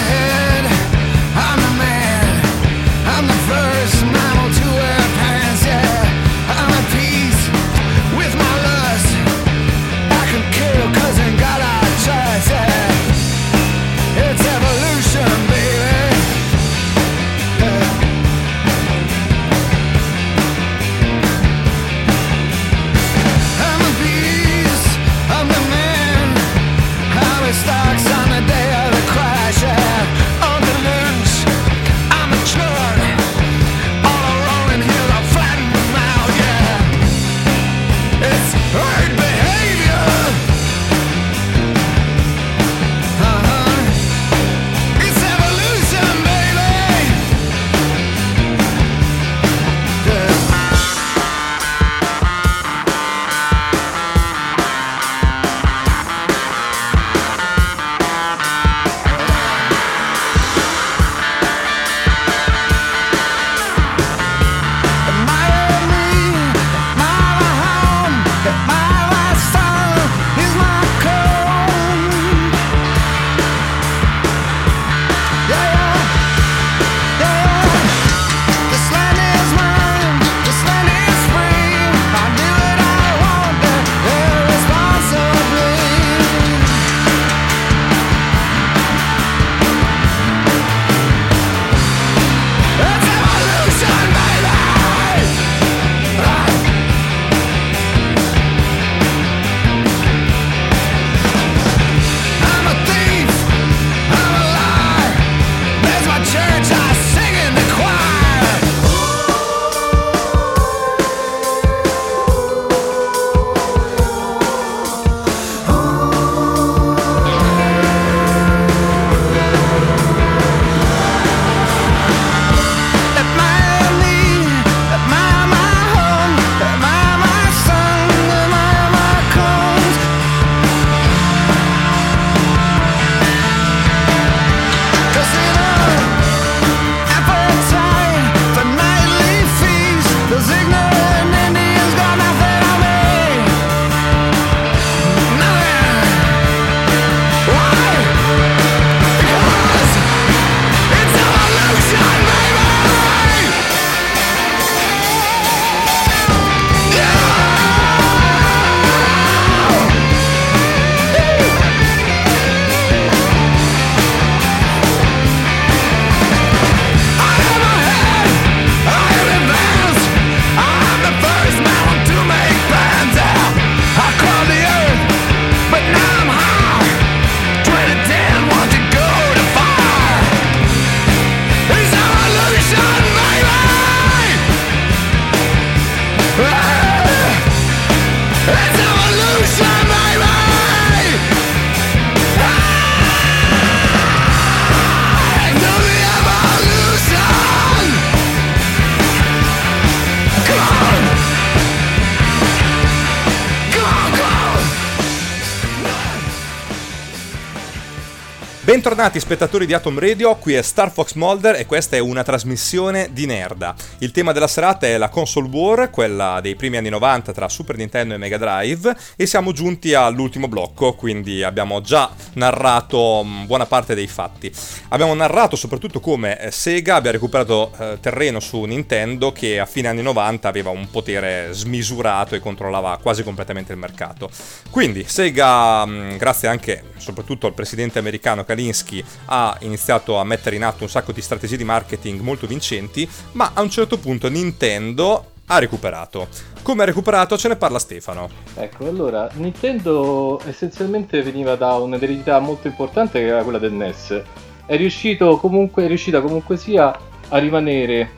Bentornati 208.95 209.25
spettatori 209.25 209.65
di 209.65 209.73
Atom 209.73 209.99
Radio, 209.99 210.37
qui 210.37 210.53
è 210.53 210.61
Star 210.61 210.89
Fox 210.89 211.15
Mulder 211.15 211.55
e 211.55 211.65
questa 211.65 211.97
è 211.97 211.99
una 211.99 212.23
trasmissione 212.23 213.09
di 213.11 213.25
Nerda. 213.25 213.75
Il 213.97 214.11
tema 214.11 214.31
della 214.31 214.47
serata 214.47 214.87
è 214.87 214.95
la 214.95 215.09
console 215.09 215.49
war, 215.49 215.89
quella 215.89 216.39
dei 216.41 216.55
primi 216.55 216.77
anni 216.77 216.87
90 216.87 217.33
tra 217.33 217.49
Super 217.49 217.75
Nintendo 217.75 218.13
e 218.13 218.17
Mega 218.17 218.37
Drive 218.37 218.95
e 219.17 219.25
siamo 219.25 219.51
giunti 219.51 219.93
all'ultimo 219.93 220.47
blocco, 220.47 220.93
quindi 220.93 221.43
abbiamo 221.43 221.81
già 221.81 222.09
narrato 222.35 223.21
mh, 223.21 223.47
buona 223.47 223.65
parte 223.65 223.95
dei 223.95 224.07
fatti. 224.07 224.49
Abbiamo 224.87 225.13
narrato 225.13 225.57
soprattutto 225.57 225.99
come 225.99 226.39
eh, 226.39 226.51
Sega 226.51 226.95
abbia 226.95 227.11
recuperato 227.11 227.73
eh, 227.77 227.97
terreno 227.99 228.39
su 228.39 228.63
Nintendo 228.63 229.33
che 229.33 229.59
a 229.59 229.65
fine 229.65 229.89
anni 229.89 230.03
90 230.03 230.47
aveva 230.47 230.69
un 230.69 230.89
potere 230.89 231.49
smisurato 231.51 232.33
e 232.33 232.39
controllava 232.39 232.97
quasi 233.01 233.23
completamente 233.23 233.73
il 233.73 233.77
mercato. 233.77 234.29
Quindi 234.69 235.03
Sega, 235.05 235.85
mh, 235.85 236.15
grazie 236.15 236.47
anche 236.47 236.93
soprattutto 236.95 237.45
al 237.45 237.53
presidente 237.53 237.99
americano 237.99 238.45
Kalinski, 238.85 239.03
ha 239.25 239.57
iniziato 239.61 240.17
a 240.17 240.23
mettere 240.23 240.55
in 240.55 240.63
atto 240.63 240.83
un 240.83 240.89
sacco 240.89 241.11
di 241.11 241.21
strategie 241.21 241.57
di 241.57 241.63
marketing 241.63 242.21
molto 242.21 242.45
vincenti, 242.45 243.09
ma 243.33 243.51
a 243.53 243.61
un 243.61 243.69
certo 243.69 243.97
punto 243.97 244.29
Nintendo 244.29 245.31
ha 245.47 245.57
recuperato. 245.57 246.27
Come 246.61 246.83
ha 246.83 246.85
recuperato 246.85 247.37
ce 247.37 247.47
ne 247.49 247.55
parla 247.55 247.79
Stefano. 247.79 248.29
Ecco, 248.55 248.87
allora, 248.87 249.29
Nintendo 249.33 250.39
essenzialmente 250.45 251.21
veniva 251.21 251.55
da 251.55 251.73
un'eredità 251.73 252.39
molto 252.39 252.67
importante 252.67 253.19
che 253.19 253.27
era 253.27 253.43
quella 253.43 253.59
del 253.59 253.73
NES. 253.73 254.21
È 254.65 254.75
riuscito 254.77 255.37
comunque, 255.37 255.83
è 255.83 255.87
riuscita 255.87 256.21
comunque 256.21 256.57
sia 256.57 256.97
a 257.29 257.37
rimanere 257.37 258.11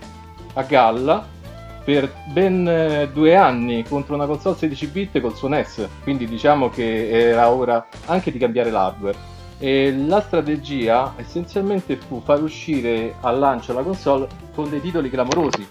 a 0.53 0.63
galla 0.63 1.36
per 1.84 2.11
ben 2.32 2.68
eh, 2.68 3.09
due 3.13 3.36
anni 3.36 3.84
contro 3.84 4.15
una 4.15 4.26
console 4.26 4.57
16 4.57 4.88
bit 4.88 5.22
col 5.22 5.36
suo 5.36 5.49
NES. 5.49 5.88
Quindi 6.03 6.26
diciamo 6.26 6.70
che 6.70 7.09
era 7.09 7.49
ora 7.49 7.86
anche 8.05 8.32
di 8.32 8.38
cambiare 8.38 8.72
l'hardware. 8.72 9.36
E 9.60 9.91
la 9.91 10.22
strategia 10.22 11.14
essenzialmente 11.18 11.97
fu 11.97 12.22
far 12.24 12.41
uscire 12.41 13.16
al 13.22 13.39
lancio 13.39 13.74
la 13.74 13.82
console 13.82 14.28
con 14.53 14.70
dei 14.70 14.82
titoli 14.82 15.10
clamorosi. 15.10 15.68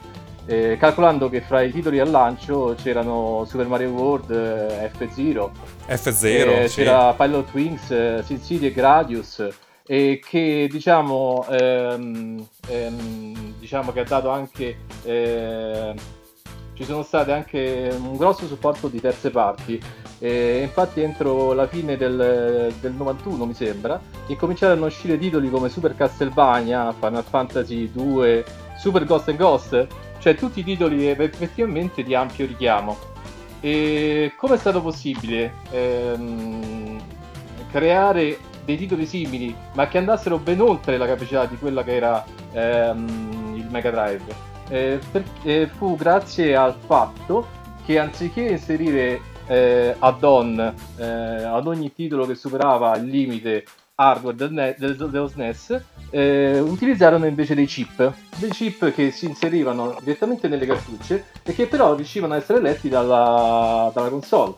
eh, 0.49 0.77
calcolando 0.79 1.29
che 1.29 1.41
fra 1.41 1.61
i 1.63 1.73
titoli 1.73 1.99
al 1.99 2.09
lancio 2.09 2.77
c'erano 2.81 3.45
Super 3.47 3.67
Mario 3.67 3.91
World, 3.91 4.31
eh, 4.31 4.91
F-Zero, 4.95 5.51
F0, 5.89 6.63
eh, 6.63 6.69
sì. 6.69 6.83
c'era 6.83 7.13
Pilot 7.15 7.53
Wings, 7.53 7.91
eh, 7.91 8.23
Sin 8.25 8.41
City 8.41 8.67
e 8.67 8.73
Gradius 8.73 9.49
e 9.87 10.21
che 10.25 10.69
diciamo, 10.71 11.47
ehm, 11.49 12.45
ehm, 12.69 13.55
diciamo 13.59 13.93
che 13.93 14.01
ha 14.01 14.05
dato 14.05 14.31
anche 14.31 14.79
eh, 15.05 15.95
ci 16.77 16.85
sono 16.85 17.03
state 17.03 17.33
anche 17.33 17.97
un 17.99 18.17
grosso 18.17 18.47
supporto 18.47 18.89
di 18.89 19.01
terze 19.01 19.31
parti 19.31 19.81
e 20.19 20.61
infatti 20.63 21.01
entro 21.01 21.53
la 21.53 21.67
fine 21.67 21.97
del, 21.97 22.73
del 22.81 22.93
91 22.93 23.45
mi 23.47 23.55
sembra 23.55 24.01
incominciarono 24.27 24.85
a 24.85 24.89
uscire 24.89 25.19
titoli 25.19 25.51
come 25.51 25.69
Super 25.69 25.95
Castlevania, 25.95 26.93
Final 26.93 27.25
Fantasy 27.25 27.91
2, 27.91 28.45
Super 28.79 29.05
Ghost 29.05 29.29
and 29.29 29.39
Ghost 29.39 29.87
cioè 30.19 30.35
tutti 30.35 30.63
titoli 30.63 31.07
effettivamente 31.07 32.03
di 32.03 32.15
ampio 32.15 32.47
richiamo 32.47 32.97
e 33.61 34.33
come 34.37 34.57
è 34.57 34.59
stato 34.59 34.83
possibile 34.83 35.55
ehm, 35.71 37.01
creare 37.71 38.39
dei 38.65 38.77
titoli 38.77 39.07
simili, 39.07 39.55
ma 39.75 39.87
che 39.87 39.99
andassero 39.99 40.39
ben 40.39 40.61
oltre 40.61 40.99
la 40.99 41.07
capacità 41.07 41.47
di 41.47 41.57
quella 41.57 41.85
che 41.85 41.95
era 41.95 42.25
ehm, 42.53 43.55
il 43.57 43.67
Mega 43.71 43.91
Drive? 43.91 44.56
Eh, 44.69 44.99
per- 45.11 45.25
eh, 45.45 45.69
fu 45.77 45.97
grazie 45.97 46.57
al 46.57 46.75
fatto 46.87 47.47
che 47.85 47.99
anziché 47.99 48.41
inserire 48.43 49.21
eh, 49.47 49.95
add-on 49.97 50.75
eh, 50.97 51.05
ad 51.05 51.67
ogni 51.69 51.95
titolo 51.95 52.27
che 52.27 52.35
superava 52.35 52.97
il 52.97 53.05
limite 53.05 53.65
hardware 53.95 54.37
del 54.37 54.51
ne- 54.53 54.75
del- 54.77 54.97
dello 54.97 55.29
SNES, 55.29 55.81
eh, 56.11 56.59
utilizzarono 56.59 57.27
invece 57.27 57.55
dei 57.55 57.67
chip, 57.67 58.13
dei 58.37 58.51
chip 58.51 58.93
che 58.93 59.11
si 59.13 59.27
inserivano 59.27 59.97
direttamente 60.03 60.49
nelle 60.49 60.67
cartucce 60.67 61.27
e 61.43 61.55
che 61.55 61.67
però 61.67 61.95
riuscivano 61.95 62.35
a 62.35 62.37
essere 62.37 62.61
letti 62.61 62.89
dalla, 62.89 63.91
dalla 63.95 64.09
console. 64.09 64.55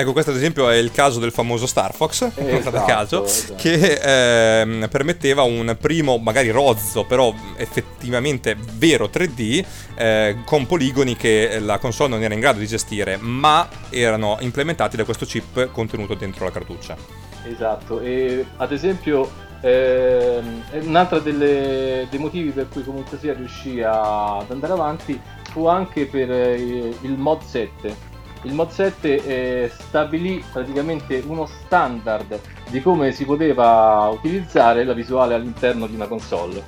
Ecco, 0.00 0.12
questo 0.12 0.30
ad 0.30 0.38
esempio 0.38 0.70
è 0.70 0.76
il 0.76 0.92
caso 0.92 1.20
del 1.20 1.30
famoso 1.30 1.66
Star 1.66 1.94
Fox, 1.94 2.30
Esatto, 2.40 2.84
caso, 2.86 3.24
esatto. 3.24 3.54
che 3.56 4.00
ehm, 4.02 4.88
permetteva 4.88 5.42
un 5.42 5.76
primo, 5.78 6.16
magari 6.16 6.48
rozzo, 6.48 7.04
però 7.04 7.34
effettivamente 7.56 8.56
vero 8.76 9.10
3D, 9.12 9.64
eh, 9.96 10.36
con 10.46 10.64
poligoni 10.64 11.16
che 11.16 11.58
la 11.60 11.76
console 11.76 12.08
non 12.08 12.22
era 12.22 12.32
in 12.32 12.40
grado 12.40 12.60
di 12.60 12.66
gestire, 12.66 13.18
ma 13.18 13.68
erano 13.90 14.38
implementati 14.40 14.96
da 14.96 15.04
questo 15.04 15.26
chip 15.26 15.70
contenuto 15.70 16.14
dentro 16.14 16.46
la 16.46 16.50
cartuccia. 16.50 16.96
Esatto, 17.44 18.00
e 18.00 18.42
ad 18.56 18.72
esempio 18.72 19.30
ehm, 19.60 20.62
un'altra 20.84 21.18
delle, 21.18 22.06
dei 22.08 22.18
motivi 22.18 22.52
per 22.52 22.68
cui 22.70 22.82
comunque 22.84 23.18
sia 23.18 23.34
riuscì 23.34 23.82
ad 23.82 24.50
andare 24.50 24.72
avanti 24.72 25.20
fu 25.50 25.66
anche 25.66 26.06
per 26.06 26.30
eh, 26.30 26.54
il 26.54 27.18
mod 27.18 27.42
7. 27.42 28.08
Il 28.42 28.54
mod 28.54 28.70
7 28.70 29.24
eh, 29.24 29.70
stabilì 29.70 30.42
praticamente 30.50 31.22
uno 31.26 31.46
standard 31.46 32.40
di 32.70 32.80
come 32.80 33.12
si 33.12 33.26
poteva 33.26 34.08
utilizzare 34.10 34.84
la 34.84 34.94
visuale 34.94 35.34
all'interno 35.34 35.86
di 35.86 35.94
una 35.94 36.06
console. 36.06 36.62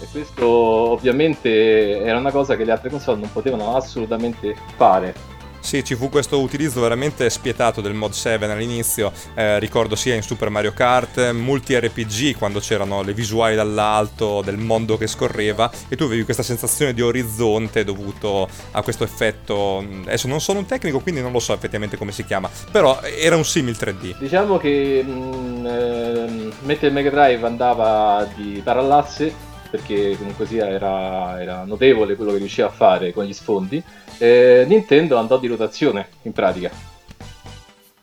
E 0.00 0.06
questo 0.10 0.46
ovviamente 0.46 2.00
era 2.00 2.18
una 2.18 2.30
cosa 2.30 2.56
che 2.56 2.64
le 2.64 2.72
altre 2.72 2.88
console 2.88 3.20
non 3.20 3.32
potevano 3.32 3.76
assolutamente 3.76 4.54
fare. 4.76 5.36
Sì, 5.68 5.84
ci 5.84 5.96
fu 5.96 6.08
questo 6.08 6.40
utilizzo 6.40 6.80
veramente 6.80 7.28
spietato 7.28 7.82
del 7.82 7.92
mod 7.92 8.12
7 8.12 8.42
all'inizio, 8.46 9.12
eh, 9.34 9.58
ricordo 9.58 9.96
sia 9.96 10.14
in 10.14 10.22
Super 10.22 10.48
Mario 10.48 10.72
Kart, 10.72 11.32
molti 11.32 11.78
RPG 11.78 12.38
quando 12.38 12.58
c'erano 12.58 13.02
le 13.02 13.12
visuali 13.12 13.54
dall'alto 13.54 14.40
del 14.40 14.56
mondo 14.56 14.96
che 14.96 15.06
scorreva 15.06 15.70
e 15.90 15.94
tu 15.94 16.04
avevi 16.04 16.24
questa 16.24 16.42
sensazione 16.42 16.94
di 16.94 17.02
orizzonte 17.02 17.84
dovuto 17.84 18.48
a 18.70 18.80
questo 18.80 19.04
effetto, 19.04 19.84
adesso 20.04 20.26
non 20.26 20.40
sono 20.40 20.60
un 20.60 20.64
tecnico 20.64 21.00
quindi 21.00 21.20
non 21.20 21.32
lo 21.32 21.38
so 21.38 21.52
effettivamente 21.52 21.98
come 21.98 22.12
si 22.12 22.24
chiama, 22.24 22.48
però 22.72 23.02
era 23.02 23.36
un 23.36 23.44
simil 23.44 23.76
3D. 23.78 24.16
Diciamo 24.18 24.56
che 24.56 25.02
mh, 25.02 25.66
ehm, 25.66 26.52
mentre 26.62 26.86
il 26.86 26.94
Mega 26.94 27.10
Drive 27.10 27.46
andava 27.46 28.26
di 28.34 28.62
parallasse, 28.64 29.34
perché 29.70 30.16
comunque 30.16 30.46
sia 30.46 30.66
era, 30.68 31.40
era 31.40 31.64
notevole 31.64 32.16
quello 32.16 32.32
che 32.32 32.38
riusciva 32.38 32.68
a 32.68 32.70
fare 32.70 33.12
con 33.12 33.24
gli 33.24 33.32
sfondi, 33.32 33.82
eh, 34.18 34.64
Nintendo 34.66 35.16
andò 35.16 35.38
di 35.38 35.46
rotazione 35.46 36.08
in 36.22 36.32
pratica. 36.32 36.70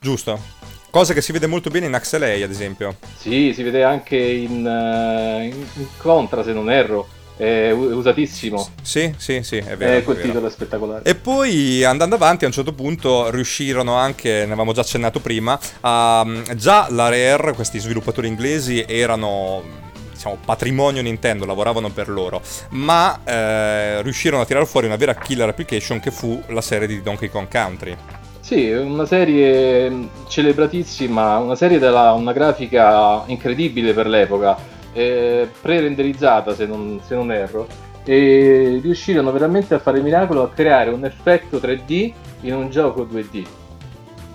Giusto? 0.00 0.54
Cosa 0.90 1.12
che 1.12 1.20
si 1.20 1.32
vede 1.32 1.46
molto 1.46 1.68
bene 1.68 1.86
in 1.86 1.94
Axelay 1.94 2.42
ad 2.42 2.50
esempio. 2.50 2.96
Sì, 3.18 3.52
si 3.54 3.62
vede 3.62 3.84
anche 3.84 4.16
in, 4.16 4.66
eh, 4.66 5.44
in- 5.46 5.86
Contra 5.98 6.42
se 6.42 6.52
non 6.52 6.70
erro, 6.70 7.06
è 7.36 7.70
usatissimo. 7.70 8.66
Sì, 8.80 9.12
sì, 9.18 9.42
sì, 9.42 9.58
è 9.58 9.76
vero. 9.76 9.92
Eh, 9.92 9.98
è 9.98 10.02
quel 10.02 10.16
vero. 10.16 10.28
titolo 10.28 10.46
è 10.46 10.50
spettacolare. 10.50 11.02
E 11.04 11.14
poi 11.16 11.84
andando 11.84 12.14
avanti 12.14 12.44
a 12.44 12.46
un 12.46 12.54
certo 12.54 12.72
punto 12.72 13.28
riuscirono 13.30 13.94
anche, 13.94 14.30
ne 14.30 14.44
avevamo 14.44 14.72
già 14.72 14.80
accennato 14.80 15.20
prima, 15.20 15.58
a, 15.80 16.26
già 16.54 16.86
la 16.90 17.10
Rare, 17.10 17.52
questi 17.52 17.78
sviluppatori 17.78 18.28
inglesi 18.28 18.82
erano 18.88 19.84
diciamo 20.16 20.38
patrimonio 20.44 21.02
Nintendo, 21.02 21.44
lavoravano 21.44 21.90
per 21.90 22.08
loro, 22.08 22.42
ma 22.70 23.20
eh, 23.24 24.02
riuscirono 24.02 24.42
a 24.42 24.46
tirare 24.46 24.66
fuori 24.66 24.86
una 24.86 24.96
vera 24.96 25.14
killer 25.14 25.48
application 25.48 26.00
che 26.00 26.10
fu 26.10 26.42
la 26.48 26.60
serie 26.60 26.88
di 26.88 27.00
Donkey 27.02 27.28
Kong 27.28 27.48
Country. 27.48 27.96
Sì, 28.40 28.70
una 28.70 29.06
serie 29.06 29.90
mh, 29.90 30.08
celebratissima, 30.28 31.38
una 31.38 31.56
serie 31.56 31.78
dalla 31.78 32.12
una 32.12 32.32
grafica 32.32 33.22
incredibile 33.26 33.92
per 33.92 34.06
l'epoca, 34.06 34.56
eh, 34.92 35.48
pre-renderizzata 35.60 36.54
se 36.54 36.64
non, 36.66 37.00
se 37.04 37.14
non 37.14 37.32
erro, 37.32 37.66
e 38.04 38.78
riuscirono 38.80 39.32
veramente 39.32 39.74
a 39.74 39.80
fare 39.80 40.00
miracolo 40.00 40.42
a 40.42 40.50
creare 40.50 40.90
un 40.90 41.04
effetto 41.04 41.58
3D 41.58 42.12
in 42.42 42.54
un 42.54 42.70
gioco 42.70 43.04
2D. 43.04 43.44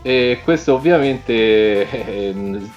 E 0.03 0.41
questo 0.43 0.73
ovviamente 0.73 1.87
ehm, 1.89 2.69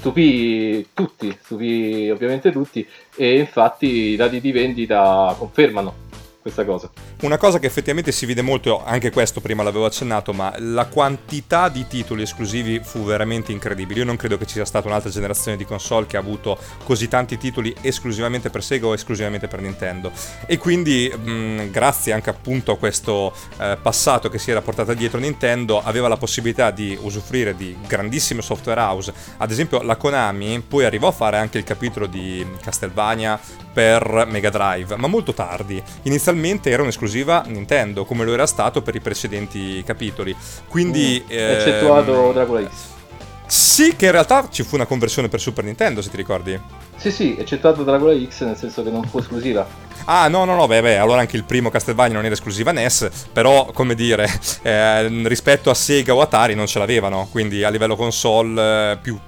stupì 0.00 0.88
tutti, 0.94 1.36
stupì 1.42 2.08
ovviamente 2.08 2.50
tutti, 2.50 2.86
e 3.14 3.38
infatti 3.38 3.86
i 3.86 4.16
dati 4.16 4.40
di 4.40 4.50
vendita 4.50 5.34
confermano 5.38 6.08
questa 6.50 6.64
cosa. 6.64 6.90
Una 7.22 7.38
cosa 7.38 7.58
che 7.58 7.66
effettivamente 7.66 8.12
si 8.12 8.26
vede 8.26 8.42
molto, 8.42 8.84
anche 8.84 9.10
questo 9.10 9.40
prima 9.40 9.62
l'avevo 9.62 9.86
accennato, 9.86 10.32
ma 10.32 10.52
la 10.58 10.86
quantità 10.86 11.68
di 11.68 11.86
titoli 11.86 12.22
esclusivi 12.22 12.80
fu 12.82 13.04
veramente 13.04 13.52
incredibile. 13.52 14.00
Io 14.00 14.04
non 14.04 14.16
credo 14.16 14.36
che 14.36 14.46
ci 14.46 14.54
sia 14.54 14.64
stata 14.64 14.88
un'altra 14.88 15.10
generazione 15.10 15.56
di 15.56 15.64
console 15.64 16.06
che 16.06 16.16
ha 16.16 16.20
avuto 16.20 16.58
così 16.84 17.08
tanti 17.08 17.38
titoli 17.38 17.74
esclusivamente 17.80 18.50
per 18.50 18.62
Sega 18.62 18.86
o 18.86 18.94
esclusivamente 18.94 19.48
per 19.48 19.60
Nintendo. 19.60 20.10
E 20.46 20.58
quindi, 20.58 21.08
mh, 21.08 21.70
grazie 21.70 22.12
anche 22.12 22.30
appunto 22.30 22.72
a 22.72 22.76
questo 22.76 23.32
eh, 23.58 23.78
passato 23.80 24.28
che 24.28 24.38
si 24.38 24.50
era 24.50 24.60
portata 24.60 24.94
dietro 24.94 25.18
Nintendo, 25.18 25.82
aveva 25.82 26.08
la 26.08 26.16
possibilità 26.16 26.70
di 26.70 26.98
usufruire 27.00 27.54
di 27.54 27.76
grandissime 27.86 28.42
software 28.42 28.80
house. 28.80 29.12
Ad 29.38 29.50
esempio, 29.50 29.82
la 29.82 29.96
Konami 29.96 30.60
poi 30.66 30.84
arrivò 30.84 31.08
a 31.08 31.12
fare 31.12 31.36
anche 31.36 31.58
il 31.58 31.64
capitolo 31.64 32.06
di 32.06 32.46
Castlevania 32.60 33.38
per 33.72 34.26
Mega 34.28 34.50
Drive, 34.50 34.96
ma 34.96 35.06
molto 35.06 35.32
tardi. 35.32 35.82
Inizialmente 36.02 36.70
era 36.70 36.82
un'esclusiva 36.82 37.44
Nintendo, 37.46 38.04
come 38.04 38.24
lo 38.24 38.32
era 38.32 38.46
stato 38.46 38.82
per 38.82 38.94
i 38.94 39.00
precedenti 39.00 39.82
capitoli. 39.84 40.34
Quindi. 40.68 41.22
Mm, 41.24 41.30
Eccettuato 41.30 42.26
ehm, 42.26 42.32
Dracula 42.32 42.62
X. 42.62 42.98
Sì, 43.46 43.96
che 43.96 44.06
in 44.06 44.12
realtà 44.12 44.48
ci 44.48 44.62
fu 44.62 44.76
una 44.76 44.86
conversione 44.86 45.28
per 45.28 45.40
Super 45.40 45.64
Nintendo, 45.64 46.02
se 46.02 46.10
ti 46.10 46.16
ricordi. 46.16 46.58
Sì, 46.96 47.10
sì, 47.10 47.36
eccettuato 47.36 47.82
Dracula 47.82 48.14
X, 48.14 48.44
nel 48.44 48.56
senso 48.56 48.82
che 48.84 48.90
non 48.90 49.02
fu 49.04 49.18
esclusiva. 49.18 49.66
Ah, 50.04 50.28
no, 50.28 50.44
no, 50.44 50.54
no, 50.54 50.66
beh, 50.66 50.82
beh, 50.82 50.98
allora 50.98 51.20
anche 51.20 51.36
il 51.36 51.44
primo 51.44 51.68
Castlevania 51.68 52.14
non 52.14 52.24
era 52.24 52.34
esclusiva 52.34 52.72
NES, 52.72 53.08
però, 53.32 53.66
come 53.72 53.94
dire, 53.94 54.28
eh, 54.62 55.08
rispetto 55.26 55.68
a 55.70 55.74
Sega 55.74 56.14
o 56.14 56.20
Atari 56.20 56.54
non 56.54 56.66
ce 56.66 56.78
l'avevano, 56.78 57.26
quindi 57.30 57.64
a 57.64 57.70
livello 57.70 57.96
console 57.96 58.92
eh, 58.92 58.98
più 58.98 59.18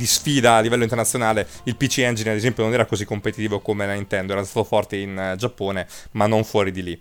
di 0.00 0.06
sfida 0.06 0.54
a 0.56 0.60
livello 0.60 0.82
internazionale 0.82 1.46
il 1.64 1.76
PC 1.76 1.98
Engine 1.98 2.30
ad 2.30 2.36
esempio 2.36 2.64
non 2.64 2.72
era 2.72 2.86
così 2.86 3.04
competitivo 3.04 3.60
come 3.60 3.84
la 3.86 3.92
Nintendo, 3.92 4.32
era 4.32 4.42
stato 4.44 4.64
forte 4.64 4.96
in 4.96 5.18
eh, 5.18 5.36
Giappone, 5.36 5.86
ma 6.12 6.26
non 6.26 6.42
fuori 6.42 6.72
di 6.72 6.82
lì. 6.82 7.00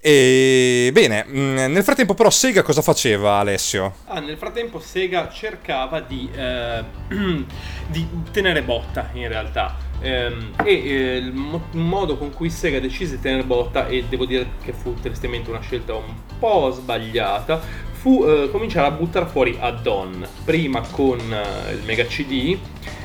E 0.00 0.90
bene, 0.92 1.24
mh, 1.24 1.72
nel 1.72 1.82
frattempo 1.82 2.14
però 2.14 2.28
Sega 2.30 2.62
cosa 2.62 2.82
faceva 2.82 3.38
Alessio? 3.38 3.94
Ah, 4.04 4.20
nel 4.20 4.36
frattempo 4.36 4.78
Sega 4.78 5.30
cercava 5.30 6.00
di, 6.00 6.28
eh, 6.32 6.84
di 7.88 8.08
tenere 8.30 8.62
botta 8.62 9.08
in 9.14 9.26
realtà. 9.26 9.76
Ehm, 10.00 10.52
e 10.62 10.72
eh, 10.72 11.16
il 11.16 11.32
mo- 11.32 11.66
modo 11.72 12.16
con 12.18 12.32
cui 12.32 12.50
Sega 12.50 12.78
decise 12.78 13.16
di 13.16 13.22
tenere 13.22 13.42
botta, 13.44 13.86
e 13.88 14.04
devo 14.06 14.26
dire 14.26 14.50
che 14.62 14.72
fu 14.72 14.94
tristemente 15.00 15.50
una 15.50 15.60
scelta 15.60 15.94
un 15.94 16.14
po' 16.38 16.70
sbagliata, 16.70 17.60
fu 18.08 18.24
eh, 18.24 18.48
cominciare 18.50 18.86
a 18.86 18.90
buttare 18.90 19.26
fuori 19.26 19.58
add-on. 19.60 20.26
Prima 20.42 20.80
con 20.90 21.18
eh, 21.18 21.72
il 21.72 21.82
Mega 21.84 22.06
CD 22.06 22.56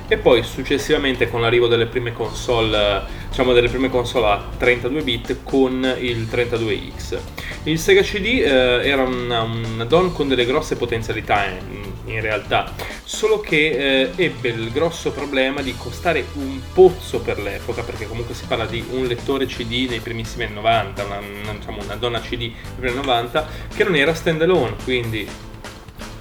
e 0.08 0.18
poi 0.18 0.44
successivamente 0.44 1.30
con 1.30 1.42
l'arrivo 1.42 1.68
delle 1.68 1.88
prime 1.88 2.14
console, 2.14 2.78
eh, 2.78 3.02
diciamo 3.28 3.52
delle 3.52 3.68
prime 3.68 3.90
console 3.90 4.28
a 4.28 4.46
32 4.58 5.02
bit 5.02 5.38
con 5.44 5.96
il 6.00 6.28
32X. 6.32 7.20
Il 7.64 7.80
Sega 7.80 8.02
CD 8.02 8.26
eh, 8.26 8.88
era 8.88 9.04
un, 9.04 9.30
un 9.30 9.82
add-on 9.82 10.14
con 10.14 10.30
delle 10.30 10.46
grosse 10.46 10.78
potenzialità, 10.78 11.48
eh, 11.48 11.60
in 12.06 12.22
realtà, 12.22 12.72
solo 13.04 13.40
che 13.40 14.10
eh, 14.12 14.12
ebbe 14.16 14.50
il 14.50 14.72
grosso 14.72 15.12
problema 15.12 15.62
di 15.62 15.74
costare 15.78 16.26
un 16.34 16.60
pozzo 16.74 17.20
per 17.20 17.40
l'epoca, 17.40 17.84
perché 17.84 18.08
comunque 18.08 18.36
si 18.36 18.46
parla 18.46 18.66
di 18.66 18.84
un 18.92 19.06
lettore 19.06 19.46
CD 19.46 19.88
nei 19.90 20.00
primissimi 20.00 20.44
anni 20.44 20.56
90, 20.56 21.04
una, 21.04 21.18
una- 21.20 21.54
diciamo, 21.54 21.82
una 21.84 21.96
donna 21.96 22.20
CD 22.20 22.40
nei 22.40 22.54
primi 22.76 22.98
anni 22.98 23.06
90, 23.06 23.48
che 23.76 23.84
non 23.84 23.96
era 23.96 24.14
standalone, 24.14 24.76
quindi 24.84 25.28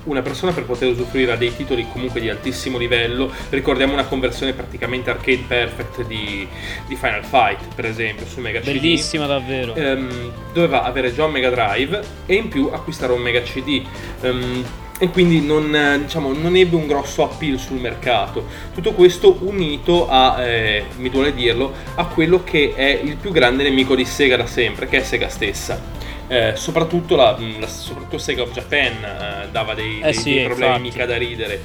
una 0.05 0.20
persona 0.20 0.51
per 0.53 0.64
poter 0.64 0.89
usufruire 0.89 1.30
a 1.33 1.37
dei 1.37 1.55
titoli 1.55 1.87
comunque 1.93 2.20
di 2.20 2.28
altissimo 2.28 2.76
livello, 2.76 3.30
ricordiamo 3.51 3.93
una 3.93 4.05
conversione 4.05 4.53
praticamente 4.53 5.11
arcade 5.11 5.45
perfect 5.47 6.05
di, 6.07 6.47
di 6.89 6.97
Final 6.97 7.24
Fight, 7.24 7.74
per 7.74 7.85
esempio, 7.87 8.26
su 8.26 8.41
Mega 8.41 8.61
CD. 8.61 8.64
Bellissima 8.72 9.26
davvero. 9.26 9.74
Ehm, 9.74 10.33
doveva 10.53 10.83
avere 10.83 11.14
già 11.14 11.24
un 11.24 11.33
Mega 11.33 11.51
Drive 11.51 12.01
e 12.26 12.35
in 12.35 12.49
più 12.49 12.68
acquistare 12.72 13.12
un 13.12 13.20
Mega 13.20 13.43
CD. 13.43 13.85
Ehm, 14.22 14.64
e 15.03 15.09
quindi 15.09 15.40
non, 15.40 15.74
eh, 15.74 15.98
diciamo, 16.03 16.32
non 16.32 16.55
ebbe 16.55 16.76
un 16.76 16.86
grosso 16.86 17.24
appeal 17.24 17.59
sul 17.59 17.78
mercato. 17.80 18.46
Tutto 18.72 18.92
questo 18.92 19.36
unito 19.40 20.09
a, 20.09 20.40
eh, 20.44 20.84
mi 20.98 21.11
duole 21.11 21.34
dirlo, 21.34 21.72
a 21.96 22.07
quello 22.07 22.44
che 22.44 22.72
è 22.76 23.00
il 23.03 23.16
più 23.16 23.32
grande 23.32 23.64
nemico 23.64 23.96
di 23.96 24.05
Sega 24.05 24.36
da 24.36 24.46
sempre, 24.46 24.86
che 24.86 24.98
è 24.98 25.03
Sega 25.03 25.28
stessa. 25.28 25.80
Eh, 26.28 26.53
soprattutto, 26.55 27.16
la, 27.16 27.36
la- 27.59 27.66
soprattutto 27.66 28.16
Sega 28.16 28.42
of 28.42 28.53
Japan 28.53 28.92
eh, 29.03 29.48
dava 29.50 29.74
dei, 29.74 29.98
Eh 29.98 30.03
dei- 30.03 30.14
sì, 30.14 30.34
dei 30.34 30.44
problemi 30.44 30.74
infatti. 30.76 30.88
mica 30.92 31.07
da 31.07 31.16
ridere. 31.16 31.61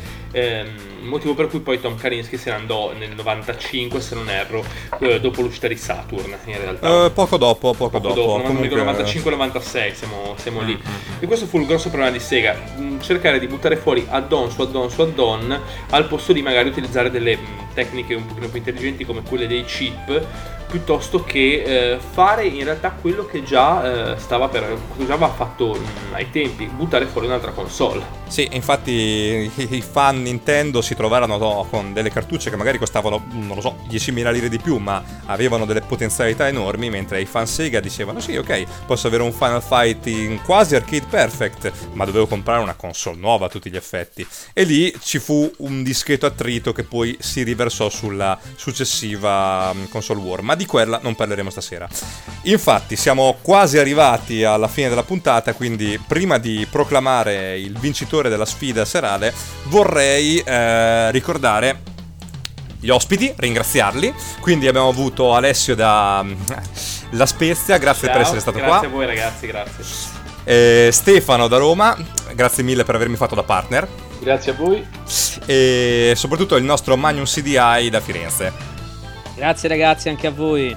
Motivo 1.08 1.34
per 1.34 1.48
cui 1.48 1.60
poi 1.60 1.80
Tom 1.80 1.96
Kalinske 1.98 2.38
se 2.38 2.50
ne 2.50 2.58
andò 2.58 2.94
nel 2.94 3.16
95, 3.16 4.00
se 4.02 4.16
non 4.16 4.30
erro, 4.30 4.64
eh, 5.00 5.20
dopo 5.20 5.42
l'uscita 5.42 5.68
di 5.68 5.76
Saturn, 5.78 6.36
in 6.46 6.58
realtà 6.62 7.06
Eh, 7.06 7.12
poco 7.12 7.38
dopo, 7.38 7.72
poco, 7.74 8.00
poco 8.00 8.14
dopo. 8.14 8.16
dopo, 8.20 8.42
Comunque- 8.44 8.84
95-96 8.84 9.94
siamo, 9.96 10.34
siamo 10.38 10.62
lì. 10.62 10.80
E 11.20 11.26
questo 11.26 11.46
fu 11.46 11.60
il 11.60 11.66
grosso 11.66 11.90
problema 11.90 12.12
di 12.12 12.20
Sega, 12.20 12.56
cercare 13.00 13.40
di 13.40 13.48
buttare 13.48 13.78
fuori 13.78 14.06
add-on 14.08 14.52
su 14.52 14.62
add-on 14.62 14.90
su 14.90 15.02
add-on 15.02 15.60
al 15.92 16.06
posto 16.08 16.34
di 16.34 16.42
magari 16.42 16.70
utilizzare 16.70 17.10
delle 17.10 17.38
tecniche 17.74 18.14
un 18.16 18.26
pochino 18.26 18.48
più 18.48 18.58
intelligenti 18.58 19.06
come 19.06 19.22
quelle 19.22 19.48
dei 19.48 19.64
chip 19.66 20.26
piuttosto 20.68 21.24
che 21.24 21.94
eh, 21.94 21.98
fare 21.98 22.46
in 22.46 22.64
realtà 22.66 22.92
quello 23.00 23.26
che 23.26 23.42
già 23.44 24.14
eh, 24.16 24.20
stava 24.20 24.50
per 24.50 24.76
già 24.98 25.14
aveva 25.14 25.30
fatto 25.30 25.74
mh, 25.76 26.14
ai 26.14 26.30
tempi, 26.30 26.66
buttare 26.66 27.06
fuori 27.06 27.28
un'altra 27.28 27.52
console. 27.52 28.04
Sì, 28.28 28.48
infatti 28.52 28.92
i 29.56 29.82
fan 29.82 30.22
Nintendo 30.22 30.82
si 30.82 30.96
trovarono 30.96 31.38
no, 31.38 31.68
con 31.70 31.94
delle 31.94 32.10
cartucce 32.10 32.50
che 32.50 32.56
magari 32.56 32.78
costavano, 32.78 33.26
non 33.32 33.56
lo 33.56 33.62
so, 33.62 33.78
10.000 33.90 34.32
lire 34.32 34.50
di 34.50 34.60
più, 34.60 34.78
ma 34.78 35.04
avevano 35.26 35.66
delle 35.66 35.82
potenzialità 35.82 36.48
enormi, 36.48 36.90
mentre 36.90 37.22
i 37.22 37.26
fan 37.26 37.48
Sega 37.48 37.80
dicevano 37.80 38.20
sì, 38.20 38.36
ok, 38.36 38.86
posso 38.86 39.08
avere 39.08 39.24
un 39.24 39.32
Final 39.32 39.64
Fight 39.64 40.06
in 40.08 40.40
quasi 40.44 40.76
arcade 40.76 41.06
perfect, 41.10 41.72
ma 41.94 42.06
dovevo 42.06 42.28
comprare 42.28 42.62
una 42.62 42.76
console 42.76 43.18
nuova 43.18 43.46
a 43.46 43.50
tutti 43.50 43.72
gli 43.72 43.76
effetti. 43.76 44.28
E 44.54 44.64
lì 44.64 44.94
ci 45.02 45.20
fu 45.20 45.50
un 45.60 45.82
discreto 45.82 46.26
attrito 46.26 46.74
che 46.74 46.84
poi 46.84 47.18
si 47.20 47.44
riversò 47.44 47.90
sulla 47.90 48.38
successiva 48.56 49.74
mm, 49.74 49.86
console 49.86 50.20
war, 50.20 50.42
ma 50.42 50.56
di 50.56 50.66
quella 50.66 51.00
non 51.02 51.16
parleremo 51.16 51.50
stasera. 51.50 51.88
Infatti 52.44 52.96
siamo 52.96 53.38
quasi 53.42 53.78
arrivati 53.78 54.44
alla 54.44 54.68
fine 54.68 54.90
della 54.90 55.04
puntata, 55.04 55.54
quindi 55.54 56.00
prima 56.06 56.38
di 56.38 56.68
proclamare 56.70 57.58
il 57.58 57.78
vincitore 57.78 58.17
della 58.24 58.46
sfida 58.46 58.86
serale 58.86 59.34
vorrei 59.66 60.40
eh, 60.40 61.12
ricordare 61.12 61.96
gli 62.80 62.90
ospiti, 62.90 63.34
ringraziarli. 63.36 64.14
Quindi 64.40 64.68
abbiamo 64.68 64.90
avuto 64.90 65.34
Alessio 65.34 65.76
da 65.76 66.22
mm, 66.24 66.34
La 67.12 67.26
Spezia, 67.26 67.78
grazie 67.78 68.08
per 68.08 68.18
Ciao, 68.18 68.22
essere 68.26 68.40
stato 68.40 68.58
grazie 68.58 68.78
qua. 68.78 68.88
a 68.88 68.92
voi 68.92 69.06
ragazzi, 69.06 69.48
grazie. 69.48 69.84
Eh, 70.44 70.90
Stefano 70.92 71.48
da 71.48 71.58
Roma, 71.58 71.98
grazie 72.34 72.64
mille 72.64 72.84
per 72.84 72.96
avermi 72.96 73.16
fatto 73.16 73.36
da 73.36 73.44
partner. 73.44 73.88
Grazie 74.20 74.52
a 74.52 74.56
voi. 74.56 74.86
E 75.46 76.14
soprattutto 76.16 76.56
il 76.56 76.64
nostro 76.64 76.96
Magnum 76.98 77.26
CDI 77.26 77.90
da 77.90 78.00
Firenze. 78.00 78.54
Grazie 79.36 79.70
ragazzi 79.70 80.10
anche 80.10 80.28
a 80.28 80.32
voi. 80.32 80.76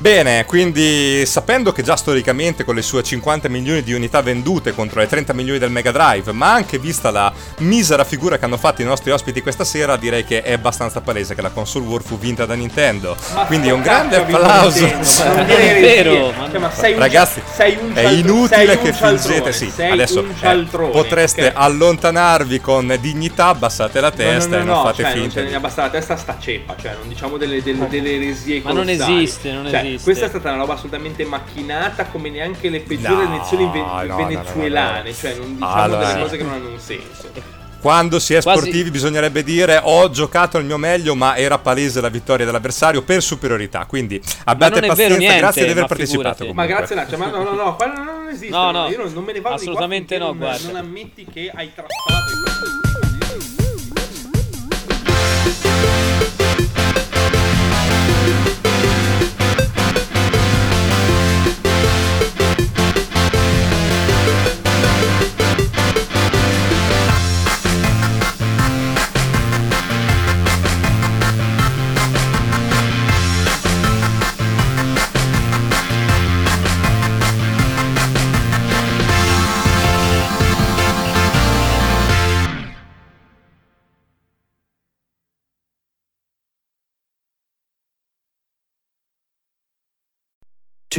Bene, 0.00 0.46
quindi 0.46 1.26
sapendo 1.26 1.72
che 1.72 1.82
già 1.82 1.94
storicamente 1.94 2.64
con 2.64 2.74
le 2.74 2.80
sue 2.80 3.02
50 3.02 3.50
milioni 3.50 3.82
di 3.82 3.92
unità 3.92 4.22
vendute 4.22 4.72
contro 4.72 5.00
le 5.00 5.06
30 5.06 5.34
milioni 5.34 5.58
del 5.58 5.70
Mega 5.70 5.92
Drive, 5.92 6.32
ma 6.32 6.54
anche 6.54 6.78
vista 6.78 7.10
la 7.10 7.30
misera 7.58 8.02
figura 8.04 8.38
che 8.38 8.46
hanno 8.46 8.56
fatto 8.56 8.80
i 8.80 8.86
nostri 8.86 9.10
ospiti 9.10 9.42
questa 9.42 9.62
sera, 9.62 9.98
direi 9.98 10.24
che 10.24 10.40
è 10.40 10.52
abbastanza 10.52 11.02
palese 11.02 11.34
che 11.34 11.42
la 11.42 11.50
console 11.50 11.84
war 11.84 12.00
fu 12.00 12.18
vinta 12.18 12.46
da 12.46 12.54
Nintendo. 12.54 13.14
Ma 13.34 13.44
quindi 13.44 13.70
un 13.70 13.82
grande 13.82 14.16
applauso. 14.16 14.86
Nintendo, 14.86 15.18
ma 15.18 15.34
non 15.34 15.46
Non 15.50 15.60
è 15.60 15.80
vero, 15.82 16.32
ma- 16.34 16.50
Cioè, 16.50 16.58
ma 16.58 16.70
sei 16.70 16.92
un 16.94 16.98
Ragazzi, 16.98 17.42
sei 17.54 17.78
un 17.78 17.92
è 17.92 18.08
inutile 18.08 18.78
che 18.80 18.94
fingete. 18.94 19.52
Sì, 19.52 19.68
sei 19.68 19.90
adesso 19.90 20.20
un 20.20 20.30
eh, 20.40 20.66
potreste 20.92 21.48
ok? 21.48 21.52
allontanarvi 21.56 22.58
con 22.62 22.96
dignità, 22.98 23.48
abbassate 23.48 24.00
la 24.00 24.10
testa 24.10 24.56
no, 24.56 24.56
no, 24.56 24.62
e 24.62 24.64
no, 24.64 24.72
non 24.72 24.84
fate 24.84 25.02
cioè, 25.02 25.14
non 25.14 25.22
finta. 25.28 25.42
ce 25.42 25.50
ne 25.50 25.60
basta 25.60 25.82
la 25.82 25.90
testa 25.90 26.16
sta 26.16 26.38
ceppa, 26.40 26.74
cioè 26.80 26.94
non 26.98 27.06
diciamo 27.06 27.36
delle, 27.36 27.62
delle, 27.62 27.86
delle 27.86 28.14
eresie 28.14 28.62
Ma 28.64 28.72
non 28.72 28.88
esiste, 28.88 29.52
non 29.52 29.68
Cioè, 29.68 29.89
esiste. 29.94 30.04
Questa 30.04 30.26
è 30.26 30.28
stata 30.28 30.48
una 30.50 30.58
roba 30.58 30.74
assolutamente 30.74 31.24
macchinata 31.24 32.06
come 32.06 32.30
neanche 32.30 32.68
le 32.68 32.80
peggiori 32.80 33.26
No, 33.26 33.34
elezioni 33.34 33.70
ve- 33.70 33.78
no, 33.78 34.02
no, 34.02 34.04
no, 34.04 34.16
venezuelane, 34.26 35.08
no. 35.10 35.14
cioè 35.14 35.34
non 35.34 35.52
diciamo 35.54 35.72
Allora. 35.74 36.06
delle 36.06 36.20
cose 36.22 36.36
che 36.36 36.42
non 36.42 36.52
hanno 36.52 36.68
un 36.70 36.78
senso. 36.78 37.58
Quando 37.80 38.18
si 38.18 38.34
è 38.34 38.42
Quasi- 38.42 38.58
sportivi 38.60 38.90
bisognerebbe 38.90 39.42
dire 39.42 39.80
ho 39.82 40.10
giocato 40.10 40.58
il 40.58 40.66
mio 40.66 40.76
meglio 40.76 41.14
ma 41.14 41.36
era 41.36 41.56
palese 41.56 42.02
la 42.02 42.10
vittoria 42.10 42.44
dell'avversario 42.44 43.00
per 43.00 43.22
superiorità, 43.22 43.86
quindi 43.86 44.20
abbiate 44.44 44.80
pazienza, 44.86 45.16
niente, 45.16 45.38
grazie 45.38 45.64
di 45.64 45.70
aver 45.70 45.82
ma 45.82 45.88
partecipato. 45.88 46.52
Ma 46.52 46.66
grazie 46.66 46.94
Nacia, 46.94 47.16
ma 47.16 47.30
no, 47.30 47.42
no, 47.42 47.52
no, 47.54 47.76
qua 47.76 47.86
non, 47.86 48.28
esiste. 48.28 48.50
No, 48.50 48.70
no, 48.70 48.86
io 48.88 49.08
non, 49.10 49.24
me 49.24 49.32
ne 49.32 49.40
vado 49.40 49.54
assolutamente 49.54 50.14
di 50.14 50.20
qua 50.20 50.30
no, 50.32 50.38
non, 50.38 50.48
guarda. 50.48 50.66
non 50.66 50.76
ammetti 50.76 51.24
che 51.32 51.50
hai 51.54 51.70
trattato 51.74 52.49